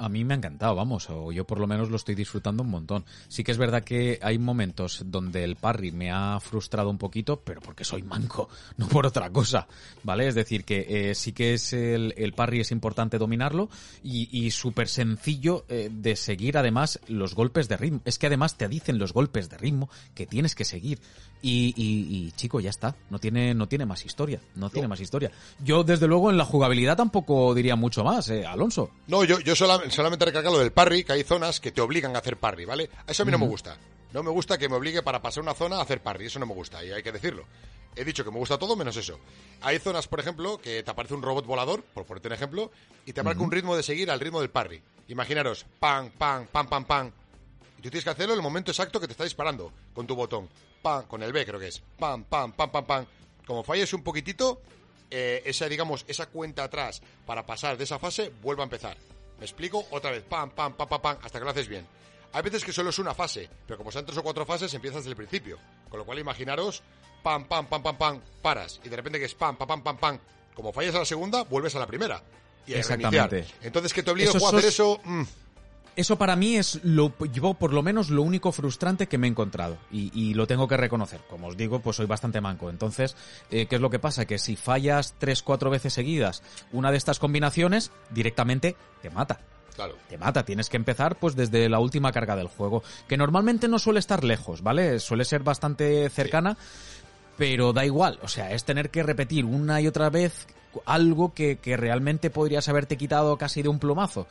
A 0.00 0.08
mí 0.08 0.24
me 0.24 0.32
ha 0.32 0.38
encantado, 0.38 0.74
vamos, 0.74 1.10
o 1.10 1.30
yo 1.30 1.46
por 1.46 1.60
lo 1.60 1.66
menos 1.66 1.90
lo 1.90 1.96
estoy 1.96 2.14
disfrutando 2.14 2.62
un 2.62 2.70
montón. 2.70 3.04
Sí 3.28 3.44
que 3.44 3.52
es 3.52 3.58
verdad 3.58 3.84
que 3.84 4.18
hay 4.22 4.38
momentos 4.38 5.02
donde 5.04 5.44
el 5.44 5.56
parry 5.56 5.92
me 5.92 6.10
ha 6.10 6.40
frustrado 6.40 6.88
un 6.88 6.96
poquito, 6.96 7.42
pero 7.42 7.60
porque 7.60 7.84
soy 7.84 8.02
manco, 8.02 8.48
no 8.78 8.88
por 8.88 9.04
otra 9.04 9.28
cosa, 9.28 9.68
¿vale? 10.02 10.26
Es 10.26 10.34
decir, 10.34 10.64
que 10.64 11.10
eh, 11.10 11.14
sí 11.14 11.34
que 11.34 11.52
es 11.52 11.74
el, 11.74 12.14
el, 12.16 12.32
parry 12.32 12.60
es 12.60 12.70
importante 12.70 13.18
dominarlo 13.18 13.68
y, 14.02 14.30
y 14.32 14.50
súper 14.52 14.88
sencillo 14.88 15.66
eh, 15.68 15.90
de 15.92 16.16
seguir 16.16 16.56
además 16.56 16.98
los 17.06 17.34
golpes 17.34 17.68
de 17.68 17.76
ritmo. 17.76 18.00
Es 18.06 18.18
que 18.18 18.28
además 18.28 18.56
te 18.56 18.68
dicen 18.68 18.98
los 18.98 19.12
golpes 19.12 19.50
de 19.50 19.58
ritmo 19.58 19.90
que 20.14 20.24
tienes 20.24 20.54
que 20.54 20.64
seguir. 20.64 20.98
Y, 21.42 21.72
y, 21.74 22.26
y 22.26 22.32
chico, 22.32 22.60
ya 22.60 22.68
está, 22.68 22.94
no 23.08 23.18
tiene, 23.18 23.54
no 23.54 23.66
tiene 23.66 23.86
más 23.86 24.04
historia, 24.04 24.40
no, 24.54 24.66
no, 24.66 24.70
tiene 24.70 24.88
más 24.88 25.00
historia. 25.00 25.30
Yo 25.64 25.84
desde 25.84 26.06
luego 26.06 26.30
en 26.30 26.36
la 26.36 26.44
jugabilidad 26.44 26.96
tampoco 26.96 27.54
diría 27.54 27.76
mucho 27.76 28.04
más, 28.04 28.28
eh, 28.28 28.44
Alonso. 28.44 28.90
No, 29.06 29.24
yo, 29.24 29.40
yo 29.40 29.56
solamente 29.56 29.94
solamente 29.94 30.26
recalcar 30.26 30.52
lo 30.52 30.58
del 30.58 30.72
parry, 30.72 31.02
que 31.02 31.12
hay 31.12 31.22
zonas 31.22 31.58
que 31.60 31.72
te 31.72 31.80
obligan 31.80 32.14
a 32.14 32.18
hacer 32.18 32.36
parry, 32.36 32.66
¿vale? 32.66 32.90
Eso 33.06 33.22
a 33.22 33.26
mí 33.26 33.32
no 33.32 33.38
me 33.38 33.46
gusta. 33.46 33.78
No 34.12 34.22
me 34.22 34.30
gusta 34.30 34.58
que 34.58 34.68
me 34.68 34.76
obligue 34.76 35.02
para 35.02 35.22
pasar 35.22 35.42
una 35.42 35.54
zona 35.54 35.76
a 35.76 35.82
hacer 35.82 36.02
parry, 36.02 36.26
eso 36.26 36.38
no 36.38 36.46
me 36.46 36.54
gusta, 36.54 36.84
y 36.84 36.90
hay 36.90 37.02
que 37.02 37.12
decirlo. 37.12 37.44
He 37.96 38.04
dicho 38.04 38.24
que 38.24 38.30
me 38.30 38.38
gusta 38.38 38.58
todo 38.58 38.76
menos 38.76 38.96
eso. 38.96 39.18
Hay 39.62 39.78
zonas, 39.78 40.06
por 40.08 40.20
ejemplo, 40.20 40.58
que 40.58 40.82
te 40.82 40.90
aparece 40.90 41.14
un 41.14 41.22
robot 41.22 41.46
volador, 41.46 41.82
por 41.82 42.04
ponerte 42.04 42.28
un 42.28 42.34
ejemplo, 42.34 42.70
y 43.04 43.12
te 43.12 43.22
marca 43.22 43.42
un 43.42 43.50
ritmo 43.50 43.76
de 43.76 43.82
seguir 43.82 44.10
al 44.10 44.20
ritmo 44.20 44.40
del 44.40 44.50
parry. 44.50 44.82
Imaginaros, 45.08 45.66
pam, 45.78 46.10
pam, 46.10 46.46
pam, 46.46 46.68
pam, 46.68 46.84
pam. 46.84 47.10
Y 47.78 47.82
tú 47.82 47.90
tienes 47.90 48.04
que 48.04 48.10
hacerlo 48.10 48.34
en 48.34 48.38
el 48.38 48.42
momento 48.42 48.70
exacto 48.70 49.00
que 49.00 49.06
te 49.06 49.12
está 49.12 49.24
disparando, 49.24 49.72
con 49.92 50.06
tu 50.06 50.14
botón. 50.14 50.48
Pam, 50.82 51.06
con 51.06 51.22
el 51.22 51.32
B 51.32 51.44
creo 51.44 51.60
que 51.60 51.68
es. 51.68 51.80
Pam, 51.98 52.24
pam, 52.24 52.52
pam, 52.52 52.70
pam, 52.70 52.84
pam. 52.84 53.06
Como 53.46 53.62
falles 53.62 53.92
un 53.92 54.02
poquitito, 54.02 54.62
eh, 55.10 55.42
esa, 55.44 55.68
digamos, 55.68 56.04
esa 56.08 56.26
cuenta 56.26 56.64
atrás 56.64 57.02
para 57.26 57.44
pasar 57.44 57.76
de 57.76 57.84
esa 57.84 57.98
fase 57.98 58.32
vuelve 58.42 58.62
a 58.62 58.64
empezar. 58.64 58.96
¿Me 59.38 59.44
explico? 59.44 59.84
Otra 59.90 60.10
vez, 60.10 60.22
pam, 60.22 60.50
pam, 60.50 60.74
pam, 60.74 60.88
pam, 60.88 61.00
pam, 61.00 61.18
hasta 61.22 61.38
que 61.38 61.44
lo 61.44 61.50
haces 61.50 61.68
bien. 61.68 61.86
Hay 62.32 62.42
veces 62.42 62.64
que 62.64 62.72
solo 62.72 62.90
es 62.90 62.98
una 62.98 63.14
fase, 63.14 63.48
pero 63.66 63.78
como 63.78 63.90
sean 63.90 64.06
tres 64.06 64.18
o 64.18 64.22
cuatro 64.22 64.46
fases, 64.46 64.72
empiezas 64.74 65.00
desde 65.00 65.10
el 65.10 65.16
principio. 65.16 65.58
Con 65.88 65.98
lo 65.98 66.06
cual, 66.06 66.18
imaginaros, 66.18 66.82
pam, 67.22 67.44
pam, 67.46 67.66
pam, 67.66 67.82
pam, 67.82 67.98
pam, 67.98 68.20
paras. 68.40 68.80
Y 68.84 68.88
de 68.88 68.96
repente 68.96 69.18
que 69.18 69.24
es 69.24 69.34
pam, 69.34 69.56
pam, 69.56 69.66
pam, 69.66 69.82
pam, 69.82 69.96
pam. 69.98 70.18
Como 70.54 70.72
fallas 70.72 70.94
a 70.94 71.00
la 71.00 71.04
segunda, 71.04 71.42
vuelves 71.44 71.74
a 71.74 71.80
la 71.80 71.86
primera. 71.86 72.22
Y 72.66 72.74
a 72.74 72.78
Exactamente. 72.78 73.28
Reiniciar. 73.28 73.66
Entonces, 73.66 73.92
que 73.92 74.02
te 74.02 74.10
obliga 74.10 74.32
a 74.32 74.36
hacer 74.36 74.64
eso... 74.64 75.00
Mm. 75.04 75.22
Eso 75.96 76.16
para 76.16 76.36
mí 76.36 76.56
es 76.56 76.80
lo, 76.84 77.12
yo 77.32 77.54
por 77.54 77.72
lo 77.72 77.82
menos 77.82 78.10
lo 78.10 78.22
único 78.22 78.52
frustrante 78.52 79.06
que 79.06 79.18
me 79.18 79.26
he 79.26 79.30
encontrado 79.30 79.76
y, 79.90 80.10
y, 80.18 80.34
lo 80.34 80.46
tengo 80.46 80.68
que 80.68 80.76
reconocer. 80.76 81.20
Como 81.28 81.48
os 81.48 81.56
digo, 81.56 81.80
pues 81.80 81.96
soy 81.96 82.06
bastante 82.06 82.40
manco. 82.40 82.70
Entonces, 82.70 83.16
eh, 83.50 83.66
¿qué 83.66 83.76
es 83.76 83.80
lo 83.80 83.90
que 83.90 83.98
pasa? 83.98 84.24
Que 84.24 84.38
si 84.38 84.56
fallas 84.56 85.14
tres, 85.18 85.42
cuatro 85.42 85.70
veces 85.70 85.92
seguidas 85.92 86.42
una 86.72 86.90
de 86.90 86.96
estas 86.96 87.18
combinaciones, 87.18 87.90
directamente 88.10 88.76
te 89.02 89.10
mata. 89.10 89.40
Claro. 89.74 89.96
Te 90.08 90.18
mata, 90.18 90.44
tienes 90.44 90.68
que 90.68 90.76
empezar 90.76 91.16
pues 91.16 91.36
desde 91.36 91.68
la 91.68 91.78
última 91.78 92.12
carga 92.12 92.36
del 92.36 92.48
juego, 92.48 92.82
que 93.08 93.16
normalmente 93.16 93.68
no 93.68 93.78
suele 93.78 94.00
estar 94.00 94.24
lejos, 94.24 94.62
¿vale? 94.62 94.98
Suele 95.00 95.24
ser 95.24 95.42
bastante 95.42 96.08
cercana, 96.10 96.54
sí. 96.54 97.02
pero 97.38 97.72
da 97.72 97.84
igual, 97.84 98.18
o 98.22 98.28
sea, 98.28 98.52
es 98.52 98.64
tener 98.64 98.90
que 98.90 99.02
repetir 99.02 99.44
una 99.44 99.80
y 99.80 99.86
otra 99.86 100.10
vez 100.10 100.46
algo 100.84 101.34
que, 101.34 101.58
que 101.58 101.76
realmente 101.76 102.30
podrías 102.30 102.68
haberte 102.68 102.96
quitado 102.96 103.36
casi 103.36 103.62
de 103.62 103.68
un 103.68 103.78
plumazo. 103.78 104.26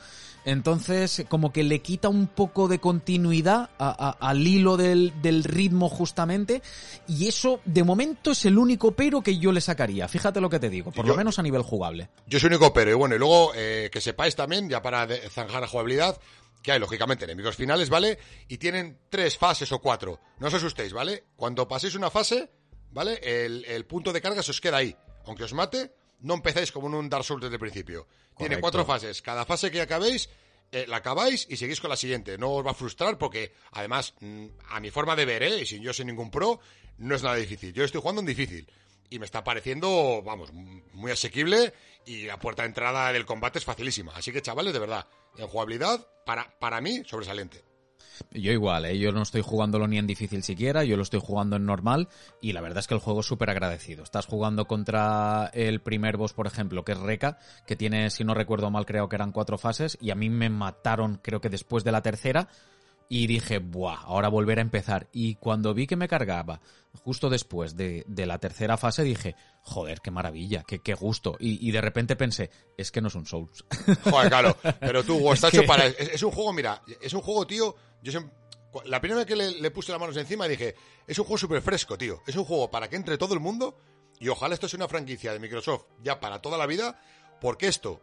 Entonces, 0.46 1.26
como 1.28 1.52
que 1.52 1.64
le 1.64 1.80
quita 1.80 2.10
un 2.10 2.28
poco 2.28 2.68
de 2.68 2.80
continuidad 2.80 3.70
a- 3.78 4.18
a- 4.20 4.30
al 4.30 4.46
hilo 4.48 4.78
del, 4.78 5.14
del 5.22 5.44
ritmo 5.44 5.90
justamente. 5.90 6.62
Y 7.08 7.28
eso, 7.28 7.60
de 7.66 7.84
momento, 7.84 8.32
es 8.32 8.46
el 8.46 8.58
único 8.58 8.92
pero 8.94 9.22
que 9.22 9.38
yo 9.38 9.52
le 9.52 9.62
sacaría. 9.62 10.08
Fíjate 10.08 10.40
lo 10.42 10.50
que 10.50 10.60
te 10.60 10.70
digo, 10.70 10.92
por 10.92 11.06
Yo- 11.06 11.12
lo 11.12 11.18
menos 11.18 11.40
a 11.40 11.44
nivel 11.44 11.62
jugable. 11.62 12.10
Yo 12.26 12.40
soy 12.40 12.48
único 12.48 12.72
pero, 12.74 12.90
y 12.92 12.94
bueno, 12.94 13.16
y 13.16 13.20
luego 13.20 13.52
eh, 13.56 13.90
que 13.92 14.02
sepáis 14.02 14.36
también, 14.36 14.70
ya 14.70 14.82
para 14.82 15.08
zanjar 15.30 15.62
la 15.62 15.68
jugabilidad, 15.68 16.18
que 16.64 16.72
hay 16.72 16.80
lógicamente 16.80 17.26
enemigos 17.26 17.56
finales, 17.56 17.90
¿vale? 17.90 18.18
Y 18.48 18.58
tienen 18.58 18.98
tres 19.10 19.38
fases 19.38 19.72
o 19.72 19.80
cuatro. 19.80 20.20
No 20.40 20.48
os 20.48 20.54
asustéis, 20.54 20.94
¿vale? 20.94 21.26
Cuando 21.36 21.68
paséis 21.68 21.96
una 21.96 22.10
fase, 22.10 22.50
¿vale? 22.92 23.20
El, 23.24 23.66
el 23.66 23.86
punto 23.86 24.12
de 24.14 24.22
carga 24.22 24.42
se 24.42 24.52
os 24.52 24.62
queda 24.62 24.78
ahí. 24.78 24.96
Aunque 25.26 25.44
os 25.44 25.54
mate, 25.54 25.92
no 26.22 26.34
empezáis 26.34 26.72
como 26.72 26.88
en 26.88 26.96
un 26.96 27.10
Dark 27.10 27.24
Souls 27.24 27.42
desde 27.42 27.56
el 27.56 27.60
principio. 27.60 28.08
Tiene 28.38 28.60
cuatro 28.60 28.86
fases. 28.86 29.22
Cada 29.22 29.46
fase 29.46 29.72
que 29.72 29.82
acabéis, 29.82 30.30
eh, 30.72 30.86
la 30.88 30.98
acabáis 30.98 31.46
y 31.50 31.58
seguís 31.58 31.82
con 31.82 31.90
la 31.90 31.96
siguiente. 31.96 32.38
No 32.38 32.52
os 32.52 32.66
va 32.66 32.72
a 32.72 32.76
frustrar 32.76 33.18
porque, 33.18 33.54
además, 33.72 34.14
mm, 34.20 34.46
a 34.70 34.80
mi 34.80 34.92
forma 34.92 35.16
de 35.16 35.26
ver, 35.26 35.44
¿eh? 35.44 35.60
Y 35.62 35.66
sin 35.66 35.82
yo 35.82 35.94
ser 35.94 36.06
ningún 36.06 36.32
pro, 36.32 36.60
no 36.98 37.16
es 37.16 37.24
nada 37.24 37.36
difícil. 37.36 37.74
Yo 37.74 37.84
estoy 37.84 38.02
jugando 38.02 38.22
en 38.22 38.28
difícil. 38.28 38.70
Y 39.10 39.18
me 39.18 39.26
está 39.26 39.44
pareciendo, 39.44 40.22
vamos, 40.24 40.54
muy 40.54 41.12
asequible 41.12 41.74
y 42.06 42.26
la 42.26 42.40
puerta 42.40 42.62
de 42.62 42.68
entrada 42.68 43.12
del 43.12 43.26
combate 43.26 43.58
es 43.58 43.66
facilísima. 43.66 44.14
Así 44.16 44.32
que, 44.32 44.42
chavales, 44.42 44.74
de 44.74 44.80
verdad, 44.80 45.08
en 45.38 45.48
jugabilidad, 45.48 46.08
para, 46.26 46.58
para 46.60 46.80
mí, 46.80 47.02
sobresaliente. 47.06 47.64
Yo 48.32 48.52
igual, 48.52 48.86
¿eh? 48.86 48.98
yo 48.98 49.12
no 49.12 49.22
estoy 49.22 49.42
jugándolo 49.42 49.88
ni 49.88 49.98
en 49.98 50.08
difícil 50.08 50.44
siquiera, 50.44 50.84
yo 50.84 50.98
lo 50.98 51.04
estoy 51.04 51.20
jugando 51.20 51.56
en 51.56 51.66
normal 51.66 52.08
y 52.42 52.54
la 52.54 52.62
verdad 52.62 52.80
es 52.80 52.88
que 52.88 52.94
el 52.94 53.00
juego 53.00 53.22
es 53.22 53.26
súper 53.26 53.50
agradecido. 53.50 54.04
Estás 54.04 54.26
jugando 54.26 54.66
contra 54.66 55.50
el 55.54 55.82
primer 55.82 56.18
boss, 56.18 56.34
por 56.34 56.48
ejemplo, 56.48 56.84
que 56.84 56.94
es 56.94 57.00
Reca, 57.00 57.38
que 57.66 57.76
tiene, 57.76 58.10
si 58.10 58.24
no 58.24 58.34
recuerdo 58.34 58.72
mal, 58.72 58.86
creo 58.86 59.10
que 59.10 59.16
eran 59.16 59.32
cuatro 59.32 59.58
fases 59.58 59.98
y 60.02 60.12
a 60.12 60.16
mí 60.16 60.30
me 60.30 60.50
mataron 60.50 61.20
creo 61.22 61.42
que 61.42 61.50
después 61.50 61.84
de 61.84 61.92
la 61.92 62.02
tercera 62.02 62.48
y 63.12 63.26
dije, 63.28 63.58
buah, 63.58 64.04
ahora 64.04 64.30
volver 64.30 64.60
a 64.60 64.62
empezar. 64.62 65.08
Y 65.12 65.36
cuando 65.36 65.74
vi 65.74 65.88
que 65.88 65.96
me 65.96 66.08
cargaba 66.08 66.62
justo 67.04 67.30
después 67.30 67.76
de, 67.76 68.04
de 68.08 68.26
la 68.28 68.38
tercera 68.38 68.78
fase 68.78 69.04
dije, 69.04 69.36
joder, 69.64 70.00
qué 70.02 70.12
maravilla, 70.12 70.64
qué, 70.68 70.80
qué 70.80 70.94
gusto. 70.94 71.36
Y, 71.40 71.68
y 71.68 71.72
de 71.72 71.82
repente 71.82 72.16
pensé, 72.16 72.52
es 72.78 72.92
que 72.92 73.02
no 73.02 73.08
es 73.08 73.16
un 73.16 73.26
Souls. 73.26 73.66
Joder, 74.04 74.30
claro. 74.30 74.56
Pero 74.80 75.04
tú, 75.04 75.32
está 75.34 75.48
Es 75.48 75.54
hecho 75.56 75.66
para. 75.66 75.88
Es, 75.88 76.00
es 76.14 76.24
un 76.24 76.32
juego, 76.32 76.54
mira, 76.54 76.82
es 77.02 77.14
un 77.14 77.22
juego, 77.22 77.46
tío. 77.48 77.76
Yo 78.04 78.12
siempre- 78.12 78.34
La 78.86 79.02
primera 79.02 79.18
vez 79.20 79.28
que 79.28 79.36
le, 79.36 79.60
le 79.60 79.72
puse 79.72 79.92
las 79.92 80.00
manos 80.00 80.16
encima 80.18 80.48
dije, 80.48 80.76
es 81.08 81.18
un 81.18 81.26
juego 81.26 81.38
súper 81.40 81.62
fresco, 81.64 81.98
tío. 81.98 82.22
Es 82.28 82.36
un 82.36 82.46
juego 82.46 82.70
para 82.70 82.88
que 82.90 82.96
entre 82.96 83.18
todo 83.18 83.34
el 83.34 83.40
mundo. 83.40 83.76
Y 84.20 84.28
ojalá 84.28 84.54
esto 84.54 84.68
sea 84.68 84.78
una 84.78 84.88
franquicia 84.88 85.34
de 85.34 85.40
Microsoft 85.40 85.86
ya 86.04 86.20
para 86.20 86.40
toda 86.42 86.58
la 86.60 86.68
vida. 86.68 87.00
Porque 87.42 87.68
esto, 87.68 88.02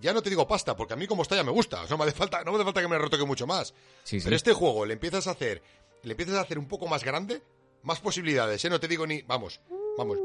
ya 0.00 0.12
no 0.12 0.22
te 0.22 0.30
digo 0.30 0.46
pasta, 0.46 0.76
porque 0.76 0.94
a 0.94 0.96
mí 0.96 1.06
como 1.06 1.22
está 1.22 1.36
ya 1.36 1.44
me 1.44 1.50
gusta. 1.50 1.84
No 1.88 1.96
me 1.96 2.04
hace 2.04 2.12
falta, 2.12 2.42
no 2.44 2.50
me 2.52 2.56
hace 2.58 2.64
falta 2.64 2.80
que 2.82 2.88
me 2.88 2.98
retoque 2.98 3.24
mucho 3.24 3.46
más. 3.46 3.74
Sí, 4.04 4.20
sí. 4.20 4.24
Pero 4.24 4.36
este 4.36 4.52
juego 4.52 4.84
le 4.86 4.94
empiezas 4.94 5.26
a 5.26 5.32
hacer, 5.32 5.62
le 6.02 6.12
empiezas 6.12 6.36
a 6.36 6.40
hacer 6.42 6.58
un 6.58 6.66
poco 6.66 6.86
más 6.86 7.02
grande, 7.04 7.42
más 7.82 8.00
posibilidades, 8.00 8.64
¿eh? 8.64 8.70
No 8.70 8.80
te 8.80 8.88
digo 8.88 9.06
ni, 9.06 9.22
vamos, 9.22 9.60
vamos. 9.96 10.18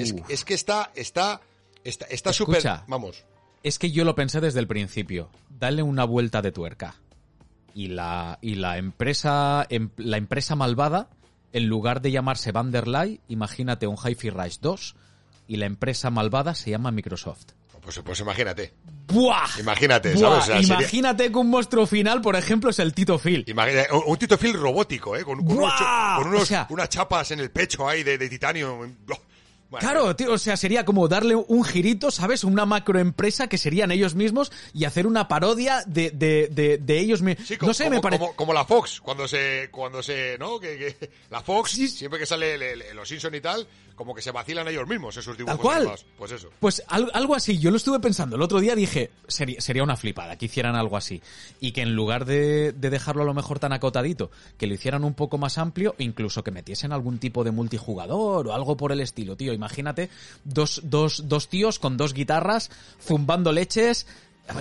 Es, 0.00 0.14
es 0.28 0.44
que 0.44 0.54
está, 0.54 0.90
está, 0.94 1.40
está, 1.84 2.06
está 2.06 2.32
súper, 2.32 2.62
vamos. 2.86 3.24
Es 3.62 3.78
que 3.78 3.90
yo 3.90 4.04
lo 4.04 4.14
pensé 4.14 4.40
desde 4.40 4.60
el 4.60 4.66
principio. 4.66 5.30
Dale 5.48 5.82
una 5.82 6.04
vuelta 6.04 6.42
de 6.42 6.52
tuerca. 6.52 6.96
Y 7.74 7.88
la, 7.88 8.38
y 8.42 8.54
la 8.56 8.76
empresa, 8.78 9.66
em- 9.68 9.90
la 9.96 10.16
empresa 10.16 10.54
malvada, 10.54 11.08
en 11.52 11.66
lugar 11.66 12.02
de 12.02 12.10
llamarse 12.12 12.52
Vanderlei, 12.52 13.20
imagínate 13.28 13.86
un 13.86 13.96
Hi-Fi 13.96 14.30
Rush 14.30 14.58
2, 14.60 14.96
y 15.48 15.56
la 15.56 15.66
empresa 15.66 16.10
malvada 16.10 16.54
se 16.54 16.70
llama 16.70 16.90
Microsoft. 16.90 17.46
Pues, 17.84 18.00
pues 18.04 18.20
imagínate. 18.20 18.72
¡Buah! 19.08 19.46
Imagínate, 19.60 20.14
¡Buah! 20.14 20.20
¿sabes? 20.20 20.38
O 20.42 20.46
sea, 20.46 20.62
sería- 20.62 20.78
Imagínate 20.78 21.30
que 21.30 21.38
un 21.38 21.50
monstruo 21.50 21.86
final, 21.86 22.22
por 22.22 22.34
ejemplo, 22.36 22.70
es 22.70 22.78
el 22.78 22.94
Tito 22.94 23.18
Phil. 23.18 23.44
Imagina- 23.46 23.84
un, 23.92 24.02
un 24.06 24.16
Tito 24.16 24.38
Phil 24.38 24.54
robótico, 24.54 25.14
¿eh? 25.16 25.22
Con, 25.24 25.44
con 25.44 25.58
unos, 25.58 25.78
¡Buah! 25.78 26.16
con 26.18 26.28
unos- 26.28 26.42
O 26.42 26.46
sea- 26.46 26.66
unas 26.70 26.88
chapas 26.88 27.30
en 27.30 27.40
el 27.40 27.50
pecho 27.50 27.86
ahí 27.86 28.02
de, 28.02 28.16
de 28.18 28.28
titanio. 28.28 28.74
Oh, 28.74 28.86
Bueno, 29.70 29.88
Claro, 29.88 30.14
tío, 30.14 30.32
o 30.34 30.38
sea, 30.38 30.56
sería 30.56 30.84
como 30.84 31.08
darle 31.08 31.34
un 31.34 31.64
girito, 31.64 32.10
¿sabes? 32.12 32.44
Una 32.44 32.64
macroempresa 32.64 33.48
que 33.48 33.58
serían 33.58 33.90
ellos 33.90 34.14
mismos 34.14 34.52
y 34.72 34.84
hacer 34.84 35.04
una 35.06 35.26
parodia 35.26 35.82
de, 35.86 36.10
de, 36.12 36.48
de, 36.52 36.78
de 36.78 36.98
ellos 37.00 37.22
mismos. 37.22 37.46
Sí, 37.48 37.56
como, 37.56 37.70
no 37.70 37.74
sé, 37.74 37.84
como, 37.84 37.96
me 37.96 38.00
parece... 38.00 38.20
como, 38.20 38.36
como 38.36 38.52
la 38.52 38.64
Fox, 38.64 39.00
cuando 39.00 39.26
se, 39.26 39.68
cuando 39.72 40.00
se, 40.02 40.36
¿no? 40.38 40.60
Que, 40.60 40.96
que- 40.98 41.10
la 41.30 41.40
Fox, 41.42 41.72
Sí. 41.72 41.88
siempre 41.88 42.20
que 42.20 42.26
sale 42.26 42.56
le- 42.56 42.76
le- 42.76 42.94
los 42.94 43.08
Simpson 43.08 43.34
y 43.34 43.40
tal, 43.40 43.66
como 43.94 44.14
que 44.14 44.22
se 44.22 44.30
vacilan 44.30 44.66
ellos 44.68 44.86
mismos 44.88 45.16
esos 45.16 45.36
dibujos. 45.36 45.56
Tal 45.56 45.62
cual. 45.62 45.76
animados. 45.78 46.06
Pues 46.18 46.32
eso. 46.32 46.50
Pues 46.60 46.82
al- 46.88 47.10
algo 47.14 47.34
así, 47.34 47.58
yo 47.58 47.70
lo 47.70 47.76
estuve 47.76 48.00
pensando. 48.00 48.36
El 48.36 48.42
otro 48.42 48.60
día 48.60 48.74
dije, 48.74 49.10
sería, 49.28 49.60
sería 49.60 49.82
una 49.82 49.96
flipada 49.96 50.36
que 50.36 50.46
hicieran 50.46 50.74
algo 50.76 50.96
así. 50.96 51.22
Y 51.60 51.72
que 51.72 51.82
en 51.82 51.94
lugar 51.94 52.24
de, 52.24 52.72
de 52.72 52.90
dejarlo 52.90 53.22
a 53.22 53.26
lo 53.26 53.34
mejor 53.34 53.58
tan 53.58 53.72
acotadito, 53.72 54.30
que 54.58 54.66
lo 54.66 54.74
hicieran 54.74 55.04
un 55.04 55.14
poco 55.14 55.38
más 55.38 55.58
amplio, 55.58 55.94
incluso 55.98 56.42
que 56.42 56.50
metiesen 56.50 56.92
algún 56.92 57.18
tipo 57.18 57.44
de 57.44 57.50
multijugador 57.50 58.48
o 58.48 58.52
algo 58.54 58.76
por 58.76 58.92
el 58.92 59.00
estilo, 59.00 59.36
tío. 59.36 59.52
Imagínate 59.52 60.10
dos, 60.44 60.80
dos, 60.84 61.28
dos 61.28 61.48
tíos 61.48 61.78
con 61.78 61.96
dos 61.96 62.14
guitarras 62.14 62.70
zumbando 63.00 63.52
leches. 63.52 64.06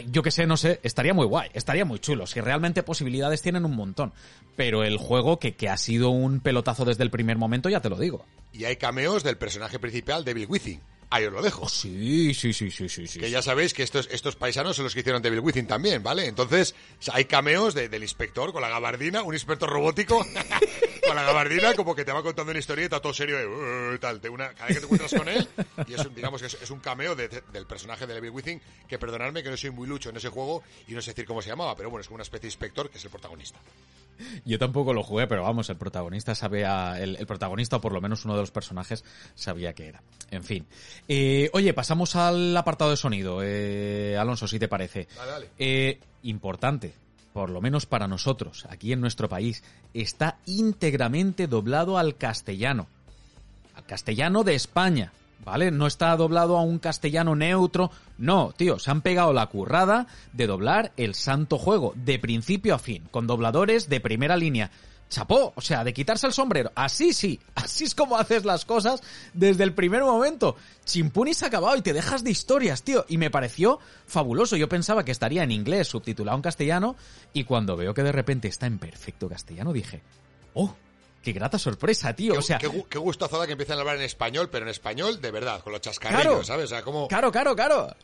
Yo 0.10 0.24
que 0.24 0.32
sé, 0.32 0.48
no 0.48 0.56
sé, 0.56 0.80
estaría 0.84 1.14
muy 1.14 1.26
guay, 1.26 1.50
estaría 1.54 1.84
muy 1.84 2.00
chulo. 2.00 2.26
Si 2.26 2.40
realmente 2.40 2.84
posibilidades 2.84 3.42
tienen 3.42 3.66
un 3.66 3.76
montón. 3.76 4.14
Pero 4.56 4.84
el 4.84 4.98
juego, 4.98 5.40
que, 5.40 5.56
que 5.56 5.70
ha 5.70 5.78
sido 5.78 6.10
un 6.10 6.40
pelotazo 6.40 6.86
desde 6.86 7.04
el 7.04 7.12
primer 7.12 7.38
momento, 7.38 7.70
ya 7.70 7.82
te 7.82 7.90
lo 7.90 7.98
digo. 7.98 8.26
Y 8.54 8.66
hay 8.66 8.78
cameos 8.78 9.24
del 9.24 9.38
personaje 9.38 9.80
principal, 9.80 10.24
Devil 10.24 10.48
Within. 10.48 10.80
Ahí 11.16 11.26
os 11.26 11.34
lo 11.34 11.44
dejo. 11.44 11.70
Sí, 11.70 12.34
sí, 12.34 12.54
sí, 12.54 12.72
sí, 12.72 12.90
sí, 12.90 13.06
sí. 13.06 13.20
Que 13.20 13.30
ya 13.30 13.44
sabéis 13.44 13.74
que 13.76 13.84
estos, 13.84 14.10
estos 14.12 14.36
paisanos 14.36 14.76
son 14.76 14.86
los 14.86 14.96
que 14.96 15.02
hicieron 15.02 15.22
Devil 15.22 15.42
Within 15.42 15.68
también, 15.68 16.02
¿vale? 16.02 16.26
Entonces, 16.26 16.74
hay 17.12 17.26
cameos 17.26 17.76
de- 17.76 17.88
del 17.88 18.02
inspector 18.02 18.52
con 18.52 18.64
la 18.64 18.70
gabardina, 18.70 19.22
un 19.22 19.36
inspector 19.36 19.70
robótico 19.70 20.18
con 21.08 21.16
la 21.16 21.22
gabardina, 21.24 21.76
como 21.76 21.94
que 21.96 22.04
te 22.04 22.12
va 22.12 22.24
contando 22.24 22.50
una 22.52 22.58
historieta 22.60 23.00
todo 23.00 23.14
serio, 23.14 23.38
eh, 23.40 23.98
tal, 24.00 24.22
de 24.22 24.30
una, 24.30 24.54
cada 24.54 24.66
vez 24.70 24.78
que 24.78 24.80
te 24.80 24.86
encuentras 24.86 25.14
con 25.14 25.30
él, 25.30 25.48
y 25.88 25.94
es 25.94 26.04
un, 26.04 26.16
digamos 26.16 26.42
que 26.42 26.48
es, 26.48 26.58
es 26.60 26.72
un 26.72 26.80
cameo 26.80 27.16
de- 27.16 27.28
de- 27.28 27.44
del 27.54 27.68
personaje 27.68 28.08
de 28.08 28.16
Devil 28.16 28.32
Within, 28.32 28.60
que 28.88 28.98
perdonadme 28.98 29.44
que 29.44 29.52
no 29.52 29.58
soy 29.58 29.70
muy 29.70 29.88
lucho 29.88 30.10
en 30.10 30.18
ese 30.18 30.30
juego 30.30 30.64
y 30.88 30.94
no 30.94 31.02
sé 31.04 31.12
decir 31.12 31.26
cómo 31.26 31.44
se 31.44 31.50
llamaba, 31.50 31.76
pero 31.76 31.92
bueno, 31.92 32.02
es 32.02 32.08
como 32.08 32.16
una 32.16 32.24
especie 32.24 32.42
de 32.44 32.48
inspector 32.48 32.90
que 32.90 32.98
es 32.98 33.06
el 33.06 33.12
protagonista. 33.12 33.60
Yo 34.46 34.60
tampoco 34.60 34.94
lo 34.94 35.02
jugué, 35.04 35.26
pero 35.26 35.42
vamos, 35.42 35.70
el 35.72 35.76
protagonista 35.76 36.36
sabía, 36.36 37.00
el, 37.02 37.16
el 37.16 37.26
protagonista, 37.26 37.78
o 37.78 37.82
por 37.82 37.94
lo 37.94 38.00
menos 38.00 38.24
uno 38.26 38.36
de 38.36 38.42
los 38.42 38.52
personajes, 38.52 39.04
sabía 39.34 39.74
que 39.74 39.88
era. 39.88 40.04
En 40.30 40.44
fin. 40.44 40.68
Eh, 41.08 41.50
oye, 41.54 41.74
pasamos 41.74 42.16
al 42.16 42.56
apartado 42.56 42.92
de 42.92 42.98
sonido, 42.98 43.40
eh, 43.44 44.18
Alonso, 44.18 44.48
si 44.48 44.60
te 44.60 44.68
parece. 44.68 45.08
Dale, 45.16 45.32
dale. 45.32 45.50
Eh, 45.60 46.00
importante, 46.24 46.94
por 47.34 47.50
lo 47.50 47.62
menos 47.62 47.86
para 47.86 48.08
nosotros, 48.08 48.66
aquí 48.70 48.94
en 48.94 49.02
nuestro 49.02 49.28
país, 49.28 49.64
está 49.94 50.38
íntegramente 50.46 51.48
doblado 51.48 51.98
al 51.98 52.16
castellano. 52.16 52.88
Al 53.76 53.86
castellano 53.86 54.44
de 54.44 54.56
España, 54.56 55.12
¿vale? 55.44 55.72
No 55.72 55.88
está 55.88 56.16
doblado 56.16 56.58
a 56.58 56.62
un 56.62 56.80
castellano 56.80 57.36
neutro. 57.36 57.92
No, 58.18 58.54
tío, 58.56 58.80
se 58.80 58.92
han 58.92 59.02
pegado 59.02 59.34
la 59.34 59.48
currada 59.48 60.08
de 60.32 60.48
doblar 60.48 60.94
el 60.98 61.16
santo 61.16 61.58
juego, 61.58 61.94
de 61.96 62.20
principio 62.20 62.76
a 62.76 62.80
fin, 62.80 63.04
con 63.12 63.28
dobladores 63.28 63.90
de 63.90 64.00
primera 64.00 64.38
línea. 64.38 64.72
Chapó, 65.14 65.54
o 65.56 65.62
sea, 65.62 65.84
de 65.84 65.94
quitarse 65.94 66.26
el 66.26 66.34
sombrero. 66.34 66.72
Así 66.74 67.14
sí, 67.14 67.40
así 67.54 67.84
es 67.84 67.94
como 67.94 68.18
haces 68.18 68.46
las 68.46 68.66
cosas 68.66 69.02
desde 69.34 69.64
el 69.64 69.74
primer 69.74 70.02
momento. 70.02 70.56
Chimpuni 70.86 71.36
se 71.36 71.46
ha 71.46 71.50
acabado 71.50 71.78
y 71.78 71.84
te 71.84 71.94
dejas 71.94 72.24
de 72.24 72.32
historias, 72.32 72.82
tío. 72.82 73.06
Y 73.08 73.18
me 73.18 73.30
pareció 73.30 73.80
fabuloso. 74.08 74.56
Yo 74.56 74.68
pensaba 74.68 75.06
que 75.06 75.12
estaría 75.12 75.44
en 75.44 75.52
inglés, 75.52 75.88
subtitulado 75.88 76.36
en 76.38 76.42
castellano, 76.42 76.96
y 77.32 77.44
cuando 77.44 77.78
veo 77.78 77.94
que 77.94 78.02
de 78.02 78.12
repente 78.12 78.48
está 78.48 78.66
en 78.66 78.80
perfecto 78.80 79.30
castellano, 79.30 79.72
dije, 79.72 80.02
oh, 80.56 80.74
qué 81.22 81.32
grata 81.32 81.60
sorpresa, 81.60 82.14
tío. 82.16 82.34
Qué, 82.34 82.40
O 82.40 82.42
sea, 82.42 82.58
qué, 82.58 82.86
qué 82.90 82.98
gustazo 82.98 83.38
da 83.38 83.46
que 83.46 83.52
empiecen 83.52 83.78
a 83.78 83.82
hablar 83.82 83.98
en 83.98 84.02
español, 84.02 84.50
pero 84.52 84.66
en 84.66 84.70
español 84.72 85.22
de 85.22 85.30
verdad, 85.30 85.62
con 85.62 85.74
los 85.74 85.82
chascarrillos, 85.82 86.24
Claro. 86.24 86.44
¿sabes? 86.44 86.66
O 86.66 86.70
sea, 86.70 86.82
como... 86.82 87.08
Claro, 87.08 87.32
claro, 87.32 87.56
claro. 87.56 87.96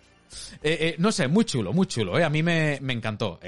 Eh, 0.62 0.78
eh, 0.82 0.96
no 0.98 1.12
sé, 1.12 1.28
muy 1.28 1.46
chulo, 1.46 1.74
muy 1.74 1.88
chulo, 1.88 2.18
¿eh? 2.20 2.24
A 2.24 2.30
mí 2.30 2.44
me, 2.44 2.78
me 2.82 2.94
encantó. 2.94 3.40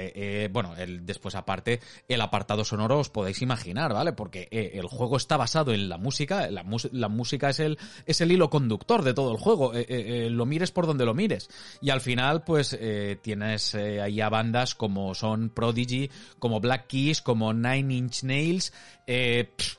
Bueno, 0.50 0.74
el, 0.76 1.04
después 1.06 1.34
aparte, 1.34 1.80
el 2.08 2.20
apartado 2.20 2.64
sonoro 2.64 2.98
os 3.00 3.10
podéis 3.10 3.42
imaginar, 3.42 3.92
¿vale? 3.92 4.12
Porque 4.12 4.48
el 4.50 4.86
juego 4.86 5.16
está 5.16 5.36
basado 5.36 5.72
en 5.72 5.88
la 5.88 5.98
música, 5.98 6.50
la, 6.50 6.62
mus- 6.62 6.88
la 6.92 7.08
música 7.08 7.50
es 7.50 7.60
el, 7.60 7.78
es 8.06 8.20
el 8.20 8.32
hilo 8.32 8.50
conductor 8.50 9.02
de 9.02 9.14
todo 9.14 9.32
el 9.32 9.38
juego, 9.38 9.72
lo 9.74 10.46
mires 10.46 10.70
por 10.70 10.86
donde 10.86 11.04
lo 11.04 11.14
mires. 11.14 11.48
Y 11.80 11.90
al 11.90 12.00
final, 12.00 12.44
pues, 12.44 12.78
tienes 13.22 13.74
ahí 13.74 14.20
a 14.20 14.28
bandas 14.28 14.74
como 14.74 15.14
son 15.14 15.50
Prodigy, 15.50 16.10
como 16.38 16.60
Black 16.60 16.86
Keys, 16.88 17.22
como 17.22 17.52
Nine 17.52 17.94
Inch 17.94 18.22
Nails, 18.24 18.72
pff, 19.06 19.76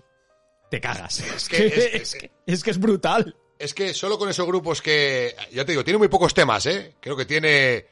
te 0.70 0.80
cagas. 0.82 1.20
Es 1.36 1.50
que- 1.50 1.58
que, 1.58 1.68
es- 1.68 1.94
es 1.96 2.16
que- 2.16 2.32
es 2.46 2.64
que 2.64 2.72
es 2.72 2.80
brutal. 2.80 3.36
Es 3.60 3.74
que 3.74 3.94
solo 3.94 4.18
con 4.18 4.30
esos 4.30 4.46
grupos 4.46 4.82
que, 4.82 5.36
ya 5.52 5.66
te 5.66 5.72
digo, 5.72 5.84
tiene 5.84 5.98
muy 5.98 6.08
pocos 6.08 6.34
temas, 6.34 6.66
¿eh? 6.66 6.96
Creo 7.00 7.16
que 7.16 7.26
tiene 7.26 7.86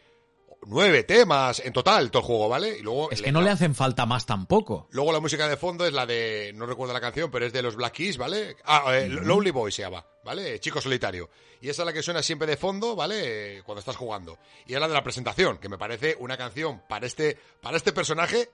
nueve 0.64 1.04
temas 1.04 1.60
en 1.60 1.74
total 1.74 2.12
todo 2.12 2.22
el 2.22 2.28
juego, 2.28 2.50
¿vale? 2.50 2.78
Y 2.78 2.82
luego 2.82 3.10
Es 3.12 3.22
que 3.22 3.32
no 3.32 3.42
le 3.42 3.50
hacen 3.50 3.74
falta 3.74 4.06
más 4.06 4.26
tampoco. 4.26 4.88
Luego 4.92 5.12
la 5.12 5.20
música 5.20 5.48
de 5.48 5.58
fondo 5.58 5.86
es 5.86 5.94
la 5.94 6.06
de, 6.06 6.52
no 6.56 6.66
recuerdo 6.66 6.94
la 6.94 7.02
canción, 7.02 7.32
pero 7.32 7.46
es 7.46 7.54
de 7.54 7.62
los 7.62 7.76
Black 7.76 7.94
Keys, 7.94 8.18
¿vale? 8.18 8.58
Ah, 8.66 8.96
eh, 8.96 9.08
Lonely 9.08 9.52
Boy 9.52 9.72
se 9.72 9.84
llama. 9.84 10.06
¿vale? 10.24 10.60
Chico 10.60 10.82
solitario. 10.82 11.30
Y 11.62 11.70
esa 11.70 11.84
es 11.84 11.86
la 11.86 11.94
que 11.94 12.04
suena 12.04 12.22
siempre 12.22 12.48
de 12.48 12.58
fondo, 12.58 12.96
¿vale? 12.96 13.62
Cuando 13.66 13.80
estás 13.80 13.96
jugando. 13.96 14.38
Y 14.66 14.74
es 14.74 14.80
la 14.80 14.88
de 14.88 14.94
la 14.94 15.04
presentación, 15.04 15.58
que 15.58 15.70
me 15.70 15.78
parece 15.78 16.16
una 16.20 16.38
canción 16.38 16.82
para 16.88 17.06
este, 17.06 17.38
para 17.62 17.78
este 17.78 17.92
personaje, 17.92 18.50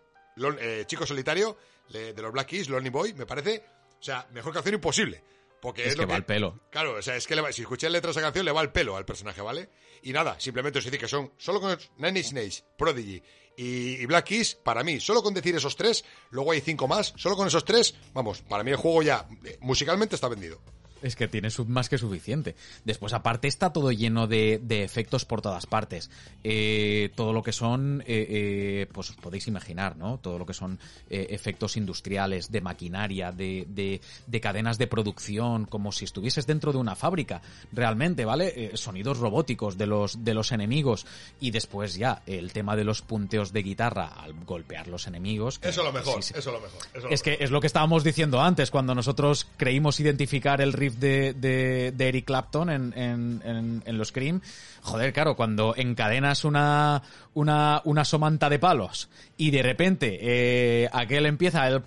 eh, 0.59 0.83
Chico 0.87 1.05
solitario, 1.05 1.57
de 1.89 2.13
los 2.21 2.31
Black 2.31 2.47
Keys, 2.47 2.69
Lonely 2.69 2.89
Boy, 2.89 3.13
me 3.13 3.25
parece, 3.25 3.63
o 3.99 4.03
sea, 4.03 4.27
mejor 4.31 4.53
canción 4.53 4.75
imposible. 4.75 5.23
Porque 5.67 5.81
es, 5.83 5.89
es 5.89 5.95
que 5.95 6.01
lo 6.03 6.07
va 6.07 6.15
al 6.15 6.25
pelo. 6.25 6.59
Claro, 6.69 6.93
o 6.95 7.01
sea, 7.01 7.15
es 7.17 7.27
que 7.27 7.35
le 7.35 7.41
va- 7.41 7.51
si 7.51 7.61
escuché 7.63 7.87
la 7.87 7.93
letra 7.97 8.07
de 8.09 8.11
esa 8.13 8.21
canción, 8.21 8.45
le 8.45 8.51
va 8.51 8.61
el 8.61 8.71
pelo 8.71 8.95
al 8.95 9.05
personaje, 9.05 9.41
¿vale? 9.41 9.69
Y 10.01 10.13
nada, 10.13 10.39
simplemente 10.39 10.79
os 10.79 10.85
decir 10.85 10.99
que 10.99 11.07
son, 11.07 11.33
solo 11.37 11.59
con 11.59 11.77
Nine 11.97 12.19
Inch 12.19 12.31
Nails, 12.31 12.63
Prodigy 12.77 13.21
y, 13.57 13.65
y 14.01 14.05
Black 14.05 14.25
Keys, 14.25 14.55
para 14.55 14.83
mí, 14.83 14.99
solo 14.99 15.21
con 15.21 15.33
decir 15.33 15.55
esos 15.55 15.75
tres, 15.75 16.05
luego 16.29 16.51
hay 16.53 16.61
cinco 16.61 16.87
más, 16.87 17.13
solo 17.17 17.35
con 17.35 17.47
esos 17.47 17.65
tres, 17.65 17.95
vamos, 18.13 18.41
para 18.43 18.63
mí 18.63 18.71
el 18.71 18.77
juego 18.77 19.01
ya, 19.03 19.27
eh, 19.43 19.57
musicalmente 19.61 20.15
está 20.15 20.27
vendido. 20.29 20.61
Es 21.01 21.15
que 21.15 21.27
tiene 21.27 21.49
más 21.67 21.89
que 21.89 21.97
suficiente. 21.97 22.55
Después, 22.85 23.13
aparte, 23.13 23.47
está 23.47 23.71
todo 23.71 23.91
lleno 23.91 24.27
de, 24.27 24.59
de 24.63 24.83
efectos 24.83 25.25
por 25.25 25.41
todas 25.41 25.65
partes. 25.65 26.09
Eh, 26.43 27.11
todo 27.15 27.33
lo 27.33 27.43
que 27.43 27.51
son, 27.51 28.01
eh, 28.07 28.27
eh, 28.29 28.87
pues 28.91 29.11
os 29.11 29.15
podéis 29.17 29.47
imaginar, 29.47 29.95
¿no? 29.97 30.17
Todo 30.19 30.37
lo 30.39 30.45
que 30.45 30.53
son 30.53 30.79
efectos 31.09 31.77
industriales, 31.77 32.51
de 32.51 32.61
maquinaria, 32.61 33.31
de, 33.31 33.65
de- 33.69 34.01
de 34.27 34.41
cadenas 34.41 34.77
de 34.77 34.87
producción, 34.87 35.65
como 35.65 35.91
si 35.91 36.05
estuvieses 36.05 36.47
dentro 36.47 36.71
de 36.71 36.77
una 36.79 36.95
fábrica, 36.95 37.41
realmente, 37.71 38.25
¿vale? 38.25 38.71
Sonidos 38.75 39.17
robóticos 39.19 39.77
de 39.77 39.85
los, 39.87 40.23
de 40.23 40.33
los 40.33 40.51
enemigos. 40.51 41.05
Y 41.39 41.51
después 41.51 41.95
ya, 41.95 42.21
el 42.25 42.51
tema 42.53 42.75
de 42.75 42.83
los 42.83 43.01
punteos 43.01 43.53
de 43.53 43.63
guitarra 43.63 44.07
al 44.07 44.33
golpear 44.45 44.87
los 44.87 45.07
enemigos. 45.07 45.59
que 45.59 45.69
Eso 45.69 45.81
es 45.81 45.87
lo 45.87 45.93
mejor, 45.93 46.23
sí, 46.23 46.33
sí. 46.33 46.39
eso 46.39 46.49
es 46.49 46.55
lo 46.55 46.61
mejor. 46.61 46.79
eso 46.81 46.97
es 46.97 47.03
lo 47.03 47.09
Es 47.09 47.21
que 47.23 47.31
mejor. 47.31 47.43
es 47.43 47.51
lo 47.51 47.61
que 47.61 47.67
estábamos 47.67 48.03
diciendo 48.03 48.41
antes, 48.41 48.71
cuando 48.71 48.95
nosotros 48.95 49.47
creímos 49.57 49.99
identificar 49.99 50.61
el 50.61 50.73
de, 50.89 51.33
de, 51.33 52.07
Eric 52.07 52.25
Clapton 52.25 52.69
en, 52.69 52.93
en, 52.95 53.83
en, 53.85 53.97
los 53.97 54.09
Scream. 54.09 54.41
Joder, 54.81 55.13
claro, 55.13 55.35
cuando 55.35 55.75
encadenas 55.75 56.45
una, 56.45 57.03
una, 57.33 57.81
una 57.83 58.05
somanta 58.05 58.49
de 58.49 58.59
palos 58.59 59.09
y 59.35 59.51
de 59.51 59.63
repente 59.63 60.17
eh, 60.21 60.89
aquel 60.91 61.25
empieza 61.25 61.67
el... 61.67 61.83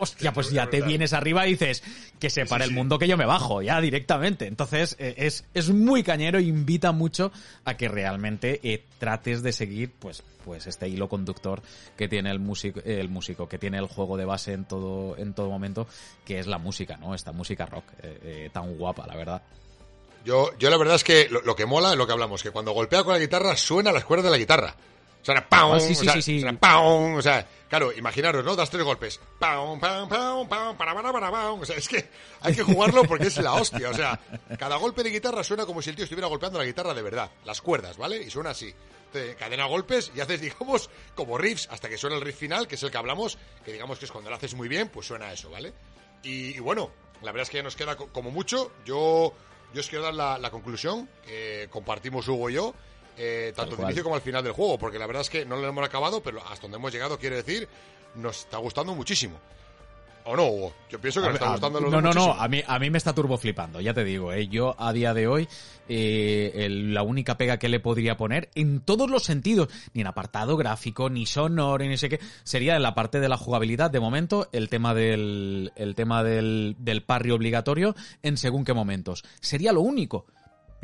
Hostia, 0.00 0.32
pues 0.32 0.50
ya 0.50 0.68
te 0.68 0.82
vienes 0.82 1.12
arriba 1.12 1.46
y 1.46 1.50
dices 1.52 1.82
que 2.18 2.30
se 2.30 2.46
para 2.46 2.64
el 2.64 2.70
mundo 2.70 2.98
que 2.98 3.08
yo 3.08 3.16
me 3.16 3.26
bajo, 3.26 3.62
ya 3.62 3.80
directamente. 3.80 4.46
Entonces 4.46 4.96
es, 4.98 5.44
es 5.54 5.70
muy 5.70 6.02
cañero 6.02 6.38
e 6.38 6.42
invita 6.42 6.92
mucho 6.92 7.32
a 7.64 7.74
que 7.76 7.88
realmente 7.88 8.60
trates 8.98 9.42
de 9.42 9.52
seguir 9.52 9.90
pues 9.98 10.22
pues 10.46 10.68
este 10.68 10.88
hilo 10.88 11.08
conductor 11.08 11.60
que 11.96 12.06
tiene 12.06 12.30
el 12.30 12.38
músico, 12.38 12.80
el 12.84 13.08
músico, 13.08 13.48
que 13.48 13.58
tiene 13.58 13.78
el 13.78 13.86
juego 13.86 14.16
de 14.16 14.24
base 14.24 14.52
en 14.52 14.64
todo, 14.64 15.18
en 15.18 15.34
todo 15.34 15.50
momento, 15.50 15.88
que 16.24 16.38
es 16.38 16.46
la 16.46 16.58
música, 16.58 16.96
¿no? 16.96 17.14
Esta 17.16 17.32
música 17.32 17.66
rock, 17.66 17.84
eh, 18.02 18.20
eh, 18.22 18.50
tan 18.52 18.78
guapa, 18.78 19.06
la 19.08 19.16
verdad. 19.16 19.42
Yo, 20.24 20.56
yo 20.58 20.70
la 20.70 20.76
verdad 20.76 20.94
es 20.94 21.04
que 21.04 21.28
lo, 21.28 21.42
lo 21.42 21.56
que 21.56 21.66
mola 21.66 21.90
es 21.90 21.98
lo 21.98 22.06
que 22.06 22.12
hablamos, 22.12 22.44
que 22.44 22.52
cuando 22.52 22.70
golpea 22.70 23.02
con 23.02 23.12
la 23.12 23.18
guitarra 23.18 23.56
suena 23.56 23.90
las 23.90 24.04
cuerdas 24.04 24.26
de 24.26 24.30
la 24.30 24.38
guitarra. 24.38 24.76
Suena 25.26 25.48
¡pam! 25.48 25.72
Ah, 25.72 25.80
sí, 25.80 25.92
sí, 25.96 26.02
o 26.02 26.04
sea, 26.04 26.12
sí, 26.14 26.22
sí. 26.22 26.40
suena 26.40 26.56
¡pam! 26.56 27.16
O 27.16 27.20
sea, 27.22 27.44
claro, 27.68 27.92
imaginaros, 27.92 28.44
¿no? 28.44 28.54
Das 28.54 28.70
tres 28.70 28.84
golpes. 28.84 29.18
¡Pam, 29.40 29.80
pam, 29.80 30.08
pam, 30.08 30.48
pam, 30.48 30.76
para, 30.76 30.94
para, 30.94 31.12
para, 31.12 31.32
pam! 31.32 31.60
O 31.60 31.64
sea, 31.64 31.76
es 31.76 31.88
que 31.88 32.08
hay 32.42 32.54
que 32.54 32.62
jugarlo 32.62 33.02
porque 33.02 33.26
es 33.26 33.36
la 33.38 33.54
hostia. 33.54 33.90
O 33.90 33.94
sea, 33.94 34.20
cada 34.56 34.76
golpe 34.76 35.02
de 35.02 35.10
guitarra 35.10 35.42
suena 35.42 35.66
como 35.66 35.82
si 35.82 35.90
el 35.90 35.96
tío 35.96 36.04
estuviera 36.04 36.28
golpeando 36.28 36.60
la 36.60 36.64
guitarra 36.64 36.94
de 36.94 37.02
verdad. 37.02 37.28
Las 37.44 37.60
cuerdas, 37.60 37.96
¿vale? 37.96 38.22
Y 38.22 38.30
suena 38.30 38.50
así. 38.50 38.72
Te 39.16 39.34
cadena 39.34 39.64
golpes 39.64 40.12
y 40.14 40.20
haces, 40.20 40.40
digamos, 40.42 40.90
como 41.14 41.38
riffs 41.38 41.68
hasta 41.70 41.88
que 41.88 41.96
suena 41.96 42.16
el 42.16 42.22
riff 42.22 42.36
final, 42.36 42.68
que 42.68 42.74
es 42.74 42.82
el 42.82 42.90
que 42.90 42.98
hablamos, 42.98 43.38
que 43.64 43.72
digamos 43.72 43.98
que 43.98 44.04
es 44.04 44.12
cuando 44.12 44.28
lo 44.30 44.36
haces 44.36 44.54
muy 44.54 44.68
bien, 44.68 44.88
pues 44.90 45.06
suena 45.06 45.32
eso, 45.32 45.48
¿vale? 45.50 45.72
Y, 46.22 46.56
y 46.56 46.58
bueno, 46.60 46.90
la 47.22 47.32
verdad 47.32 47.44
es 47.44 47.50
que 47.50 47.56
ya 47.56 47.62
nos 47.62 47.76
queda 47.76 47.96
co- 47.96 48.08
como 48.12 48.30
mucho. 48.30 48.72
Yo, 48.84 49.32
yo 49.72 49.80
os 49.80 49.88
quiero 49.88 50.04
dar 50.04 50.14
la, 50.14 50.36
la 50.38 50.50
conclusión 50.50 51.08
que 51.24 51.66
compartimos 51.70 52.28
Hugo 52.28 52.50
y 52.50 52.54
yo, 52.54 52.74
eh, 53.16 53.52
tanto 53.56 53.70
al 53.76 53.76
inicio 53.92 54.02
como 54.02 54.16
al 54.16 54.20
final 54.22 54.44
del 54.44 54.52
juego, 54.52 54.78
porque 54.78 54.98
la 54.98 55.06
verdad 55.06 55.22
es 55.22 55.30
que 55.30 55.44
no 55.46 55.56
lo 55.56 55.66
hemos 55.66 55.84
acabado, 55.86 56.22
pero 56.22 56.42
hasta 56.46 56.62
donde 56.62 56.76
hemos 56.76 56.92
llegado, 56.92 57.18
quiere 57.18 57.36
decir, 57.36 57.66
nos 58.16 58.40
está 58.40 58.58
gustando 58.58 58.94
muchísimo. 58.94 59.40
¿O 60.28 60.36
no, 60.36 60.44
Hugo? 60.48 60.72
Yo 60.90 61.00
pienso 61.00 61.22
que 61.22 61.28
A 61.28 61.32
está 61.32 61.50
gustando 61.52 61.78
a- 61.78 61.80
a 61.80 61.84
los 61.84 61.92
no, 61.92 62.00
no, 62.00 62.12
no, 62.12 62.32
a 62.32 62.48
mí, 62.48 62.60
a 62.66 62.78
mí 62.80 62.90
me 62.90 62.98
está 62.98 63.14
turbo 63.14 63.38
flipando, 63.38 63.80
ya 63.80 63.94
te 63.94 64.02
digo, 64.04 64.32
¿eh? 64.32 64.48
yo 64.48 64.74
a 64.78 64.92
día 64.92 65.14
de 65.14 65.28
hoy 65.28 65.48
eh, 65.88 66.50
el- 66.64 66.92
la 66.94 67.04
única 67.04 67.36
pega 67.38 67.58
que 67.58 67.68
le 67.68 67.78
podría 67.78 68.16
poner 68.16 68.50
en 68.56 68.80
todos 68.80 69.08
los 69.08 69.22
sentidos, 69.22 69.68
ni 69.94 70.00
en 70.00 70.08
apartado 70.08 70.56
gráfico, 70.56 71.08
ni 71.10 71.26
sonoro, 71.26 71.84
ni 71.84 71.96
sé 71.96 72.08
qué, 72.08 72.18
sería 72.42 72.74
en 72.74 72.82
la 72.82 72.94
parte 72.94 73.20
de 73.20 73.28
la 73.28 73.36
jugabilidad, 73.36 73.90
de 73.92 74.00
momento, 74.00 74.48
el 74.50 74.68
tema 74.68 74.94
del, 74.94 75.72
el 75.76 75.94
tema 75.94 76.24
del, 76.24 76.74
del 76.80 77.02
parry 77.04 77.30
obligatorio 77.30 77.94
en 78.24 78.36
según 78.36 78.64
qué 78.64 78.74
momentos. 78.74 79.22
Sería 79.40 79.72
lo 79.72 79.80
único. 79.82 80.26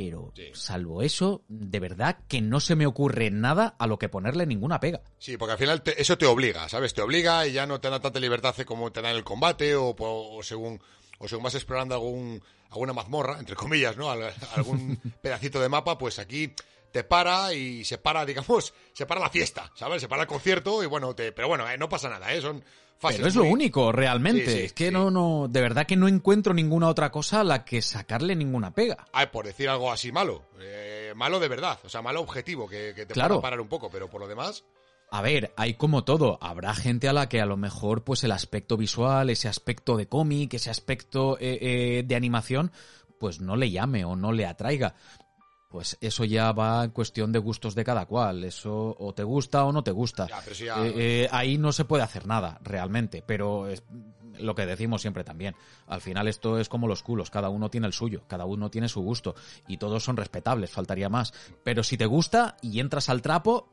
Pero, 0.05 0.32
Sí. 0.34 0.50
salvo 0.55 1.03
eso, 1.03 1.42
de 1.48 1.78
verdad 1.80 2.18
que 2.28 2.40
no 2.40 2.61
se 2.61 2.74
me 2.76 2.86
ocurre 2.86 3.30
nada 3.30 3.74
a 3.78 3.86
lo 3.86 3.98
que 3.98 4.09
ponerle 4.09 4.46
ninguna 4.46 4.80
pega. 4.80 5.00
Sí, 5.18 5.36
porque 5.36 5.53
al 5.53 5.59
final 5.59 5.82
te- 5.82 6.00
eso 6.00 6.18
te 6.18 6.26
obliga, 6.26 6.68
¿sabes? 6.68 6.92
Te 6.94 7.03
obliga 7.03 7.46
y 7.46 7.53
ya 7.53 7.66
no 7.66 7.80
te 7.80 7.88
da 7.90 8.00
tanta 8.00 8.18
libertad 8.20 8.55
como 8.66 8.90
te 8.92 9.00
da 9.03 9.11
en 9.11 9.16
el 9.16 9.24
combate 9.24 9.74
o, 9.76 9.94
según 10.42 10.80
o 11.18 11.28
según 11.28 11.44
vas 11.44 11.55
explorando 11.55 11.94
algún 11.94 12.42
alguna 12.70 12.92
mazmorra, 12.94 13.38
entre 13.38 13.55
comillas, 13.55 13.96
¿no? 13.96 14.11
Al- 14.11 14.32
algún 14.55 14.98
pedacito 15.22 15.61
de 15.61 15.68
mapa, 15.68 15.98
pues 15.98 16.18
aquí 16.18 16.53
te 16.90 17.05
para 17.05 17.53
y 17.55 17.84
se 17.84 17.98
para, 17.98 18.24
digamos, 18.26 18.74
se 18.92 19.07
para 19.07 19.20
la 19.20 19.30
fiesta, 19.30 19.70
¿sabes? 19.76 20.00
Se 20.03 20.09
para 20.09 20.22
el 20.22 20.28
concierto 20.28 20.82
y 20.82 20.86
bueno, 20.86 21.14
te, 21.14 21.32
pero 21.32 21.48
bueno, 21.48 21.68
eh, 21.70 21.78
no 21.78 21.88
pasa 21.88 22.09
nada, 22.09 22.32
¿eh? 22.34 22.40
Son 22.40 22.62
Pero 23.03 23.26
es 23.28 23.34
lo 23.34 23.44
único, 23.44 23.92
realmente. 23.92 24.46
Sí, 24.46 24.53
sí, 24.59 24.64
es 24.66 24.72
que 24.72 24.86
sí. 24.88 24.92
no, 24.92 25.11
no, 25.11 25.48
de 25.48 25.61
verdad 25.61 25.86
que 25.86 25.96
no 25.96 26.09
encuentro 26.09 26.55
ninguna 26.55 26.88
otra 26.88 27.11
cosa 27.11 27.40
a 27.40 27.44
la 27.44 27.64
que 27.64 27.82
sacarle 27.82 28.36
ninguna 28.36 28.72
pega. 28.74 29.07
Ay, 29.12 29.26
por 29.32 29.46
decir 29.46 29.68
algo 29.68 29.90
así 29.92 30.12
malo, 30.12 30.42
eh, 30.61 31.12
malo 31.16 31.40
de 31.40 31.48
verdad, 31.48 31.78
o 31.84 31.88
sea, 31.88 32.03
malo 32.03 32.20
objetivo, 32.20 32.68
que, 32.68 32.92
que 32.94 33.07
te 33.07 33.14
Claro. 33.14 33.34
pueda 33.36 33.42
parar 33.42 33.61
un 33.61 33.68
poco, 33.68 33.90
pero 33.90 34.09
por 34.09 34.20
lo 34.20 34.28
demás, 34.28 34.64
A 35.14 35.20
ver, 35.20 35.53
hay 35.59 35.74
como 35.74 36.05
todo. 36.05 36.38
Habrá 36.40 36.74
gente 36.74 37.07
a 37.07 37.12
la 37.12 37.28
que 37.28 37.40
a 37.42 37.44
lo 37.46 37.59
mejor, 37.59 38.03
pues 38.03 38.24
el 38.24 38.32
aspecto 38.32 38.78
visual, 38.78 39.28
ese 39.28 39.46
aspecto 39.46 39.98
de 39.98 40.07
cómic, 40.09 40.55
ese 40.55 40.70
aspecto 40.70 41.36
eh, 41.38 41.59
eh, 41.61 42.03
de 42.07 42.14
animación, 42.16 42.72
pues 43.18 43.38
no 43.38 43.55
le 43.57 43.70
llame 43.70 44.07
o 44.07 44.16
no 44.16 44.32
le 44.32 44.46
atraiga. 44.46 44.94
Pues 45.73 45.97
eso 46.03 46.25
ya 46.25 46.53
va 46.53 46.85
en 46.85 46.91
cuestión 46.91 47.33
de 47.33 47.39
gustos 47.39 47.75
de 47.75 47.83
cada 47.83 48.05
cual. 48.07 48.45
Eso 48.45 48.95
o 48.99 49.14
te 49.14 49.25
gusta 49.25 49.64
o 49.64 49.73
no 49.73 49.83
te 49.83 49.91
gusta. 49.91 50.29
Ya, 50.29 50.41
pero 50.41 50.53
eso 50.53 50.64
ya- 50.66 50.87
Eh, 50.87 50.93
eh, 51.25 51.29
ahí 51.33 51.57
no 51.57 51.73
se 51.73 51.87
puede 51.87 52.03
hacer 52.03 52.27
nada, 52.27 52.61
realmente. 52.62 53.25
Pero 53.27 53.68
es 53.68 53.83
lo 54.39 54.55
que 54.55 54.66
decimos 54.66 55.01
siempre 55.01 55.25
también. 55.25 55.57
Al 55.87 56.01
final 56.03 56.29
esto 56.29 56.59
es 56.59 56.68
como 56.68 56.87
los 56.89 57.03
culos. 57.03 57.31
Cada 57.31 57.49
uno 57.49 57.70
tiene 57.70 57.87
el 57.87 57.93
suyo. 57.95 58.23
Cada 58.29 58.45
uno 58.45 58.70
tiene 58.70 58.89
su 58.89 59.01
gusto. 59.01 59.35
Y 59.66 59.79
todos 59.79 60.05
son 60.05 60.16
respetables, 60.18 60.70
faltaría 60.70 61.09
más. 61.09 61.33
Pero 61.64 61.83
si 61.83 61.97
te 61.97 62.05
gusta 62.07 62.57
y 62.61 62.79
entras 62.79 63.09
al 63.09 63.23
trapo, 63.23 63.70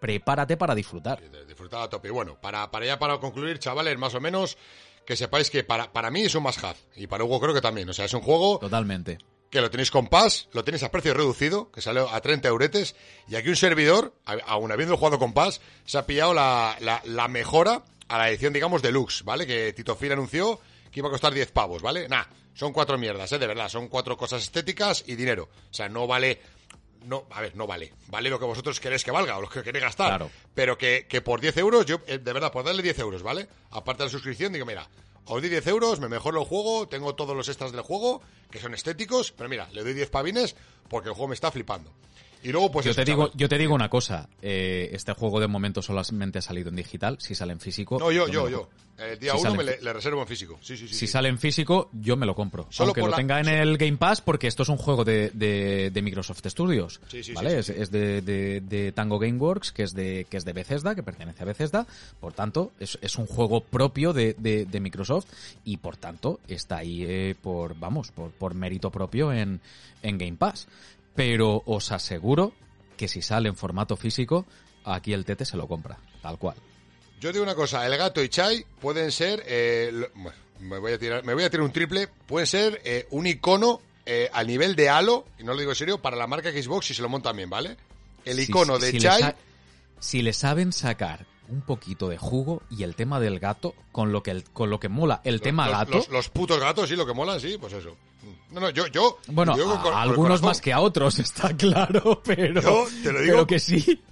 prepárate 0.00 0.56
para 0.56 0.74
disfrutar. 0.74 1.20
Disfrutar 1.46 1.82
a 1.82 1.88
tope. 1.90 2.08
Y 2.08 2.12
bueno, 2.12 2.38
para, 2.40 2.70
para 2.70 2.86
ya 2.86 2.98
para 2.98 3.18
concluir, 3.20 3.58
chavales, 3.58 3.98
más 3.98 4.14
o 4.14 4.20
menos, 4.20 4.56
que 5.04 5.16
sepáis 5.16 5.50
que 5.50 5.64
para, 5.64 5.92
para 5.92 6.10
mí 6.10 6.22
es 6.22 6.34
un 6.34 6.42
must 6.44 6.64
have. 6.64 6.78
Y 6.96 7.06
para 7.06 7.24
Hugo 7.24 7.40
creo 7.40 7.52
que 7.54 7.60
también. 7.60 7.88
O 7.88 7.92
sea, 7.92 8.06
es 8.06 8.14
un 8.14 8.22
juego 8.22 8.58
Totalmente. 8.58 9.18
Que 9.52 9.60
lo 9.60 9.70
tenéis 9.70 9.90
con 9.90 10.06
Pass, 10.08 10.48
lo 10.52 10.64
tenéis 10.64 10.82
a 10.82 10.90
precio 10.90 11.12
reducido, 11.12 11.70
que 11.70 11.82
sale 11.82 12.00
a 12.00 12.20
30 12.22 12.48
euretes. 12.48 12.96
Y 13.28 13.36
aquí 13.36 13.50
un 13.50 13.56
servidor, 13.56 14.14
aún 14.46 14.72
habiendo 14.72 14.96
jugado 14.96 15.18
con 15.18 15.34
Pass, 15.34 15.60
se 15.84 15.98
ha 15.98 16.06
pillado 16.06 16.32
la, 16.32 16.74
la, 16.80 17.02
la 17.04 17.28
mejora 17.28 17.84
a 18.08 18.16
la 18.16 18.30
edición, 18.30 18.54
digamos, 18.54 18.80
deluxe, 18.80 19.22
¿vale? 19.24 19.46
Que 19.46 19.74
Tito 19.74 19.94
Phil 19.94 20.10
anunció 20.12 20.58
que 20.90 21.00
iba 21.00 21.08
a 21.08 21.10
costar 21.10 21.34
10 21.34 21.52
pavos, 21.52 21.82
¿vale? 21.82 22.08
Nah, 22.08 22.24
son 22.54 22.72
cuatro 22.72 22.96
mierdas, 22.96 23.30
¿eh? 23.32 23.38
De 23.38 23.46
verdad, 23.46 23.68
son 23.68 23.88
cuatro 23.88 24.16
cosas 24.16 24.42
estéticas 24.42 25.04
y 25.06 25.16
dinero. 25.16 25.50
O 25.70 25.74
sea, 25.74 25.88
no 25.90 26.06
vale... 26.06 26.40
No, 27.04 27.26
a 27.30 27.42
ver, 27.42 27.54
no 27.54 27.66
vale. 27.66 27.92
Vale 28.06 28.30
lo 28.30 28.38
que 28.38 28.46
vosotros 28.46 28.80
queréis 28.80 29.04
que 29.04 29.10
valga 29.10 29.36
o 29.36 29.42
lo 29.42 29.50
que 29.50 29.62
queréis 29.62 29.84
gastar. 29.84 30.08
Claro. 30.08 30.30
Pero 30.54 30.78
que, 30.78 31.06
que 31.06 31.20
por 31.20 31.42
10 31.42 31.58
euros, 31.58 31.84
yo, 31.84 31.98
eh, 32.06 32.16
de 32.16 32.32
verdad, 32.32 32.50
por 32.52 32.64
darle 32.64 32.82
10 32.82 32.98
euros, 33.00 33.22
¿vale? 33.22 33.48
Aparte 33.72 34.02
de 34.02 34.06
la 34.06 34.12
suscripción, 34.12 34.52
digo, 34.52 34.64
mira, 34.64 34.88
os 35.24 35.40
doy 35.40 35.50
10 35.50 35.66
euros, 35.68 36.00
me 36.00 36.08
mejoro 36.08 36.40
el 36.40 36.46
juego, 36.46 36.88
tengo 36.88 37.14
todos 37.14 37.36
los 37.36 37.48
extras 37.48 37.72
del 37.72 37.82
juego, 37.82 38.22
que 38.50 38.58
son 38.58 38.74
estéticos, 38.74 39.32
pero 39.32 39.48
mira, 39.48 39.68
le 39.72 39.82
doy 39.82 39.94
10 39.94 40.10
pavines 40.10 40.56
porque 40.88 41.08
el 41.08 41.14
juego 41.14 41.28
me 41.28 41.34
está 41.34 41.50
flipando. 41.50 41.92
Y 42.42 42.50
luego, 42.50 42.70
pues 42.72 42.84
Yo 42.84 42.90
eso, 42.90 43.00
te 43.00 43.04
digo, 43.04 43.30
yo 43.34 43.48
te 43.48 43.56
digo 43.58 43.74
una 43.74 43.88
cosa. 43.88 44.28
eh, 44.42 44.90
este 44.92 45.12
juego 45.12 45.38
de 45.40 45.46
momento 45.46 45.80
solamente 45.82 46.38
ha 46.38 46.42
salido 46.42 46.70
en 46.70 46.76
digital. 46.76 47.16
Si 47.20 47.34
sale 47.34 47.52
en 47.52 47.60
físico. 47.60 47.98
No, 47.98 48.10
yo, 48.10 48.26
yo, 48.26 48.48
yo. 48.48 48.58
compro. 48.62 48.82
El 48.98 49.18
día 49.18 49.32
Si 49.32 49.38
1 49.38 49.42
sale 49.50 49.56
me 49.56 49.64
le, 49.64 49.80
le 49.80 49.92
reservo 49.92 50.20
en 50.20 50.28
físico. 50.28 50.58
Sí, 50.60 50.76
sí, 50.76 50.86
sí. 50.86 50.94
Si 50.94 51.06
sale 51.06 51.28
en 51.28 51.38
físico, 51.38 51.88
yo 51.92 52.16
me 52.16 52.26
lo 52.26 52.34
compro. 52.34 52.66
Solo 52.70 52.88
Aunque 52.88 53.00
lo 53.00 53.08
la- 53.08 53.16
tenga 53.16 53.40
en 53.40 53.48
el 53.48 53.76
Game 53.78 53.96
Pass, 53.96 54.20
porque 54.20 54.46
esto 54.46 54.62
es 54.64 54.68
un 54.68 54.76
juego 54.76 55.02
de, 55.04 55.30
de, 55.30 55.90
de 55.90 56.02
Microsoft 56.02 56.44
Studios. 56.46 57.00
Sí, 57.08 57.18
sí, 57.18 57.24
sí, 57.24 57.32
¿Vale? 57.32 57.58
es 57.58 57.68
es 57.70 57.90
de, 57.90 58.20
de- 58.20 58.92
Tango 58.92 59.18
Gameworks, 59.18 59.72
que 59.72 59.82
es 59.84 59.94
de, 59.94 60.26
que 60.28 60.36
es 60.36 60.44
de 60.44 60.52
Bethesda, 60.52 60.94
que 60.94 61.02
pertenece 61.02 61.42
a 61.42 61.46
Bethesda. 61.46 61.86
Por 62.20 62.32
tanto, 62.34 62.72
es, 62.78 62.98
es 63.00 63.16
un 63.16 63.26
juego 63.26 63.60
propio 63.62 64.12
de, 64.12 64.34
de- 64.38 64.66
de 64.66 64.80
Microsoft 64.80 65.26
y 65.64 65.78
por 65.78 65.96
tanto 65.96 66.38
está 66.46 66.76
ahí 66.78 67.04
eh, 67.08 67.34
por, 67.40 67.76
vamos, 67.78 68.10
por, 68.12 68.30
por 68.30 68.54
mérito 68.54 68.90
propio 68.90 69.32
en, 69.32 69.60
en 70.02 70.18
Game 70.18 70.36
Pass. 70.36 70.68
Pero 71.14 71.62
os 71.66 71.92
aseguro 71.92 72.52
que 72.96 73.08
si 73.08 73.22
sale 73.22 73.48
en 73.48 73.56
formato 73.56 73.96
físico, 73.96 74.46
aquí 74.84 75.12
el 75.12 75.24
Tete 75.24 75.44
se 75.44 75.56
lo 75.56 75.66
compra, 75.68 75.98
tal 76.22 76.38
cual. 76.38 76.56
Yo 77.20 77.32
digo 77.32 77.44
una 77.44 77.54
cosa, 77.54 77.86
el 77.86 77.96
gato 77.96 78.22
y 78.22 78.28
Chai 78.28 78.64
pueden 78.80 79.12
ser, 79.12 79.42
eh, 79.46 79.90
lo- 79.92 80.08
bueno, 80.14 80.38
me 80.60 80.78
voy 80.78 80.92
a 80.92 80.98
tirar, 80.98 81.24
me 81.24 81.34
voy 81.34 81.44
a 81.44 81.50
tirar 81.50 81.64
un 81.64 81.72
triple, 81.72 82.08
puede 82.26 82.46
ser 82.46 82.80
eh, 82.84 83.06
un 83.10 83.26
icono 83.26 83.80
eh, 84.06 84.28
al 84.32 84.46
nivel 84.48 84.74
de 84.74 84.88
Halo, 84.88 85.24
y 85.38 85.44
no 85.44 85.52
lo 85.52 85.58
digo 85.60 85.70
en 85.72 85.76
serio, 85.76 85.98
para 86.02 86.16
la 86.16 86.26
marca 86.26 86.50
Xbox 86.50 86.86
si 86.86 86.94
se 86.94 87.02
lo 87.02 87.08
montan 87.08 87.36
bien, 87.36 87.48
¿vale? 87.50 87.76
El 88.24 88.36
Si- 88.38 88.44
icono 88.50 88.78
si 88.80 88.92
de 88.92 88.98
Chai, 88.98 89.34
si 90.00 90.22
le 90.22 90.32
saben 90.32 90.72
sacar 90.72 91.26
un 91.48 91.60
poquito 91.60 92.08
de 92.08 92.18
jugo 92.18 92.62
y 92.70 92.82
el 92.82 92.96
tema 92.96 93.20
del 93.20 93.38
gato, 93.38 93.74
con 93.92 94.10
lo 94.10 94.22
que, 94.24 94.32
el- 94.32 94.44
con 94.44 94.70
lo 94.70 94.80
que 94.80 94.88
mola 94.88 95.20
el 95.24 95.40
tema 95.40 95.68
gato, 95.68 95.92
los, 95.98 96.08
los 96.08 96.28
putos 96.30 96.58
gatos, 96.58 96.88
sí, 96.88 96.96
lo 96.96 97.06
que 97.06 97.12
molan, 97.12 97.38
sí, 97.40 97.56
pues 97.60 97.72
eso. 97.74 97.96
No, 98.52 98.60
no, 98.60 98.70
yo, 98.70 98.86
yo, 98.88 99.18
bueno, 99.28 99.56
yo 99.56 99.72
a, 99.72 99.82
con 99.82 99.94
algunos 99.94 100.42
más 100.42 100.60
que 100.60 100.72
a 100.72 100.80
otros, 100.80 101.18
está 101.18 101.56
claro, 101.56 102.20
pero, 102.24 102.60
Yo 102.60 102.86
te 103.02 103.12
lo 103.12 103.20
digo- 103.20 103.32
pero 103.32 103.46
que 103.46 103.58
sí. 103.58 104.02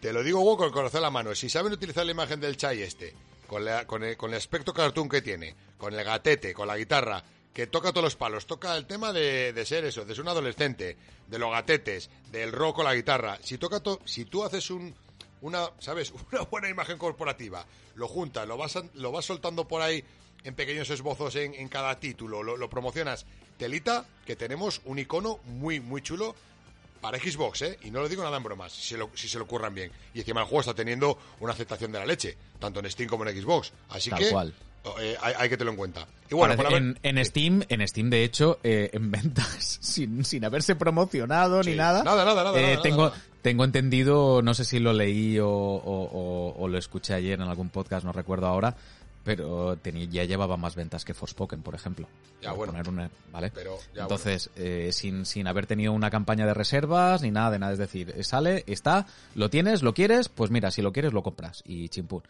Te 0.00 0.12
lo 0.12 0.22
digo, 0.22 0.40
Hugo, 0.40 0.56
con 0.58 0.66
el 0.66 0.72
corazón 0.72 0.98
en 0.98 1.02
la 1.02 1.10
mano. 1.10 1.34
Si 1.34 1.48
saben 1.48 1.72
utilizar 1.72 2.04
la 2.04 2.12
imagen 2.12 2.40
del 2.40 2.56
Chai 2.56 2.82
este, 2.82 3.14
con, 3.46 3.64
la- 3.64 3.86
con, 3.86 4.02
el, 4.04 4.16
con 4.16 4.30
el 4.30 4.36
aspecto 4.36 4.72
cartoon 4.72 5.08
que 5.08 5.22
tiene, 5.22 5.54
con 5.78 5.94
el 5.94 6.04
gatete, 6.04 6.52
con 6.54 6.68
la 6.68 6.76
guitarra, 6.76 7.22
que 7.52 7.66
toca 7.66 7.90
todos 7.90 8.04
los 8.04 8.16
palos, 8.16 8.46
toca 8.46 8.76
el 8.76 8.86
tema 8.86 9.12
de, 9.12 9.52
de 9.52 9.66
ser 9.66 9.84
eso, 9.86 10.04
de 10.04 10.14
ser 10.14 10.22
un 10.22 10.28
adolescente, 10.28 10.96
de 11.26 11.38
los 11.38 11.50
gatetes, 11.50 12.10
del 12.30 12.52
rock 12.52 12.76
con 12.76 12.84
la 12.84 12.94
guitarra. 12.94 13.38
Si 13.42 13.56
toca 13.58 13.80
to- 13.80 14.00
si 14.04 14.26
tú 14.26 14.44
haces 14.44 14.70
un, 14.70 14.94
una, 15.40 15.70
¿sabes? 15.78 16.12
Una 16.32 16.42
buena 16.42 16.68
imagen 16.68 16.98
corporativa, 16.98 17.64
lo 17.94 18.08
juntas, 18.08 18.46
lo 18.46 18.56
vas, 18.56 18.78
lo 18.94 19.10
vas 19.12 19.24
soltando 19.24 19.66
por 19.66 19.80
ahí 19.82 20.04
en 20.46 20.54
pequeños 20.54 20.88
esbozos 20.90 21.36
en, 21.36 21.54
en 21.54 21.68
cada 21.68 21.98
título, 22.00 22.42
lo, 22.42 22.56
lo 22.56 22.70
promocionas, 22.70 23.26
telita, 23.58 24.04
que 24.24 24.36
tenemos 24.36 24.80
un 24.84 24.98
icono 24.98 25.40
muy, 25.44 25.80
muy 25.80 26.00
chulo 26.02 26.34
para 27.00 27.18
Xbox, 27.18 27.62
¿eh? 27.62 27.78
Y 27.82 27.90
no 27.90 28.00
lo 28.00 28.08
digo 28.08 28.22
nada 28.22 28.36
en 28.38 28.42
bromas, 28.42 28.72
si 28.72 28.82
se, 28.94 28.96
lo, 28.96 29.10
si 29.14 29.28
se 29.28 29.38
lo 29.38 29.44
ocurran 29.44 29.74
bien. 29.74 29.90
Y 30.14 30.20
encima 30.20 30.40
el 30.40 30.46
juego 30.46 30.60
está 30.60 30.74
teniendo 30.74 31.18
una 31.40 31.52
aceptación 31.52 31.92
de 31.92 31.98
la 31.98 32.06
leche, 32.06 32.36
tanto 32.58 32.80
en 32.80 32.90
Steam 32.90 33.08
como 33.08 33.26
en 33.26 33.40
Xbox. 33.40 33.72
Así 33.90 34.08
Tal 34.10 34.18
que 34.18 34.30
cual. 34.30 34.54
eh, 35.00 35.16
hay, 35.20 35.34
hay 35.36 35.48
que 35.48 35.56
tenerlo 35.56 35.72
en 35.72 35.76
cuenta. 35.76 36.06
Y 36.30 36.34
bueno, 36.34 36.56
Parece- 36.56 36.76
en, 36.76 36.98
en 37.02 37.24
Steam, 37.24 37.62
en 37.68 37.86
Steam 37.86 38.08
de 38.10 38.24
hecho, 38.24 38.58
eh, 38.64 38.90
en 38.92 39.10
ventas, 39.10 39.78
sin, 39.82 40.24
sin 40.24 40.44
haberse 40.44 40.74
promocionado 40.74 41.62
Sí. 41.62 41.70
ni 41.70 41.76
nada. 41.76 42.02
Nada, 42.02 42.24
nada, 42.24 42.42
nada, 42.44 42.58
eh, 42.58 42.70
nada, 42.72 42.82
tengo, 42.82 43.04
nada. 43.10 43.22
tengo 43.42 43.64
entendido, 43.64 44.42
no 44.42 44.54
sé 44.54 44.64
si 44.64 44.78
lo 44.80 44.92
leí 44.92 45.38
o, 45.38 45.48
o- 45.48 46.10
o- 46.10 46.54
o 46.58 46.68
lo 46.68 46.78
escuché 46.78 47.14
ayer 47.14 47.34
en 47.40 47.42
algún 47.48 47.68
podcast, 47.68 48.04
no 48.06 48.12
recuerdo 48.12 48.46
ahora, 48.46 48.74
pero 49.26 49.76
tenía, 49.76 50.06
ya 50.06 50.24
llevaba 50.24 50.56
más 50.56 50.76
ventas 50.76 51.04
que 51.04 51.12
Forspoken, 51.12 51.60
por 51.62 51.74
ejemplo. 51.74 52.08
Ya, 52.40 52.50
Por 52.50 52.58
bueno. 52.58 52.72
poner 52.72 52.88
una- 52.88 53.10
¿vale? 53.32 53.50
Pero, 53.52 53.78
ya, 53.94 54.02
Entonces, 54.02 54.48
eh, 54.56 54.90
sin, 54.92 55.26
sin 55.26 55.48
haber 55.48 55.66
tenido 55.66 55.92
una 55.92 56.10
campaña 56.10 56.46
de 56.46 56.54
reservas 56.54 57.20
ni 57.22 57.30
nada 57.32 57.50
de 57.50 57.58
nada, 57.58 57.72
es 57.72 57.78
decir, 57.78 58.14
eh, 58.16 58.22
sale, 58.24 58.62
está, 58.68 59.06
lo 59.34 59.50
tienes, 59.50 59.82
lo 59.82 59.92
quieres, 59.94 60.28
pues 60.28 60.50
mira, 60.50 60.70
si 60.70 60.80
lo 60.80 60.92
quieres 60.92 61.12
lo 61.12 61.22
compras 61.24 61.62
y 61.66 61.88
chimpún. 61.88 62.22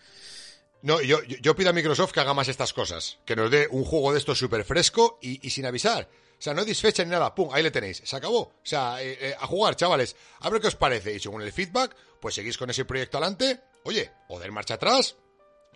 No, 0.82 1.00
yo, 1.02 1.22
yo, 1.22 1.54
pido 1.54 1.70
a 1.70 1.72
Microsoft 1.72 2.12
que 2.12 2.20
haga 2.20 2.32
más 2.34 2.48
estas 2.48 2.72
cosas. 2.72 3.18
Que 3.24 3.36
nos 3.36 3.50
dé 3.50 3.68
un 3.70 3.84
juego 3.84 4.12
de 4.12 4.18
esto 4.18 4.34
súper 4.34 4.64
fresco 4.64 5.18
y, 5.20 5.44
y 5.46 5.50
sin 5.50 5.66
avisar. 5.66 6.08
O 6.38 6.42
sea, 6.42 6.54
no 6.54 6.64
disfecha 6.64 7.02
ni 7.04 7.10
nada. 7.10 7.34
Pum, 7.34 7.48
ahí 7.52 7.62
le 7.62 7.70
tenéis. 7.70 8.02
Se 8.04 8.14
acabó. 8.16 8.40
O 8.40 8.54
sea, 8.62 9.02
eh, 9.02 9.18
eh, 9.20 9.34
a 9.40 9.46
jugar, 9.46 9.74
chavales. 9.74 10.16
A 10.40 10.50
ver 10.50 10.60
qué 10.60 10.68
os 10.68 10.76
parece. 10.76 11.14
Y 11.14 11.18
según 11.20 11.42
el 11.42 11.52
feedback, 11.52 11.96
pues 12.20 12.34
seguís 12.34 12.56
con 12.58 12.70
ese 12.70 12.84
proyecto 12.84 13.18
adelante. 13.18 13.60
Oye, 13.84 14.10
o 14.28 14.38
dar 14.38 14.52
marcha 14.52 14.74
atrás 14.74 15.16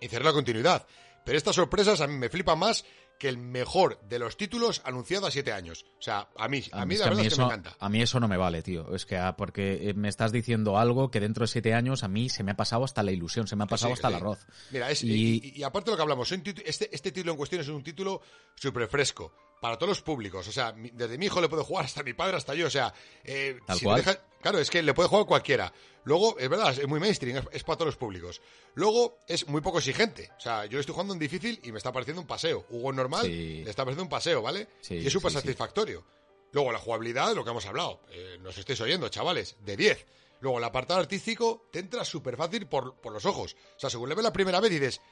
y 0.00 0.08
cerrar 0.08 0.26
la 0.26 0.32
continuidad. 0.32 0.86
Pero 1.24 1.36
estas 1.38 1.56
sorpresas 1.56 2.00
a 2.00 2.06
mí 2.06 2.16
me 2.16 2.28
flipan 2.28 2.58
más 2.58 2.84
que 3.18 3.28
el 3.28 3.36
mejor 3.36 4.00
de 4.08 4.18
los 4.18 4.38
títulos 4.38 4.80
anunciado 4.84 5.26
a 5.26 5.30
siete 5.30 5.52
años. 5.52 5.84
O 5.98 6.02
sea, 6.02 6.30
a 6.38 6.48
mí, 6.48 6.64
a 6.72 6.86
mí 6.86 6.94
es 6.94 7.00
la 7.00 7.04
que 7.04 7.10
verdad 7.10 7.26
es 7.26 7.28
que 7.28 7.34
eso, 7.34 7.42
me 7.42 7.52
encanta. 7.54 7.76
a 7.78 7.88
mí 7.90 8.00
eso 8.00 8.18
no 8.18 8.28
me 8.28 8.38
vale, 8.38 8.62
tío. 8.62 8.94
Es 8.94 9.04
que 9.04 9.18
ah, 9.18 9.36
porque 9.36 9.90
eh, 9.90 9.94
me 9.94 10.08
estás 10.08 10.32
diciendo 10.32 10.78
algo 10.78 11.10
que 11.10 11.20
dentro 11.20 11.42
de 11.44 11.48
siete 11.48 11.74
años 11.74 12.02
a 12.02 12.08
mí 12.08 12.30
se 12.30 12.42
me 12.42 12.52
ha 12.52 12.56
pasado 12.56 12.82
hasta 12.84 13.02
la 13.02 13.12
ilusión, 13.12 13.46
se 13.46 13.56
me 13.56 13.64
ha 13.64 13.66
pasado 13.66 13.90
sí, 13.90 13.98
hasta 13.98 14.08
el 14.08 14.14
arroz. 14.14 14.46
Mira, 14.70 14.90
es, 14.90 15.04
Y- 15.04 15.42
y, 15.44 15.52
y 15.60 15.62
aparte 15.62 15.90
de 15.90 15.92
lo 15.92 15.96
que 15.98 16.02
hablamos, 16.02 16.32
este, 16.32 16.94
este 16.94 17.12
título 17.12 17.32
en 17.32 17.36
cuestión 17.38 17.60
es 17.60 17.68
un 17.68 17.82
título 17.84 18.22
súper 18.54 18.88
fresco. 18.88 19.34
Para 19.60 19.76
todos 19.76 19.90
los 19.90 20.02
públicos. 20.02 20.48
O 20.48 20.52
sea, 20.52 20.72
desde 20.72 21.18
mi 21.18 21.26
hijo 21.26 21.40
le 21.40 21.48
puede 21.48 21.62
jugar 21.62 21.84
hasta 21.84 22.02
mi 22.02 22.14
padre, 22.14 22.36
hasta 22.38 22.54
yo. 22.54 22.66
O 22.66 22.70
sea, 22.70 22.92
eh, 23.24 23.58
si 23.78 23.84
deja- 23.86 24.18
claro, 24.40 24.58
es 24.58 24.70
que 24.70 24.82
le 24.82 24.94
puede 24.94 25.08
jugar 25.08 25.26
cualquiera. 25.26 25.72
Luego, 26.04 26.38
es 26.38 26.48
verdad, 26.48 26.70
es 26.72 26.88
muy 26.88 26.98
mainstream, 26.98 27.36
es, 27.36 27.44
es 27.52 27.62
para 27.62 27.76
todos 27.76 27.88
los 27.88 27.96
públicos. 27.98 28.40
Luego, 28.74 29.18
es 29.28 29.46
muy 29.48 29.60
poco 29.60 29.78
exigente. 29.78 30.30
O 30.38 30.40
sea, 30.40 30.64
yo 30.64 30.80
estoy 30.80 30.94
jugando 30.94 31.12
en 31.12 31.20
difícil 31.20 31.60
y 31.62 31.72
me 31.72 31.78
está 31.78 31.92
pareciendo 31.92 32.22
un 32.22 32.26
paseo. 32.26 32.64
Hugo 32.70 32.90
normal 32.92 33.26
Sí. 33.26 33.62
le 33.62 33.68
está 33.70 33.84
pareciendo 33.84 34.04
un 34.04 34.08
paseo, 34.08 34.40
¿vale? 34.40 34.66
Sí, 34.80 34.94
y 34.94 35.06
es 35.06 35.12
súper 35.12 35.30
sí, 35.30 35.36
satisfactorio. 35.38 36.04
Luego, 36.52 36.72
la 36.72 36.78
jugabilidad, 36.78 37.34
lo 37.34 37.44
que 37.44 37.50
hemos 37.50 37.66
hablado. 37.66 38.00
Eh, 38.10 38.38
nos 38.40 38.56
estáis 38.56 38.80
oyendo, 38.80 39.08
chavales, 39.10 39.56
de 39.60 39.76
10. 39.76 40.06
Luego, 40.40 40.56
el 40.56 40.64
apartado 40.64 41.00
artístico 41.00 41.68
te 41.70 41.80
entra 41.80 42.02
súper 42.02 42.34
fácil 42.38 42.66
por, 42.66 42.94
por 42.96 43.12
los 43.12 43.26
ojos. 43.26 43.54
O 43.76 43.78
sea, 43.78 43.90
según 43.90 44.08
le 44.08 44.14
ves 44.14 44.24
la 44.24 44.32
primera 44.32 44.58
vez 44.58 44.70
dices, 44.70 45.02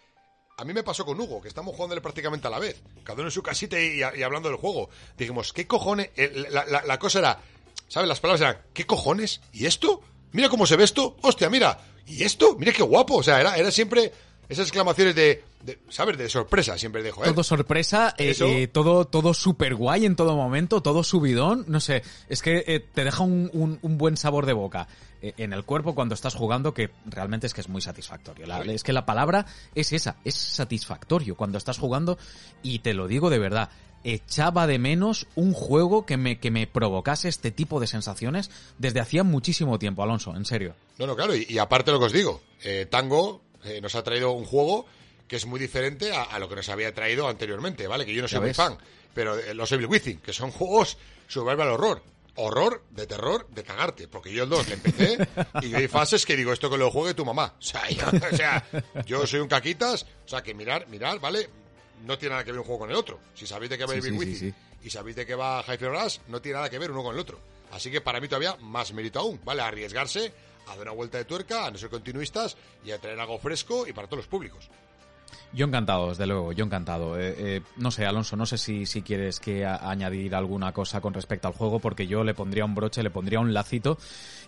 a 0.59 0.65
mí 0.65 0.75
me 0.75 0.83
pasó 0.83 1.05
con 1.07 1.19
Hugo, 1.21 1.41
que 1.41 1.49
estamos 1.49 1.75
jugándole 1.75 2.01
prácticamente 2.01 2.49
a 2.49 2.51
la 2.51 2.59
vez, 2.59 2.77
cada 3.05 3.15
uno 3.21 3.29
en 3.29 3.33
su 3.33 3.43
casita 3.43 3.81
y, 3.81 4.03
hablando 4.03 4.49
del 4.49 4.59
juego. 4.59 4.91
Dijimos, 5.17 5.53
¿qué 5.53 5.67
cojones? 5.69 6.11
Eh, 6.17 6.47
La, 6.51 6.65
la- 6.67 6.83
la 6.85 6.99
cosa 6.99 7.21
era, 7.21 7.41
¿sabes? 7.89 8.09
Las 8.09 8.19
palabras 8.21 8.41
eran, 8.41 8.63
¿qué 8.75 8.85
cojones? 8.85 9.41
¿Y 9.53 9.67
esto? 9.67 10.03
Mira 10.33 10.49
cómo 10.49 10.67
se 10.67 10.77
ve 10.77 10.83
esto. 10.85 11.17
Hostia, 11.23 11.49
mira. 11.49 11.79
¿Y 12.07 12.25
esto? 12.25 12.57
Mira 12.59 12.73
qué 12.73 12.83
guapo. 12.83 13.17
O 13.17 13.23
sea, 13.23 13.41
era, 13.41 13.57
era 13.57 13.71
siempre 13.71 14.13
esas 14.49 14.67
exclamaciones 14.67 15.15
de, 15.15 15.43
de, 15.63 15.79
¿sabes? 15.91 16.17
De 16.17 16.29
sorpresa, 16.29 16.79
siempre 16.79 17.03
de, 17.03 17.11
joder. 17.11 17.31
Todo 17.33 17.43
sorpresa, 17.45 18.15
eh, 18.17 18.35
eh, 18.41 18.67
todo, 18.69 19.05
todo 19.05 19.35
super 19.35 19.75
guay 19.75 20.07
en 20.07 20.17
todo 20.17 20.37
momento, 20.37 20.81
todo 20.83 21.03
subidón, 21.05 21.65
no 21.69 21.81
sé, 21.81 22.03
es 22.29 22.41
que 22.43 22.65
eh, 22.67 22.81
te 22.81 23.05
deja 23.05 23.23
un, 23.23 23.51
un- 23.53 23.79
un 23.83 23.99
buen 23.99 24.17
sabor 24.17 24.47
de 24.47 24.55
boca 24.55 24.89
eh, 25.21 25.35
en 25.37 25.53
el 25.53 25.65
cuerpo 25.65 25.95
cuando 25.95 26.15
estás 26.15 26.35
jugando 26.35 26.73
que 26.75 26.91
realmente 27.07 27.47
es 27.47 27.55
que 27.55 27.61
es 27.61 27.69
muy 27.69 27.83
satisfactorio. 27.83 28.47
La- 28.47 28.61
es 28.63 28.83
que 28.83 28.93
la 28.93 29.05
palabra 29.05 29.45
es 29.75 29.93
esa, 29.93 30.17
es 30.25 30.35
satisfactorio 30.35 31.37
cuando 31.37 31.59
estás 31.59 31.79
jugando 31.79 32.19
y 32.63 32.79
te 32.81 32.95
lo 32.95 33.07
digo 33.09 33.31
de 33.31 33.39
verdad. 33.39 33.71
Echaba 34.05 34.69
de 34.69 34.79
menos 34.79 35.27
un 35.35 35.53
juego 35.53 36.07
que 36.07 36.17
me, 36.17 36.39
que 36.39 36.53
me 36.53 36.69
provocase 36.69 37.29
este 37.29 37.51
tipo 37.51 37.81
de 37.81 37.89
sensaciones 37.89 38.49
desde 38.79 39.01
hacía 39.01 39.25
muchísimo 39.25 39.77
tiempo, 39.81 40.05
Alonso, 40.05 40.37
en 40.37 40.45
serio. 40.45 40.77
No, 40.99 41.07
no, 41.09 41.17
claro. 41.17 41.35
Y, 41.35 41.47
y 41.49 41.59
aparte 41.59 41.91
lo 41.91 41.99
que 41.99 42.05
os 42.07 42.13
digo, 42.13 42.41
eh, 42.63 42.87
Tango 42.89 43.43
eh, 43.69 43.81
nos 43.81 43.95
ha 43.95 44.03
traído 44.03 44.33
un 44.33 44.45
juego 44.45 44.87
que 45.27 45.37
es 45.37 45.47
muy 45.47 45.61
diferente 45.61 46.13
a, 46.13 46.23
a 46.23 46.39
lo 46.39 46.49
que 46.49 46.57
nos 46.57 46.69
había 46.71 46.93
traído 46.95 47.29
anteriormente, 47.29 47.87
¿vale? 47.87 48.07
Que 48.07 48.15
yo 48.15 48.23
no 48.23 48.29
soy 48.29 48.41
muy 48.41 48.55
fan, 48.55 48.79
pero 49.15 49.39
eh, 49.39 49.55
los 49.55 49.71
Evil 49.73 49.87
Within, 49.87 50.19
que 50.21 50.33
son 50.33 50.51
juegos 50.51 50.97
survival 51.27 51.69
horror. 51.69 52.03
Horror 52.41 52.85
de 52.91 53.05
terror 53.07 53.49
de 53.51 53.65
cagarte, 53.65 54.07
porque 54.07 54.33
yo 54.33 54.45
el 54.45 54.49
2 54.49 54.69
le 54.69 54.75
empecé 54.75 55.19
y 55.63 55.75
hay 55.75 55.89
fases 55.89 56.25
que 56.25 56.37
digo, 56.37 56.53
esto 56.53 56.71
que 56.71 56.79
lo 56.79 56.89
juegue 56.91 57.13
tu 57.13 57.25
mamá. 57.25 57.57
O 57.59 57.63
sea, 57.63 57.89
yo, 57.91 58.07
o 58.33 58.37
sea, 58.37 58.65
yo 59.05 59.27
soy 59.27 59.41
un 59.41 59.49
caquitas, 59.49 60.05
o 60.25 60.29
sea, 60.29 60.41
que 60.43 60.55
mirar, 60.55 60.87
mirar, 60.89 61.19
¿vale? 61.19 61.49
No 62.05 62.17
tiene 62.17 62.35
nada 62.35 62.45
que 62.45 62.53
ver 62.53 62.61
un 62.61 62.65
juego 62.65 62.79
con 62.83 62.91
el 62.91 62.97
otro. 62.97 63.19
Si 63.35 63.45
sabéis 63.45 63.71
de 63.71 63.77
qué 63.79 63.85
va 63.87 63.93
Sí, 63.95 63.99
Evil 63.99 64.13
sí, 64.13 64.19
Within 64.19 64.37
sí. 64.37 64.55
y 64.85 64.91
sabéis 64.91 65.17
de 65.17 65.27
qué 65.27 65.35
va 65.35 65.65
Hyper 65.67 65.91
Rush, 65.91 66.19
no 66.29 66.41
tiene 66.41 66.59
nada 66.59 66.71
que 66.71 66.79
ver 66.79 66.93
uno 66.93 67.03
con 67.03 67.15
el 67.15 67.21
otro. 67.21 67.41
Así 67.73 67.91
que 67.91 68.01
para 68.01 68.21
mí 68.21 68.29
todavía 68.29 68.57
más 68.61 68.93
mérito 68.93 69.19
aún, 69.19 69.41
¿vale? 69.45 69.61
Arriesgarse 69.63 70.33
a 70.69 70.77
dar 70.77 70.83
una 70.83 70.93
vuelta 70.93 71.19
de 71.19 71.25
tuerca, 71.25 71.67
a 71.67 71.71
no 71.71 71.79
ser 71.79 71.91
continuistas 71.91 72.57
y 72.85 72.91
a 72.91 72.99
traer 72.99 73.19
algo 73.21 73.39
fresco 73.39 73.87
y 73.87 73.93
para 73.93 74.07
todos 74.07 74.19
los 74.19 74.27
públicos. 74.29 74.69
Yo 75.53 75.67
encantado, 75.67 76.09
desde 76.11 76.27
luego, 76.27 76.53
yo 76.53 76.65
encantado. 76.65 77.19
Eh, 77.19 77.35
eh, 77.39 77.61
no 77.77 77.91
sé, 77.91 78.05
Alonso, 78.07 78.37
no 78.37 78.45
sé 78.47 78.59
si, 78.59 78.85
si 78.87 79.03
quieres 79.03 79.41
que 79.41 79.65
a- 79.65 79.91
añadir 79.91 80.35
alguna 80.35 80.73
cosa 80.73 81.01
con 81.01 81.15
respecto 81.15 81.49
al 81.49 81.55
juego, 81.55 81.81
porque 81.81 82.07
yo 82.07 82.23
le 82.25 82.35
pondría 82.35 82.65
un 82.65 82.75
broche, 82.75 83.03
le 83.03 83.11
pondría 83.11 83.41
un 83.41 83.53
lacito, 83.55 83.99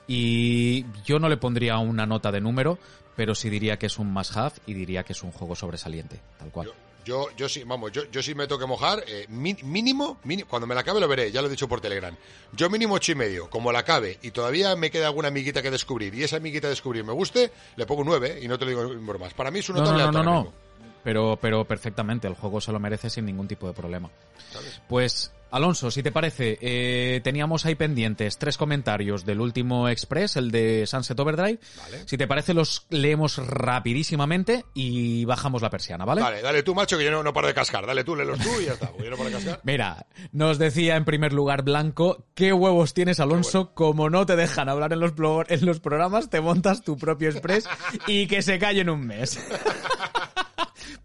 y 0.06 0.84
yo 1.04 1.18
no 1.18 1.28
le 1.28 1.36
pondría 1.36 1.78
una 1.78 2.06
nota 2.06 2.32
de 2.32 2.40
número, 2.40 2.78
pero 3.16 3.34
sí 3.34 3.48
diría 3.50 3.78
que 3.78 3.86
es 3.86 3.98
un 3.98 4.12
must 4.12 4.36
have 4.36 4.54
y 4.66 4.74
diría 4.74 5.02
que 5.04 5.12
es 5.12 5.22
un 5.22 5.32
juego 5.32 5.54
sobresaliente, 5.54 6.20
tal 6.38 6.50
cual. 6.50 6.66
Yo, 6.68 6.72
yo, 7.04 7.28
yo 7.36 7.48
sí, 7.48 7.64
vamos, 7.64 7.92
yo, 7.92 8.04
yo 8.10 8.22
sí 8.22 8.34
me 8.34 8.46
tengo 8.46 8.58
que 8.58 8.66
mojar, 8.66 9.02
eh, 9.06 9.26
mínimo, 9.28 10.18
mini- 10.24 10.44
cuando 10.44 10.66
me 10.66 10.74
la 10.74 10.80
acabe 10.82 11.00
lo 11.00 11.08
veré, 11.08 11.30
ya 11.32 11.40
lo 11.40 11.48
he 11.48 11.50
dicho 11.50 11.68
por 11.68 11.80
Telegram. 11.80 12.14
Yo 12.52 12.68
mínimo 12.70 12.94
ocho 12.94 13.12
y 13.12 13.14
medio, 13.14 13.48
como 13.50 13.72
la 13.72 13.80
acabe 13.80 14.18
y 14.22 14.30
todavía 14.30 14.74
me 14.76 14.90
queda 14.90 15.06
alguna 15.06 15.28
amiguita 15.28 15.62
que 15.62 15.70
descubrir 15.70 16.14
y 16.14 16.22
esa 16.24 16.36
amiguita 16.36 16.66
a 16.66 16.70
descubrir 16.70 17.04
me 17.04 17.12
guste, 17.12 17.50
le 17.76 17.86
pongo 17.86 18.04
9 18.04 18.40
y 18.42 18.48
no 18.48 18.58
te 18.58 18.64
lo 18.64 18.70
digo 18.70 18.82
en 18.92 19.06
bromas. 19.06 19.34
Para 19.34 19.50
mí 19.50 19.60
es 19.60 19.68
un 19.68 19.76
No, 19.76 19.82
no, 19.84 19.92
notable 19.92 20.12
no, 20.12 20.24
no, 20.24 20.44
no. 20.44 20.52
Pero, 21.02 21.38
pero 21.40 21.64
perfectamente, 21.64 22.28
el 22.28 22.34
juego 22.34 22.60
se 22.60 22.72
lo 22.72 22.80
merece 22.80 23.10
sin 23.10 23.24
ningún 23.24 23.48
tipo 23.48 23.66
de 23.66 23.72
problema. 23.72 24.10
¿sabes? 24.52 24.82
Pues, 24.88 25.32
Alonso, 25.50 25.90
si 25.90 26.02
te 26.02 26.12
parece, 26.12 26.58
eh, 26.60 27.20
teníamos 27.24 27.66
ahí 27.66 27.74
pendientes 27.74 28.38
tres 28.38 28.56
comentarios 28.56 29.24
del 29.24 29.40
último 29.40 29.88
Express, 29.88 30.36
el 30.36 30.50
de 30.50 30.86
Sunset 30.86 31.18
Overdrive. 31.18 31.58
Vale. 31.76 32.02
Si 32.06 32.16
te 32.16 32.28
parece, 32.28 32.54
los 32.54 32.86
leemos 32.90 33.38
rapidísimamente 33.38 34.64
y 34.74 35.24
bajamos 35.24 35.62
la 35.62 35.70
persiana, 35.70 36.04
¿vale? 36.04 36.20
Dale, 36.20 36.42
dale 36.42 36.62
tú, 36.62 36.74
macho, 36.74 36.96
que 36.96 37.04
yo 37.04 37.10
no, 37.10 37.22
no 37.22 37.32
paro 37.32 37.48
de 37.48 37.54
cascar. 37.54 37.84
Dale 37.86 38.04
tú, 38.04 38.14
léelos 38.14 38.38
tú 38.38 38.60
y 38.60 38.66
ya 38.66 38.74
está. 38.74 38.92
yo 38.96 39.10
no 39.10 39.16
paro 39.16 39.30
de 39.30 39.36
cascar. 39.36 39.60
Mira, 39.64 40.06
nos 40.32 40.58
decía 40.58 40.96
en 40.96 41.04
primer 41.04 41.32
lugar 41.32 41.62
Blanco, 41.62 42.26
¿qué 42.34 42.52
huevos 42.52 42.94
tienes, 42.94 43.18
Alonso? 43.18 43.74
Como 43.74 44.08
no 44.08 44.26
te 44.26 44.36
dejan 44.36 44.68
hablar 44.68 44.92
en 44.92 45.00
los, 45.00 45.14
en 45.48 45.66
los 45.66 45.80
programas, 45.80 46.30
te 46.30 46.40
montas 46.40 46.82
tu 46.82 46.96
propio 46.96 47.28
Express 47.28 47.68
y 48.06 48.28
que 48.28 48.42
se 48.42 48.58
calle 48.58 48.82
en 48.82 48.90
un 48.90 49.06
mes. 49.06 49.40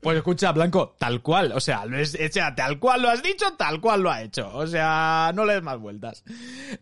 Pues 0.05 0.17
escucha, 0.17 0.51
Blanco, 0.51 0.95
tal 0.99 1.23
cual, 1.23 1.51
o 1.53 1.59
sea, 1.59 1.83
tal 2.55 2.77
cual 2.77 3.01
lo 3.01 3.09
has 3.09 3.23
dicho, 3.23 3.53
tal 3.57 3.81
cual 3.81 4.03
lo 4.03 4.11
ha 4.11 4.21
hecho. 4.21 4.55
O 4.55 4.67
sea, 4.67 5.31
no 5.33 5.45
le 5.45 5.55
des 5.55 5.63
más 5.63 5.79
vueltas. 5.79 6.23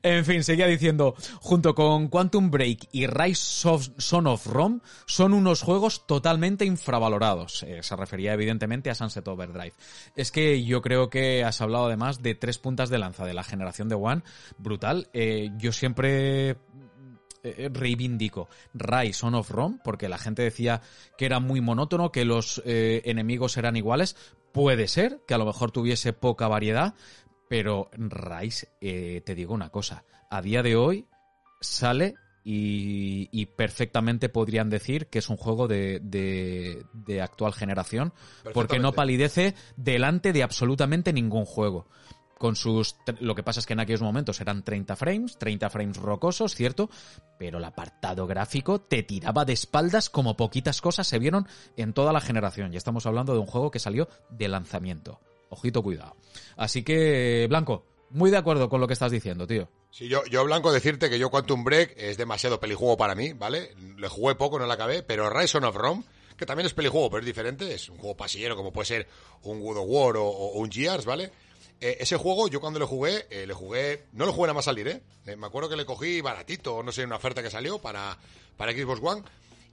En 0.04 0.26
fin, 0.26 0.44
seguía 0.44 0.68
diciendo, 0.68 1.16
junto 1.40 1.74
con 1.74 2.10
Quantum 2.10 2.52
Break 2.52 2.90
y 2.92 3.08
Rise 3.08 3.70
of 3.70 3.88
Son 3.98 4.28
of 4.28 4.46
Rome, 4.46 4.82
son 5.06 5.34
unos 5.34 5.62
juegos 5.62 6.06
totalmente 6.06 6.66
infravalorados. 6.66 7.64
Eh, 7.64 7.82
se 7.82 7.96
refería 7.96 8.34
evidentemente 8.34 8.90
a 8.90 8.96
Sunset 8.96 9.26
Overdrive. 9.26 9.72
Es 10.18 10.30
que 10.30 10.62
yo 10.66 10.82
creo 10.82 11.10
que 11.10 11.46
has 11.46 11.62
hablado 11.62 11.86
además 11.86 12.22
de 12.22 12.36
tres 12.36 12.58
puntas 12.58 12.90
de 12.90 12.98
lanza 12.98 13.24
de 13.24 13.34
la 13.34 13.46
generación 13.46 13.88
de 13.88 13.96
One, 13.96 14.24
brutal. 14.58 15.08
Eh, 15.14 15.50
yo 15.56 15.72
siempre 15.72 16.58
eh, 17.44 17.70
reivindico 17.72 18.48
Rise 18.74 19.14
Son 19.14 19.36
of 19.36 19.52
Rome, 19.52 19.80
porque 19.84 20.10
la 20.10 20.18
gente 20.18 20.42
decía 20.42 20.82
que 21.18 21.26
era 21.26 21.40
muy 21.40 21.62
monótono, 21.62 22.12
que 22.12 22.26
los 22.26 22.62
eh, 22.66 23.02
enemigos 23.06 23.58
eran 23.58 23.76
iguales. 23.76 24.16
Puede 24.52 24.88
ser 24.88 25.20
que 25.28 25.34
a 25.34 25.38
lo 25.38 25.46
mejor 25.46 25.72
tuviese 25.72 26.14
poca 26.14 26.48
variedad, 26.48 26.96
pero 27.50 27.90
Rise, 27.94 28.70
eh, 28.82 29.22
te 29.26 29.36
digo 29.36 29.54
una 29.54 29.70
cosa, 29.70 30.06
a 30.30 30.42
día 30.42 30.64
de 30.64 30.76
hoy 30.76 31.06
sale 31.60 32.16
y, 32.44 33.30
y 33.32 33.46
perfectamente 33.48 34.30
podrían 34.30 34.70
decir 34.70 35.08
que 35.08 35.20
es 35.20 35.30
un 35.30 35.38
juego 35.38 35.68
de, 35.68 36.00
de, 36.02 36.84
de 36.94 37.22
actual 37.22 37.54
generación, 37.54 38.14
porque 38.54 38.80
no 38.80 38.94
palidece 38.94 39.56
delante 39.78 40.34
de 40.34 40.44
absolutamente 40.44 41.14
ningún 41.14 41.46
juego 41.46 41.88
con 42.44 42.58
sus... 42.58 42.98
Lo 43.22 43.36
que 43.36 43.42
pasa 43.42 43.62
es 43.62 43.66
que 43.66 43.72
en 43.72 43.80
aquellos 43.80 44.02
momentos 44.02 44.42
eran 44.42 44.66
30 44.66 44.98
frames, 44.98 45.38
30 45.38 45.70
frames 45.70 45.96
rocosos, 45.96 46.54
¿cierto? 46.56 46.90
Pero 47.40 47.58
el 47.58 47.64
apartado 47.64 48.28
gráfico 48.28 48.82
te 48.82 49.02
tiraba 49.02 49.46
de 49.46 49.54
espaldas 49.54 50.10
como 50.10 50.36
poquitas 50.36 50.82
cosas 50.82 51.08
se 51.08 51.20
vieron 51.20 51.48
en 51.78 51.94
toda 51.94 52.12
la 52.12 52.20
generación. 52.20 52.74
Y 52.74 52.76
estamos 52.76 53.06
hablando 53.06 53.32
de 53.32 53.40
un 53.40 53.46
juego 53.46 53.72
que 53.72 53.80
salió 53.80 54.10
de 54.30 54.50
lanzamiento. 54.50 55.22
Ojito, 55.48 55.82
cuidado. 55.82 56.18
Así 56.58 56.84
que, 56.84 57.46
Blanco, 57.48 57.86
muy 58.10 58.30
de 58.30 58.36
acuerdo 58.36 58.68
con 58.68 58.82
lo 58.82 58.88
que 58.88 58.94
estás 58.94 59.14
diciendo, 59.14 59.48
tío. 59.48 59.70
Sí, 59.90 60.10
yo, 60.10 60.26
yo, 60.26 60.44
Blanco, 60.44 60.74
decirte 60.74 61.10
que 61.10 61.18
yo 61.18 61.30
Quantum 61.30 61.64
Break 61.64 61.94
es 61.96 62.18
demasiado 62.18 62.60
pelijuego 62.60 62.98
para 62.98 63.16
mí, 63.16 63.32
¿vale? 63.32 63.74
Le 63.96 64.10
jugué 64.10 64.36
poco, 64.36 64.60
no 64.60 64.66
la 64.66 64.74
acabé, 64.74 65.02
pero 65.02 65.30
Rise 65.30 65.60
of 65.60 65.76
Rome, 65.78 66.04
que 66.36 66.46
también 66.46 66.66
es 66.66 66.74
pelijuego, 66.74 67.10
pero 67.10 67.22
es 67.22 67.26
diferente, 67.26 67.74
es 67.74 67.88
un 67.88 68.00
juego 68.00 68.18
pasillero 68.18 68.58
como 68.58 68.74
puede 68.74 68.88
ser 68.88 69.08
un 69.44 69.62
God 69.62 69.78
of 69.78 69.86
War 69.88 70.18
o, 70.18 70.26
o 70.26 70.60
un 70.60 70.70
Gears, 70.70 71.06
¿vale? 71.06 71.32
Eh, 71.86 71.98
ese 72.00 72.16
juego, 72.16 72.48
yo 72.48 72.62
cuando 72.62 72.80
le 72.80 72.86
jugué, 72.86 73.28
eh, 73.30 73.46
le 73.46 73.54
jugué, 73.54 74.06
no 74.14 74.26
lo 74.26 74.32
jugué 74.32 74.48
nada 74.48 74.54
más 74.54 74.64
salir, 74.64 74.88
¿eh? 74.88 75.02
Eh, 75.26 75.36
Me 75.36 75.48
acuerdo 75.48 75.68
que 75.68 75.76
le 75.76 75.86
cogí 75.86 76.22
baratito, 76.22 76.82
no 76.82 76.94
sé, 76.94 77.04
una 77.04 77.18
oferta 77.18 77.44
que 77.44 77.50
salió 77.50 77.80
para, 77.80 78.18
para 78.56 78.72
Xbox 78.72 79.02
One. 79.04 79.22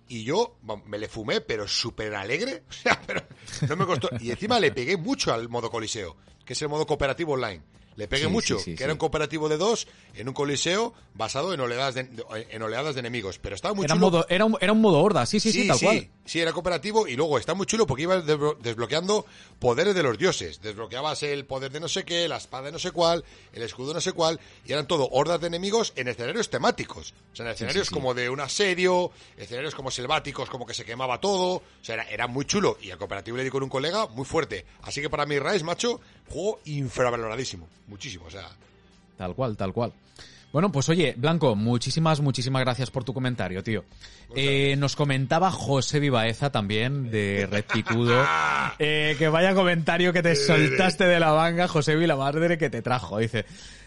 Y 0.09 0.25
yo 0.25 0.57
me 0.87 0.99
le 0.99 1.07
fumé, 1.07 1.41
pero 1.41 1.69
súper 1.69 2.13
alegre. 2.17 2.65
O 2.69 2.73
sea, 2.73 3.01
pero 3.07 3.23
no 3.69 3.77
me 3.77 3.87
costó. 3.87 4.09
Y 4.19 4.33
encima 4.33 4.59
le 4.59 4.73
pegué 4.73 4.97
mucho 4.97 5.33
al 5.33 5.49
modo 5.49 5.71
coliseo, 5.71 6.17
que 6.45 6.55
es 6.55 6.63
el 6.63 6.69
modo 6.69 6.85
cooperativo 6.85 7.35
online. 7.35 7.63
Le 8.01 8.09
pegué 8.09 8.25
Sí, 8.25 8.29
mucho, 8.31 8.59
sí, 8.59 8.65
sí, 8.71 8.75
que 8.77 8.85
era 8.85 8.93
un 8.95 8.99
cooperativo 8.99 9.49
de 9.51 9.59
dos 9.59 9.87
en 10.15 10.27
un 10.27 10.33
coliseo 10.35 10.95
basado 11.15 11.53
en 11.53 11.61
oleadas 11.61 11.95
de, 11.95 12.09
en 12.51 12.63
oleadas 12.63 12.95
de 12.95 13.01
enemigos. 13.01 13.39
Pero 13.39 13.55
estaba 13.55 13.75
muy 13.75 13.85
Era, 13.85 13.95
chulo. 13.95 14.07
modo, 14.11 14.27
era, 14.31 14.45
un, 14.47 14.57
era 14.61 14.73
un 14.73 14.81
modo 14.81 15.01
horda, 15.01 15.27
sí, 15.27 15.39
sí, 15.39 15.53
sí, 15.53 15.69
tal 15.69 15.79
cual. 15.79 16.09
Sí, 16.25 16.41
era 16.41 16.53
cooperativo 16.53 17.07
y 17.09 17.17
luego 17.17 17.37
está 17.39 17.53
muy 17.55 17.67
chulo 17.67 17.87
porque 17.87 18.07
desblo- 18.09 18.57
desbloqueando 18.59 19.27
poderes 19.59 19.95
de 19.95 20.03
los 20.03 20.17
dioses. 20.17 20.61
Desbloqueabas 20.63 21.23
el 21.25 21.45
poder 21.45 21.71
de 21.73 21.81
no 21.81 21.89
sé 21.89 22.05
qué, 22.05 22.27
la 22.29 22.39
espada 22.39 22.67
de 22.67 22.73
no 22.73 22.79
sé 22.79 22.91
cuál, 22.93 23.23
el 23.53 23.63
escudo 23.63 23.89
de 23.89 23.95
no 23.95 24.01
sé 24.01 24.13
cuál, 24.13 24.41
y 24.65 24.73
eran 24.73 24.87
todo 24.87 25.09
hordas 25.13 25.41
de 25.41 25.49
enemigos 25.49 25.93
en 25.97 26.09
escenarios 26.09 26.49
temáticos. 26.49 27.13
O 27.33 27.37
sea, 27.37 27.45
en 27.47 27.53
escenarios 27.53 27.91
como 27.91 28.15
de 28.15 28.31
un 28.31 28.41
asedio, 28.41 29.11
escenarios 29.37 29.75
como 29.75 29.91
selváticos, 29.91 30.49
como 30.49 30.65
que 30.67 30.73
se 30.75 30.85
quemaba 30.85 31.21
todo. 31.21 31.57
O 31.57 31.63
sea, 31.83 31.97
era, 31.97 32.05
era 32.09 32.27
muy 32.29 32.45
chulo. 32.47 32.79
Y 32.81 32.91
al 32.93 32.99
cooperativo 32.99 33.37
le 33.37 33.45
di 33.45 33.51
con 33.51 33.63
un 33.63 33.69
colega 33.69 34.07
muy 34.07 34.25
fuerte. 34.25 34.65
Así 34.83 35.01
que 35.03 35.11
para 35.11 35.27
mí, 35.27 35.39
Rise, 35.39 35.65
macho, 35.65 36.01
juego 36.31 36.61
infravaloradísimo. 36.65 37.69
Muchísimo, 37.89 38.27
o 38.27 38.31
sea. 38.31 38.49
Tal 39.17 39.35
cual, 39.35 39.57
tal 39.57 39.73
cual. 39.73 39.93
Bueno, 40.53 40.73
pues 40.73 40.89
oye, 40.89 41.15
Blanco, 41.17 41.55
muchísimas, 41.55 42.21
muchísimas 42.21 42.63
gracias 42.63 42.91
por 42.91 43.05
tu 43.05 43.15
comentario, 43.15 43.63
tío. 43.63 43.85
Eh, 44.35 44.75
nos 44.77 44.97
comentaba 44.97 45.53
José 45.53 46.01
Vivaeza 46.01 46.51
también, 46.51 47.11
de 47.11 47.47
Red 47.49 47.65
Picudo, 47.73 48.25
eh, 48.81 49.15
que 49.17 49.29
vaya 49.29 49.55
comentario 49.55 50.13
que 50.13 50.23
te 50.23 50.35
soltaste 50.35 51.05
de 51.05 51.21
la 51.21 51.33
manga, 51.33 51.69
José 51.69 51.95
la 51.95 52.17
madre 52.17 52.59
que 52.59 52.69
te 52.69 52.83
trajo, 52.83 53.19
dice. 53.19 53.45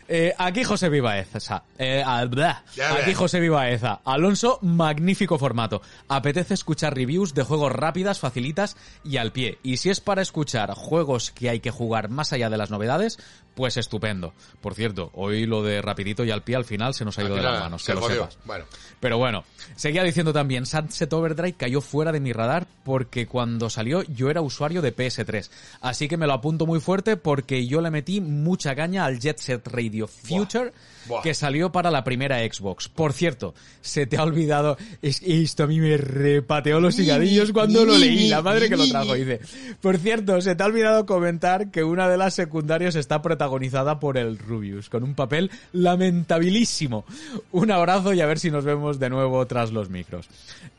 Eh, 0.07 0.33
aquí 0.37 0.63
José 0.63 0.89
Vivaeza, 0.89 1.63
eh, 1.77 2.03
ah, 2.05 2.25
blah. 2.25 2.63
Ya 2.75 2.93
aquí. 2.95 3.13
José 3.13 3.39
Vivaeza. 3.39 4.01
Alonso, 4.03 4.59
magnífico 4.61 5.37
formato. 5.37 5.81
Apetece 6.07 6.53
escuchar 6.53 6.95
reviews 6.95 7.33
de 7.33 7.43
juegos 7.43 7.71
rápidas, 7.71 8.19
facilitas 8.19 8.75
y 9.03 9.17
al 9.17 9.31
pie. 9.31 9.59
Y 9.63 9.77
si 9.77 9.89
es 9.89 10.01
para 10.01 10.21
escuchar 10.21 10.73
juegos 10.73 11.31
que 11.31 11.49
hay 11.49 11.59
que 11.59 11.71
jugar 11.71 12.09
más 12.09 12.33
allá 12.33 12.49
de 12.49 12.57
las 12.57 12.69
novedades, 12.69 13.17
pues 13.53 13.77
estupendo. 13.77 14.33
Por 14.61 14.73
cierto, 14.75 15.11
hoy 15.13 15.45
lo 15.45 15.63
de 15.63 15.81
rapidito 15.81 16.23
y 16.23 16.31
al 16.31 16.43
pie 16.43 16.55
al 16.55 16.65
final 16.65 16.93
se 16.93 17.05
nos 17.05 17.17
ha 17.19 17.23
ido 17.23 17.35
de 17.35 17.41
las 17.41 17.59
manos, 17.59 17.83
se 17.83 17.91
que 17.91 17.95
lo 17.95 18.01
jodió. 18.01 18.29
sepas. 18.29 18.37
Bueno. 18.45 18.65
Pero 18.99 19.17
bueno, 19.17 19.43
seguía 19.75 20.03
diciendo 20.03 20.31
también, 20.31 20.65
Sunset 20.65 21.11
Overdrive 21.11 21.53
cayó 21.53 21.81
fuera 21.81 22.11
de 22.11 22.19
mi 22.19 22.31
radar 22.31 22.67
porque 22.83 23.27
cuando 23.27 23.69
salió 23.69 24.03
yo 24.03 24.29
era 24.29 24.41
usuario 24.41 24.81
de 24.81 24.95
PS3. 24.95 25.49
Así 25.81 26.07
que 26.07 26.17
me 26.17 26.27
lo 26.27 26.33
apunto 26.33 26.65
muy 26.65 26.79
fuerte 26.79 27.17
porque 27.17 27.67
yo 27.67 27.81
le 27.81 27.91
metí 27.91 28.21
mucha 28.21 28.75
caña 28.75 29.05
al 29.05 29.19
Jet 29.19 29.39
Set 29.39 29.67
Radio 29.67 30.07
Future 30.07 30.71
Buah. 30.71 31.02
Que 31.21 31.33
salió 31.33 31.71
para 31.71 31.91
la 31.91 32.03
primera 32.03 32.39
Xbox. 32.39 32.89
Por 32.89 33.13
cierto, 33.13 33.53
se 33.81 34.05
te 34.05 34.17
ha 34.17 34.23
olvidado, 34.23 34.77
es 35.01 35.21
esto 35.23 35.63
a 35.63 35.67
mí 35.67 35.79
me 35.79 35.97
repateó 35.97 36.79
los 36.79 36.97
higadillos 36.99 37.51
cuando 37.51 37.85
lo 37.85 37.97
leí, 37.97 38.27
la 38.27 38.41
madre 38.41 38.69
que 38.69 38.77
lo 38.77 38.87
trajo, 38.87 39.13
dice. 39.13 39.39
Por 39.81 39.97
cierto, 39.97 40.41
se 40.41 40.55
te 40.55 40.63
ha 40.63 40.65
olvidado 40.65 41.05
comentar 41.05 41.71
que 41.71 41.83
una 41.83 42.09
de 42.09 42.17
las 42.17 42.33
secundarias 42.33 42.95
está 42.95 43.21
protagonizada 43.21 43.99
por 43.99 44.17
el 44.17 44.37
Rubius, 44.37 44.89
con 44.89 45.03
un 45.03 45.15
papel 45.15 45.51
lamentabilísimo. 45.71 47.05
Un 47.51 47.71
abrazo 47.71 48.13
y 48.13 48.21
a 48.21 48.25
ver 48.25 48.39
si 48.39 48.51
nos 48.51 48.65
vemos 48.65 48.99
de 48.99 49.09
nuevo 49.09 49.45
tras 49.45 49.71
los 49.71 49.89
micros. 49.89 50.29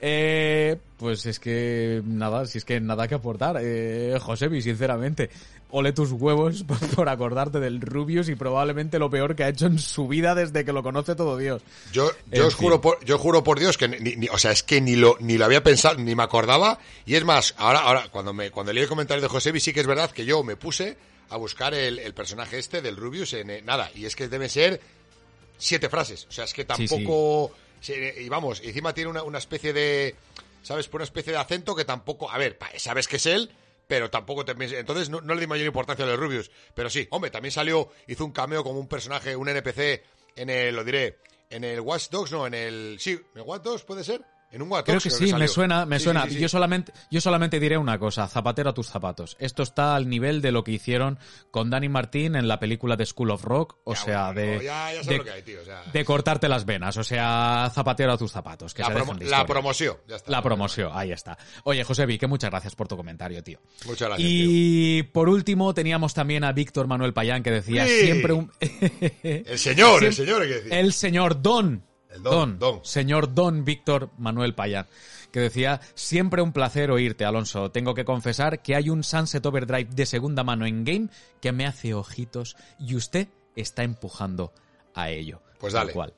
Eh, 0.00 0.76
pues 0.98 1.26
es 1.26 1.38
que 1.38 2.02
nada, 2.04 2.46
si 2.46 2.58
es 2.58 2.64
que 2.64 2.80
nada 2.80 3.08
que 3.08 3.14
aportar. 3.14 3.58
Eh, 3.60 4.16
Josebi, 4.20 4.62
sinceramente, 4.62 5.30
ole 5.76 5.92
tus 5.92 6.12
huevos 6.12 6.64
por, 6.96 7.08
acordarte 7.08 7.58
del 7.60 7.80
Rubius 7.80 8.28
y 8.28 8.36
probablemente 8.36 8.98
lo 8.98 9.10
peor 9.10 9.34
que 9.34 9.44
ha 9.44 9.48
hecho 9.48 9.66
en 9.66 9.78
su 9.78 10.06
vida 10.08 10.34
desde 10.34 10.64
que 10.64 10.72
lo 10.72 10.82
conoce 10.82 11.14
todo 11.16 11.36
Dios. 11.36 11.62
Yo, 11.92 12.10
yo 12.30 12.46
os 12.46 12.54
fin. 12.54 12.64
juro 12.64 12.80
por, 12.80 13.04
yo 13.04 13.18
juro 13.18 13.42
por 13.42 13.58
Dios 13.58 13.76
que 13.76 13.88
ni, 13.88 14.16
ni- 14.16 14.28
o 14.28 14.38
sea, 14.38 14.52
es 14.52 14.62
que 14.62 14.80
ni 14.80 14.94
lo, 14.96 15.16
ni 15.20 15.36
lo 15.36 15.44
había 15.44 15.62
pensado, 15.62 15.96
ni 15.98 16.14
me 16.14 16.22
acordaba. 16.22 16.78
Y 17.06 17.16
es 17.16 17.24
más, 17.24 17.54
ahora, 17.58 17.80
ahora, 17.80 18.08
cuando 18.10 18.32
me, 18.32 18.50
cuando 18.50 18.72
leí 18.72 18.82
el 18.84 18.88
comentario 18.88 19.20
de 19.22 19.28
Josebi, 19.28 19.58
sí 19.60 19.72
que 19.72 19.80
es 19.80 19.86
verdad 19.86 20.10
que 20.12 20.24
yo 20.24 20.42
me 20.44 20.56
puse 20.56 20.96
a 21.30 21.36
buscar 21.36 21.74
el, 21.74 21.98
el 21.98 22.14
personaje 22.14 22.58
este 22.58 22.80
del 22.80 22.96
Rubius 22.96 23.32
en 23.32 23.50
eh, 23.50 23.62
nada. 23.62 23.90
Y 23.94 24.04
es 24.04 24.14
que 24.14 24.28
deben 24.28 24.48
ser 24.48 24.80
siete 25.58 25.88
frases. 25.88 26.26
O 26.28 26.32
sea, 26.32 26.44
es 26.44 26.52
que 26.52 26.62
sí. 26.62 26.66
tampoco. 26.66 27.52
sí, 27.80 27.94
y 28.20 28.28
vamos, 28.28 28.60
encima 28.62 28.94
tiene 28.94 29.10
una, 29.10 29.22
una 29.22 29.38
especie 29.38 29.72
de. 29.72 30.14
¿Sabes? 30.62 30.88
Por 30.88 31.00
una 31.00 31.04
especie 31.04 31.32
de 31.32 31.38
acento 31.38 31.74
que 31.74 31.84
tampoco. 31.84 32.30
A 32.30 32.38
ver, 32.38 32.58
sabes 32.78 33.06
que 33.06 33.16
es 33.16 33.26
él, 33.26 33.50
pero 33.86 34.10
tampoco 34.10 34.44
te 34.44 34.52
Entonces 34.78 35.10
no, 35.10 35.20
le 35.20 35.40
di 35.40 35.46
mayor 35.46 35.66
importancia 35.66 36.04
a 36.04 36.06
lo 36.06 36.12
de 36.12 36.18
Rubius. 36.18 36.50
Pero 36.74 36.90
sí, 36.90 37.06
hombre, 37.10 37.30
también 37.30 37.52
salió, 37.52 37.90
hizo 38.06 38.24
un 38.24 38.32
cameo 38.32 38.62
como 38.64 38.80
un 38.80 38.88
personaje, 38.88 39.36
un 39.36 39.48
NPC 39.48 40.02
en 40.36 40.50
el, 40.50 40.74
lo 40.74 40.84
diré, 40.84 41.18
en 41.50 41.64
el 41.64 41.80
Watch 41.80 42.08
Dogs, 42.10 42.32
no, 42.32 42.46
en 42.46 42.54
el. 42.54 42.96
Sí, 42.98 43.12
¿en 43.12 43.40
el 43.40 43.42
Watch 43.42 43.62
Dogs 43.62 43.82
puede 43.84 44.04
ser? 44.04 44.22
En 44.54 44.62
un 44.62 44.68
Creo 44.82 45.00
que 45.00 45.10
sí, 45.10 45.34
me 45.34 45.48
suena, 45.48 45.84
me 45.84 45.98
Sí, 45.98 46.04
suena. 46.04 46.22
sí, 46.22 46.28
sí, 46.30 46.34
sí. 46.36 46.40
Yo 46.42 46.48
solamente, 46.48 46.92
yo 47.10 47.20
solamente 47.20 47.58
diré 47.60 47.76
una 47.76 47.98
cosa, 47.98 48.28
zapatero 48.28 48.70
a 48.70 48.74
tus 48.74 48.86
zapatos. 48.86 49.36
Esto 49.40 49.62
está 49.64 49.96
al 49.96 50.08
nivel 50.08 50.40
de 50.40 50.52
lo 50.52 50.62
que 50.64 50.72
hicieron 50.72 51.18
con 51.50 51.70
Danny 51.70 51.88
Martín 51.88 52.36
en 52.36 52.46
la 52.46 52.60
película 52.60 52.96
de 52.96 53.04
School 53.04 53.30
of 53.32 53.42
Rock, 53.44 53.76
o 53.84 53.94
Ya, 53.94 54.00
sea, 54.00 54.32
bueno, 54.32 54.40
de, 54.40 54.64
ya- 54.64 54.92
ya 54.92 55.02
sabes 55.02 55.06
de, 55.08 55.18
lo 55.18 55.24
que 55.24 55.30
hay, 55.30 55.42
tío, 55.42 55.60
o 55.60 55.64
sea. 55.64 55.82
de 55.92 56.04
cortarte 56.04 56.48
las 56.48 56.64
venas, 56.64 56.96
o 56.96 57.02
sea, 57.04 57.68
zapatero 57.74 58.12
a 58.12 58.16
tus 58.18 58.30
zapatos. 58.30 58.72
Que 58.74 58.82
la, 58.82 58.88
se 58.88 58.94
promo- 58.94 59.46
promoción, 59.46 59.96
ya 60.06 60.16
está. 60.16 60.30
La 60.30 60.40
promoción, 60.42 60.90
ahí 60.94 61.10
está. 61.12 61.36
Oye, 61.64 61.82
Josebi, 61.82 62.16
que 62.16 62.26
muchas 62.28 62.50
gracias 62.50 62.74
por 62.76 62.86
tu 62.86 62.96
comentario, 62.96 63.42
tío. 63.42 63.58
Muchas 63.86 64.08
gracias. 64.08 64.28
tío. 64.28 64.46
Y 64.48 65.02
por 65.02 65.28
último 65.28 65.74
teníamos 65.74 66.14
también 66.14 66.44
a 66.44 66.52
Víctor 66.52 66.86
Manuel 66.86 67.12
Payán 67.12 67.42
que 67.42 67.50
decía 67.50 67.86
siempre 67.86 68.32
un... 68.32 68.52
El 69.24 69.58
señor, 69.58 70.04
el 70.04 70.14
señor, 70.14 70.42
hay 70.42 70.48
que 70.48 70.54
decir. 70.54 70.72
El 70.74 70.92
señor 70.92 71.42
Don. 71.42 71.84
El 72.14 72.22
don, 72.22 72.58
don. 72.60 72.80
Señor 72.84 73.34
Don 73.34 73.64
Víctor 73.64 74.10
Manuel 74.18 74.54
Payán. 74.54 74.86
Que 75.32 75.40
decía, 75.40 75.80
siempre 75.94 76.42
un 76.42 76.52
placer 76.52 76.92
oírte, 76.92 77.24
Alonso. 77.24 77.72
Tengo 77.72 77.92
que 77.94 78.04
confesar 78.04 78.62
que 78.62 78.76
hay 78.76 78.88
un 78.88 79.02
Sunset 79.02 79.44
Overdrive 79.44 79.90
de 79.92 80.06
segunda 80.06 80.44
mano 80.44 80.64
en 80.64 80.84
game 80.84 81.08
que 81.40 81.50
me 81.50 81.66
hace 81.66 81.92
ojitos 81.92 82.56
y 82.78 82.94
usted 82.94 83.26
está 83.56 83.82
empujando 83.82 84.52
a 84.94 85.10
ello. 85.10 85.42
Pues 85.58 85.72
dale. 85.72 85.92
cual. 85.92 86.14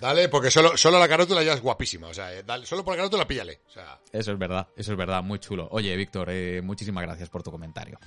Dale, 0.00 0.28
porque 0.28 0.50
solo, 0.50 0.76
solo 0.76 0.98
la 0.98 1.08
carátula 1.08 1.42
ya 1.42 1.52
es 1.54 1.60
guapísima. 1.60 2.08
O 2.08 2.14
sea, 2.14 2.32
eh, 2.34 2.42
dale, 2.44 2.66
solo 2.66 2.84
por 2.84 2.92
la 2.94 2.98
carátula 2.98 3.26
píllale. 3.26 3.60
O 3.68 3.70
sea, 3.70 3.98
Eso 4.12 4.32
es 4.32 4.38
verdad, 4.38 4.66
eso 4.76 4.92
es 4.92 4.98
verdad, 4.98 5.22
muy 5.22 5.38
chulo. 5.38 5.68
Oye, 5.70 5.94
Víctor, 5.96 6.28
eh, 6.30 6.60
muchísimas 6.62 7.02
gracias 7.04 7.28
por 7.28 7.42
tu 7.42 7.50
comentario. 7.50 7.98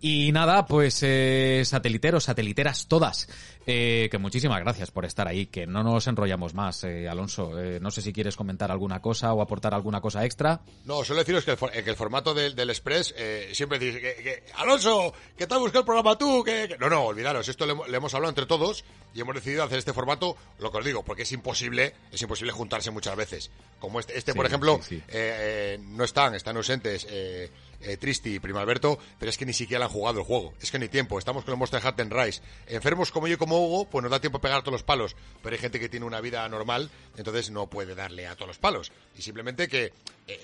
Y 0.00 0.30
nada, 0.32 0.64
pues 0.66 1.00
eh, 1.02 1.62
sateliteros, 1.64 2.24
sateliteras 2.24 2.86
todas, 2.88 3.28
eh, 3.66 4.08
que 4.10 4.18
muchísimas 4.18 4.60
gracias 4.60 4.90
por 4.90 5.04
estar 5.04 5.26
ahí, 5.28 5.46
que 5.46 5.66
no 5.66 5.82
nos 5.82 6.06
enrollamos 6.06 6.54
más, 6.54 6.84
eh, 6.84 7.08
Alonso. 7.08 7.50
No 7.80 7.90
sé 7.90 8.00
si 8.02 8.12
quieres 8.12 8.36
comentar 8.36 8.70
alguna 8.70 9.00
cosa 9.02 9.32
o 9.32 9.42
aportar 9.42 9.74
alguna 9.74 10.00
cosa 10.00 10.24
extra. 10.24 10.60
no, 10.84 11.04
solo 11.04 11.18
deciros 11.20 11.44
que 11.44 11.50
el, 11.52 11.56
for- 11.56 11.70
que 11.72 11.90
el 11.90 11.96
formato 11.96 12.32
del, 12.32 12.54
del 12.54 12.70
Express 12.70 13.14
eh, 13.16 13.50
siempre 13.52 13.78
dice 13.78 14.00
que, 14.00 14.14
que, 14.22 14.44
Alonso, 14.56 15.12
que 15.36 15.46
te 15.46 15.54
has 15.54 15.60
buscado 15.60 15.80
el 15.80 15.86
programa 15.86 16.16
tú. 16.16 16.42
Que, 16.44 16.68
que-". 16.68 16.78
No, 16.78 16.88
no, 16.88 17.02
olvidaros, 17.04 17.48
esto 17.48 17.66
le, 17.66 17.74
le 17.88 17.96
hemos 17.96 18.14
hablado 18.14 18.30
entre 18.30 18.46
todos 18.46 18.84
y 19.14 19.20
hemos 19.20 19.34
decidido 19.34 19.64
hacer 19.64 19.78
este 19.78 19.92
formato, 19.92 20.36
lo 20.58 20.70
que 20.70 20.78
os 20.78 20.84
digo, 20.84 21.02
porque 21.04 21.23
es 21.24 21.32
imposible, 21.32 21.92
es 22.12 22.22
imposible 22.22 22.52
juntarse 22.52 22.90
muchas 22.90 23.16
veces. 23.16 23.50
Como 23.80 24.00
este, 24.00 24.16
este 24.16 24.32
Sí, 24.32 24.36
por 24.36 24.46
ejemplo, 24.46 24.78
sí, 24.82 24.96
sí. 24.96 25.02
eh, 25.08 25.74
eh, 25.76 25.78
no 25.82 26.04
están, 26.04 26.34
están 26.34 26.56
ausentes. 26.56 27.06
Eh, 27.10 27.50
eh, 27.80 27.98
Tristi 27.98 28.36
y 28.36 28.38
Primo 28.40 28.60
Alberto, 28.60 28.98
pero 29.18 29.28
es 29.28 29.36
que 29.36 29.44
ni 29.44 29.52
siquiera 29.52 29.84
han 29.84 29.90
jugado 29.90 30.20
el 30.20 30.24
juego. 30.24 30.54
Es 30.62 30.70
que 30.70 30.78
ni 30.78 30.88
tiempo. 30.88 31.18
Estamos 31.18 31.44
con 31.44 31.52
el 31.52 31.58
Monster 31.58 31.82
Hunter 31.84 32.08
Rise. 32.10 32.40
Enfermos 32.66 33.10
como 33.12 33.26
yo 33.28 33.34
y 33.34 33.36
como 33.36 33.58
Hugo, 33.62 33.90
pues 33.90 34.02
nos 34.02 34.10
da 34.10 34.20
tiempo 34.20 34.38
a 34.38 34.40
pegar 34.40 34.62
todos 34.62 34.72
los 34.72 34.82
palos. 34.82 35.14
Pero 35.42 35.54
hay 35.54 35.60
gente 35.60 35.78
que 35.78 35.90
tiene 35.90 36.06
una 36.06 36.22
vida 36.22 36.48
normal, 36.48 36.88
entonces 37.18 37.50
no 37.50 37.66
puede 37.68 37.94
darle 37.94 38.26
a 38.26 38.36
todos 38.36 38.48
los 38.48 38.58
palos. 38.58 38.90
Y 39.18 39.22
simplemente 39.22 39.68
que 39.68 39.92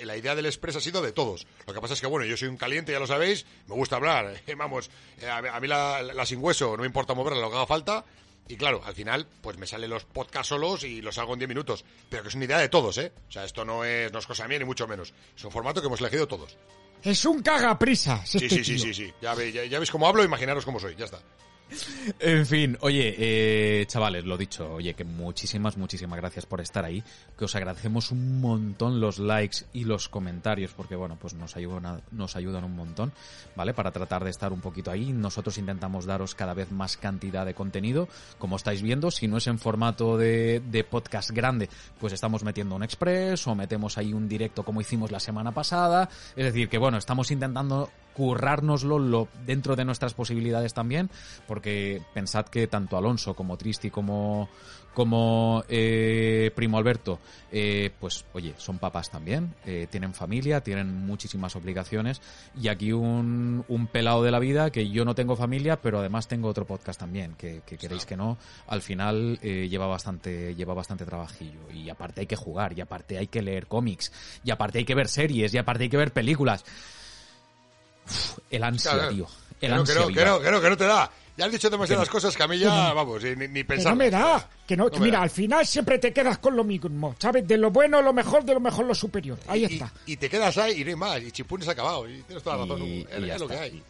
la 0.02 0.18
idea 0.18 0.34
del 0.34 0.44
Express 0.44 0.76
ha 0.76 0.80
sido 0.82 1.00
de 1.00 1.12
todos. 1.12 1.46
Lo 1.66 1.72
que 1.72 1.80
pasa 1.80 1.94
es 1.94 2.02
que, 2.02 2.06
bueno, 2.08 2.26
yo 2.26 2.36
soy 2.36 2.48
un 2.48 2.58
caliente, 2.58 2.92
ya 2.92 2.98
lo 2.98 3.06
sabéis, 3.06 3.46
me 3.68 3.74
gusta 3.74 3.96
hablar. 3.96 4.38
vamos, 4.58 4.90
a, 5.26 5.38
a 5.38 5.60
mí 5.60 5.66
la, 5.68 6.02
la 6.02 6.26
sin 6.26 6.44
hueso 6.44 6.72
no 6.76 6.82
me 6.82 6.86
importa 6.86 7.14
moverla, 7.14 7.40
lo 7.40 7.48
que 7.50 7.56
haga 7.56 7.66
falta. 7.66 8.04
Y 8.50 8.56
claro, 8.56 8.82
al 8.84 8.94
final, 8.94 9.26
pues 9.42 9.56
me 9.58 9.66
salen 9.66 9.90
los 9.90 10.04
podcasts 10.04 10.48
solos 10.48 10.82
y 10.82 11.00
los 11.00 11.16
hago 11.18 11.34
en 11.34 11.38
10 11.38 11.48
minutos. 11.48 11.84
Pero 12.08 12.22
que 12.24 12.30
es 12.30 12.34
una 12.34 12.46
idea 12.46 12.58
de 12.58 12.68
todos, 12.68 12.98
¿eh? 12.98 13.12
O 13.28 13.32
sea, 13.32 13.44
esto 13.44 13.64
no 13.64 13.84
es, 13.84 14.12
no 14.12 14.18
es 14.18 14.26
cosa 14.26 14.48
mía 14.48 14.58
ni 14.58 14.64
mucho 14.64 14.88
menos. 14.88 15.14
Es 15.36 15.44
un 15.44 15.52
formato 15.52 15.80
que 15.80 15.86
hemos 15.86 16.00
elegido 16.00 16.26
todos. 16.26 16.56
Es 17.04 17.24
un 17.24 17.42
cagaprisas. 17.42 18.28
Sí, 18.28 18.38
este 18.38 18.48
sí, 18.48 18.64
sí, 18.64 18.78
sí, 18.78 18.92
sí. 18.92 19.12
Ya, 19.22 19.34
ve- 19.34 19.52
ya, 19.52 19.64
ya 19.66 19.78
veis 19.78 19.90
cómo 19.90 20.06
hablo, 20.08 20.24
imaginaros 20.24 20.64
cómo 20.64 20.80
soy, 20.80 20.96
ya 20.96 21.04
está. 21.04 21.20
En 22.18 22.46
fin, 22.46 22.76
oye, 22.80 23.14
eh, 23.18 23.86
chavales, 23.86 24.24
lo 24.24 24.36
dicho, 24.36 24.74
oye, 24.74 24.94
que 24.94 25.04
muchísimas, 25.04 25.76
muchísimas 25.76 26.18
gracias 26.18 26.46
por 26.46 26.60
estar 26.60 26.84
ahí, 26.84 27.02
que 27.38 27.44
os 27.44 27.54
agradecemos 27.54 28.10
un 28.10 28.40
montón 28.40 29.00
los 29.00 29.18
likes 29.18 29.58
y 29.72 29.84
los 29.84 30.08
comentarios, 30.08 30.72
porque 30.72 30.96
bueno, 30.96 31.16
pues 31.20 31.34
nos 31.34 31.56
ayudan, 31.56 32.02
nos 32.10 32.36
ayudan 32.36 32.64
un 32.64 32.74
montón, 32.74 33.12
¿vale? 33.56 33.74
Para 33.74 33.92
tratar 33.92 34.24
de 34.24 34.30
estar 34.30 34.52
un 34.52 34.60
poquito 34.60 34.90
ahí. 34.90 35.12
Nosotros 35.12 35.58
intentamos 35.58 36.06
daros 36.06 36.34
cada 36.34 36.54
vez 36.54 36.70
más 36.70 36.96
cantidad 36.96 37.46
de 37.46 37.54
contenido, 37.54 38.08
como 38.38 38.56
estáis 38.56 38.82
viendo, 38.82 39.10
si 39.10 39.28
no 39.28 39.36
es 39.36 39.46
en 39.46 39.58
formato 39.58 40.16
de, 40.16 40.60
de 40.60 40.84
podcast 40.84 41.30
grande, 41.30 41.68
pues 41.98 42.12
estamos 42.12 42.44
metiendo 42.44 42.74
un 42.74 42.82
express 42.82 43.46
o 43.46 43.54
metemos 43.54 43.98
ahí 43.98 44.12
un 44.12 44.28
directo 44.28 44.64
como 44.64 44.80
hicimos 44.80 45.10
la 45.10 45.20
semana 45.20 45.52
pasada, 45.52 46.08
es 46.36 46.44
decir, 46.44 46.68
que 46.68 46.78
bueno, 46.78 46.98
estamos 46.98 47.30
intentando 47.30 47.90
currárnoslo 48.14 48.98
lo, 48.98 49.28
dentro 49.46 49.76
de 49.76 49.84
nuestras 49.84 50.14
posibilidades 50.14 50.74
también, 50.74 51.10
porque 51.46 52.02
pensad 52.14 52.46
que 52.46 52.66
tanto 52.66 52.96
Alonso 52.96 53.34
como 53.34 53.56
Tristi 53.56 53.90
como 53.90 54.48
como 54.94 55.64
eh, 55.68 56.50
Primo 56.54 56.78
Alberto, 56.78 57.20
eh, 57.52 57.90
pues 58.00 58.24
oye, 58.32 58.54
son 58.58 58.78
papás 58.78 59.10
también, 59.10 59.54
eh, 59.64 59.86
tienen 59.90 60.14
familia, 60.14 60.62
tienen 60.62 61.06
muchísimas 61.06 61.54
obligaciones 61.56 62.20
y 62.60 62.68
aquí 62.68 62.92
un, 62.92 63.64
un 63.68 63.86
pelado 63.86 64.22
de 64.22 64.30
la 64.30 64.38
vida 64.38 64.70
que 64.70 64.88
yo 64.90 65.04
no 65.04 65.14
tengo 65.14 65.36
familia, 65.36 65.80
pero 65.80 66.00
además 66.00 66.26
tengo 66.26 66.48
otro 66.48 66.66
podcast 66.66 66.98
también, 66.98 67.34
que, 67.36 67.62
que 67.64 67.78
queréis 67.78 68.04
que 68.04 68.16
no, 68.16 68.38
al 68.66 68.82
final 68.82 69.38
eh, 69.42 69.68
lleva 69.68 69.86
bastante 69.86 70.54
lleva 70.54 70.74
bastante 70.74 71.04
trabajillo 71.04 71.70
y 71.72 71.88
aparte 71.88 72.22
hay 72.22 72.26
que 72.26 72.36
jugar 72.36 72.76
y 72.76 72.80
aparte 72.80 73.18
hay 73.18 73.28
que 73.28 73.42
leer 73.42 73.66
cómics 73.66 74.12
y 74.44 74.50
aparte 74.50 74.78
hay 74.78 74.84
que 74.84 74.94
ver 74.94 75.08
series 75.08 75.54
y 75.54 75.58
aparte 75.58 75.84
hay 75.84 75.90
que 75.90 75.96
ver 75.96 76.12
películas. 76.12 76.64
El 78.50 78.62
ansia, 78.64 78.92
Claro, 78.92 79.10
tío. 79.10 79.26
El 79.60 79.72
ansia 79.72 79.94
que 79.94 80.06
viva. 80.06 80.24
no, 80.24 80.60
que 80.60 80.70
no, 80.70 80.76
te 80.76 80.84
da. 80.84 81.10
Ya 81.36 81.46
has 81.46 81.52
dicho 81.52 81.70
demasiadas 81.70 82.06
no. 82.08 82.12
cosas 82.12 82.36
que 82.36 82.42
a 82.42 82.48
mí 82.48 82.58
ya, 82.58 82.92
vamos, 82.92 83.24
y 83.24 83.34
ni, 83.36 83.48
ni 83.48 83.64
pensar. 83.64 83.92
no 83.92 83.96
me 83.96 84.10
da. 84.10 84.46
Que 84.66 84.76
no, 84.76 84.84
No 84.84 84.90
que 84.90 85.00
mira, 85.00 85.18
da. 85.18 85.24
al 85.24 85.30
final 85.30 85.66
siempre 85.66 85.98
te 85.98 86.12
quedas 86.12 86.38
con 86.38 86.54
lo 86.56 86.64
mismo. 86.64 87.14
¿Sabes? 87.18 87.46
De 87.48 87.56
lo 87.56 87.70
bueno, 87.70 88.02
lo 88.02 88.12
mejor, 88.12 88.44
de 88.44 88.52
lo 88.54 88.60
mejor, 88.60 88.84
lo 88.84 88.94
superior. 88.94 89.38
Ahí 89.46 89.62
Y- 89.68 89.74
está. 89.74 89.92
Y, 90.06 90.16
te 90.16 90.28
quedas 90.28 90.58
ahí 90.58 90.80
y 90.80 90.84
no 90.84 90.90
hay 90.90 90.96
más. 90.96 91.22
Y 91.22 91.30
Chipún 91.32 91.62
se 91.62 91.70
ha 91.70 91.72
acabado. 91.72 92.08
Y 92.08 92.20
tienes 92.22 92.42
toda 92.42 92.56
la 92.56 92.62
razón. 92.64 92.82
Y-. 92.86 93.00
Es, 93.10 93.18
y 93.22 93.26
ya 93.26 93.34
es 93.34 93.40
lo 93.40 93.48
que 93.48 93.56
hay. 93.56 93.82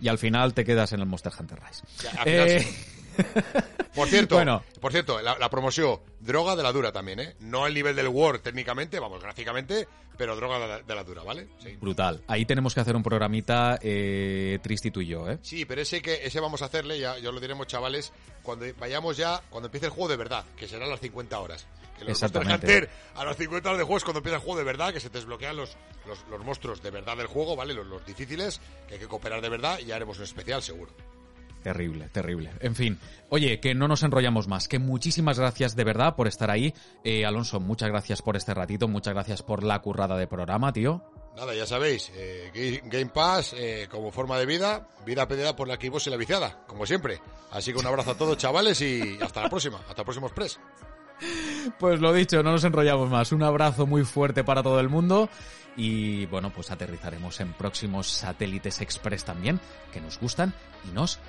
Y 0.00 0.08
al 0.08 0.18
final 0.18 0.54
te 0.54 0.64
quedas 0.64 0.92
en 0.92 1.00
el 1.00 1.06
Monster 1.06 1.32
Hunter 1.38 1.58
Rise. 1.68 1.82
Ya, 2.02 2.10
al 2.10 2.24
final 2.24 2.48
Eh, 2.48 2.60
sí. 2.62 2.97
Por 3.94 4.08
cierto, 4.08 4.36
Bueno. 4.36 4.62
por 4.80 4.92
cierto, 4.92 5.20
la, 5.20 5.36
la 5.38 5.50
promoción, 5.50 5.98
droga 6.20 6.54
de 6.54 6.62
la 6.62 6.70
dura 6.72 6.92
también, 6.92 7.18
¿eh? 7.18 7.34
No 7.40 7.64
al 7.64 7.74
nivel 7.74 7.96
del 7.96 8.06
Word 8.08 8.40
técnicamente, 8.42 9.00
vamos, 9.00 9.20
gráficamente, 9.20 9.88
pero 10.16 10.36
droga 10.36 10.58
de 10.60 10.68
la, 10.68 10.82
de 10.82 10.94
la 10.94 11.02
dura, 11.02 11.22
¿vale? 11.24 11.48
Sí. 11.58 11.76
Brutal. 11.80 12.22
Ahí 12.28 12.44
tenemos 12.44 12.74
que 12.74 12.80
hacer 12.80 12.94
un 12.94 13.02
programita 13.02 13.78
eh, 13.82 14.60
tú 14.92 15.00
y 15.00 15.06
yo, 15.06 15.28
¿eh? 15.28 15.38
Sí, 15.42 15.64
pero 15.64 15.80
ese 15.80 16.00
que 16.00 16.24
ese 16.26 16.38
vamos 16.38 16.62
a 16.62 16.66
hacerle, 16.66 17.00
ya, 17.00 17.18
ya 17.18 17.32
lo 17.32 17.40
diremos, 17.40 17.66
chavales, 17.66 18.12
cuando 18.42 18.66
vayamos 18.78 19.16
ya, 19.16 19.42
cuando 19.50 19.66
empiece 19.66 19.86
el 19.86 19.92
juego 19.92 20.08
de 20.10 20.16
verdad, 20.16 20.44
que 20.56 20.68
será 20.68 20.84
a 20.86 20.88
las 20.88 21.00
50 21.00 21.38
horas. 21.40 21.66
Que 21.98 22.04
los 22.04 22.12
Exactamente. 22.12 22.66
Hunter, 22.66 22.90
a 23.16 23.24
las 23.24 23.36
50 23.36 23.68
horas 23.68 23.78
de 23.78 23.84
juego 23.84 23.96
es 23.98 24.04
cuando 24.04 24.18
empieza 24.18 24.36
el 24.36 24.42
juego 24.42 24.58
de 24.58 24.64
verdad, 24.64 24.92
que 24.92 25.00
se 25.00 25.10
te 25.10 25.18
desbloquean 25.18 25.56
los, 25.56 25.76
los, 26.06 26.24
los 26.30 26.44
monstruos 26.44 26.80
de 26.82 26.92
verdad 26.92 27.16
del 27.16 27.26
juego, 27.26 27.56
¿vale? 27.56 27.74
Los, 27.74 27.86
los 27.86 28.06
difíciles, 28.06 28.60
que 28.86 28.94
hay 28.94 29.00
que 29.00 29.08
cooperar 29.08 29.40
de 29.40 29.48
verdad 29.48 29.80
y 29.80 29.86
ya 29.86 29.96
haremos 29.96 30.18
un 30.18 30.24
especial, 30.24 30.62
seguro. 30.62 30.92
Terrible, 31.72 32.08
terrible. 32.08 32.50
En 32.60 32.74
fin, 32.74 32.98
oye, 33.28 33.60
que 33.60 33.74
no 33.74 33.88
nos 33.88 34.02
enrollamos 34.02 34.48
más, 34.48 34.68
que 34.68 34.78
muchísimas 34.78 35.38
gracias 35.38 35.76
de 35.76 35.84
verdad 35.84 36.16
por 36.16 36.26
estar 36.26 36.50
ahí. 36.50 36.72
Eh, 37.04 37.26
Alonso, 37.26 37.60
muchas 37.60 37.90
gracias 37.90 38.22
por 38.22 38.36
este 38.36 38.54
ratito, 38.54 38.88
muchas 38.88 39.12
gracias 39.12 39.42
por 39.42 39.62
la 39.62 39.78
currada 39.82 40.16
de 40.16 40.26
programa, 40.26 40.72
tío. 40.72 41.04
Nada, 41.36 41.54
ya 41.54 41.66
sabéis, 41.66 42.10
eh, 42.14 42.50
Ga- 42.54 42.88
Game 42.90 43.10
Pass 43.12 43.54
eh, 43.54 43.86
como 43.90 44.10
forma 44.10 44.38
de 44.38 44.46
vida, 44.46 44.88
vida 45.04 45.28
pedida 45.28 45.54
por 45.54 45.68
la 45.68 45.74
Xbox 45.74 46.06
y 46.06 46.10
la 46.10 46.16
viciada, 46.16 46.64
como 46.66 46.86
siempre. 46.86 47.20
Así 47.50 47.70
que 47.72 47.78
un 47.78 47.86
abrazo 47.86 48.12
a 48.12 48.16
todos, 48.16 48.38
chavales, 48.38 48.80
y 48.80 49.18
hasta 49.20 49.42
la 49.42 49.50
próxima, 49.50 49.78
hasta 49.86 50.00
el 50.00 50.04
próximo 50.04 50.26
Express. 50.28 50.58
Pues 51.78 52.00
lo 52.00 52.14
dicho, 52.14 52.42
no 52.42 52.52
nos 52.52 52.64
enrollamos 52.64 53.10
más. 53.10 53.30
Un 53.32 53.42
abrazo 53.42 53.86
muy 53.86 54.04
fuerte 54.04 54.42
para 54.42 54.62
todo 54.62 54.80
el 54.80 54.88
mundo. 54.88 55.28
Y 55.76 56.26
bueno, 56.26 56.50
pues 56.52 56.70
aterrizaremos 56.72 57.38
en 57.40 57.52
próximos 57.52 58.08
satélites 58.08 58.80
express 58.80 59.24
también, 59.24 59.60
que 59.92 60.00
nos 60.00 60.18
gustan 60.18 60.52
y 60.88 60.92
nos 60.92 61.20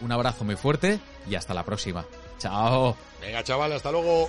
Un 0.00 0.12
abrazo 0.12 0.44
muy 0.44 0.56
fuerte 0.56 1.00
y 1.28 1.34
hasta 1.34 1.54
la 1.54 1.64
próxima. 1.64 2.04
Chao. 2.38 2.96
Venga, 3.20 3.42
chavales, 3.42 3.76
hasta 3.76 3.90
luego. 3.90 4.28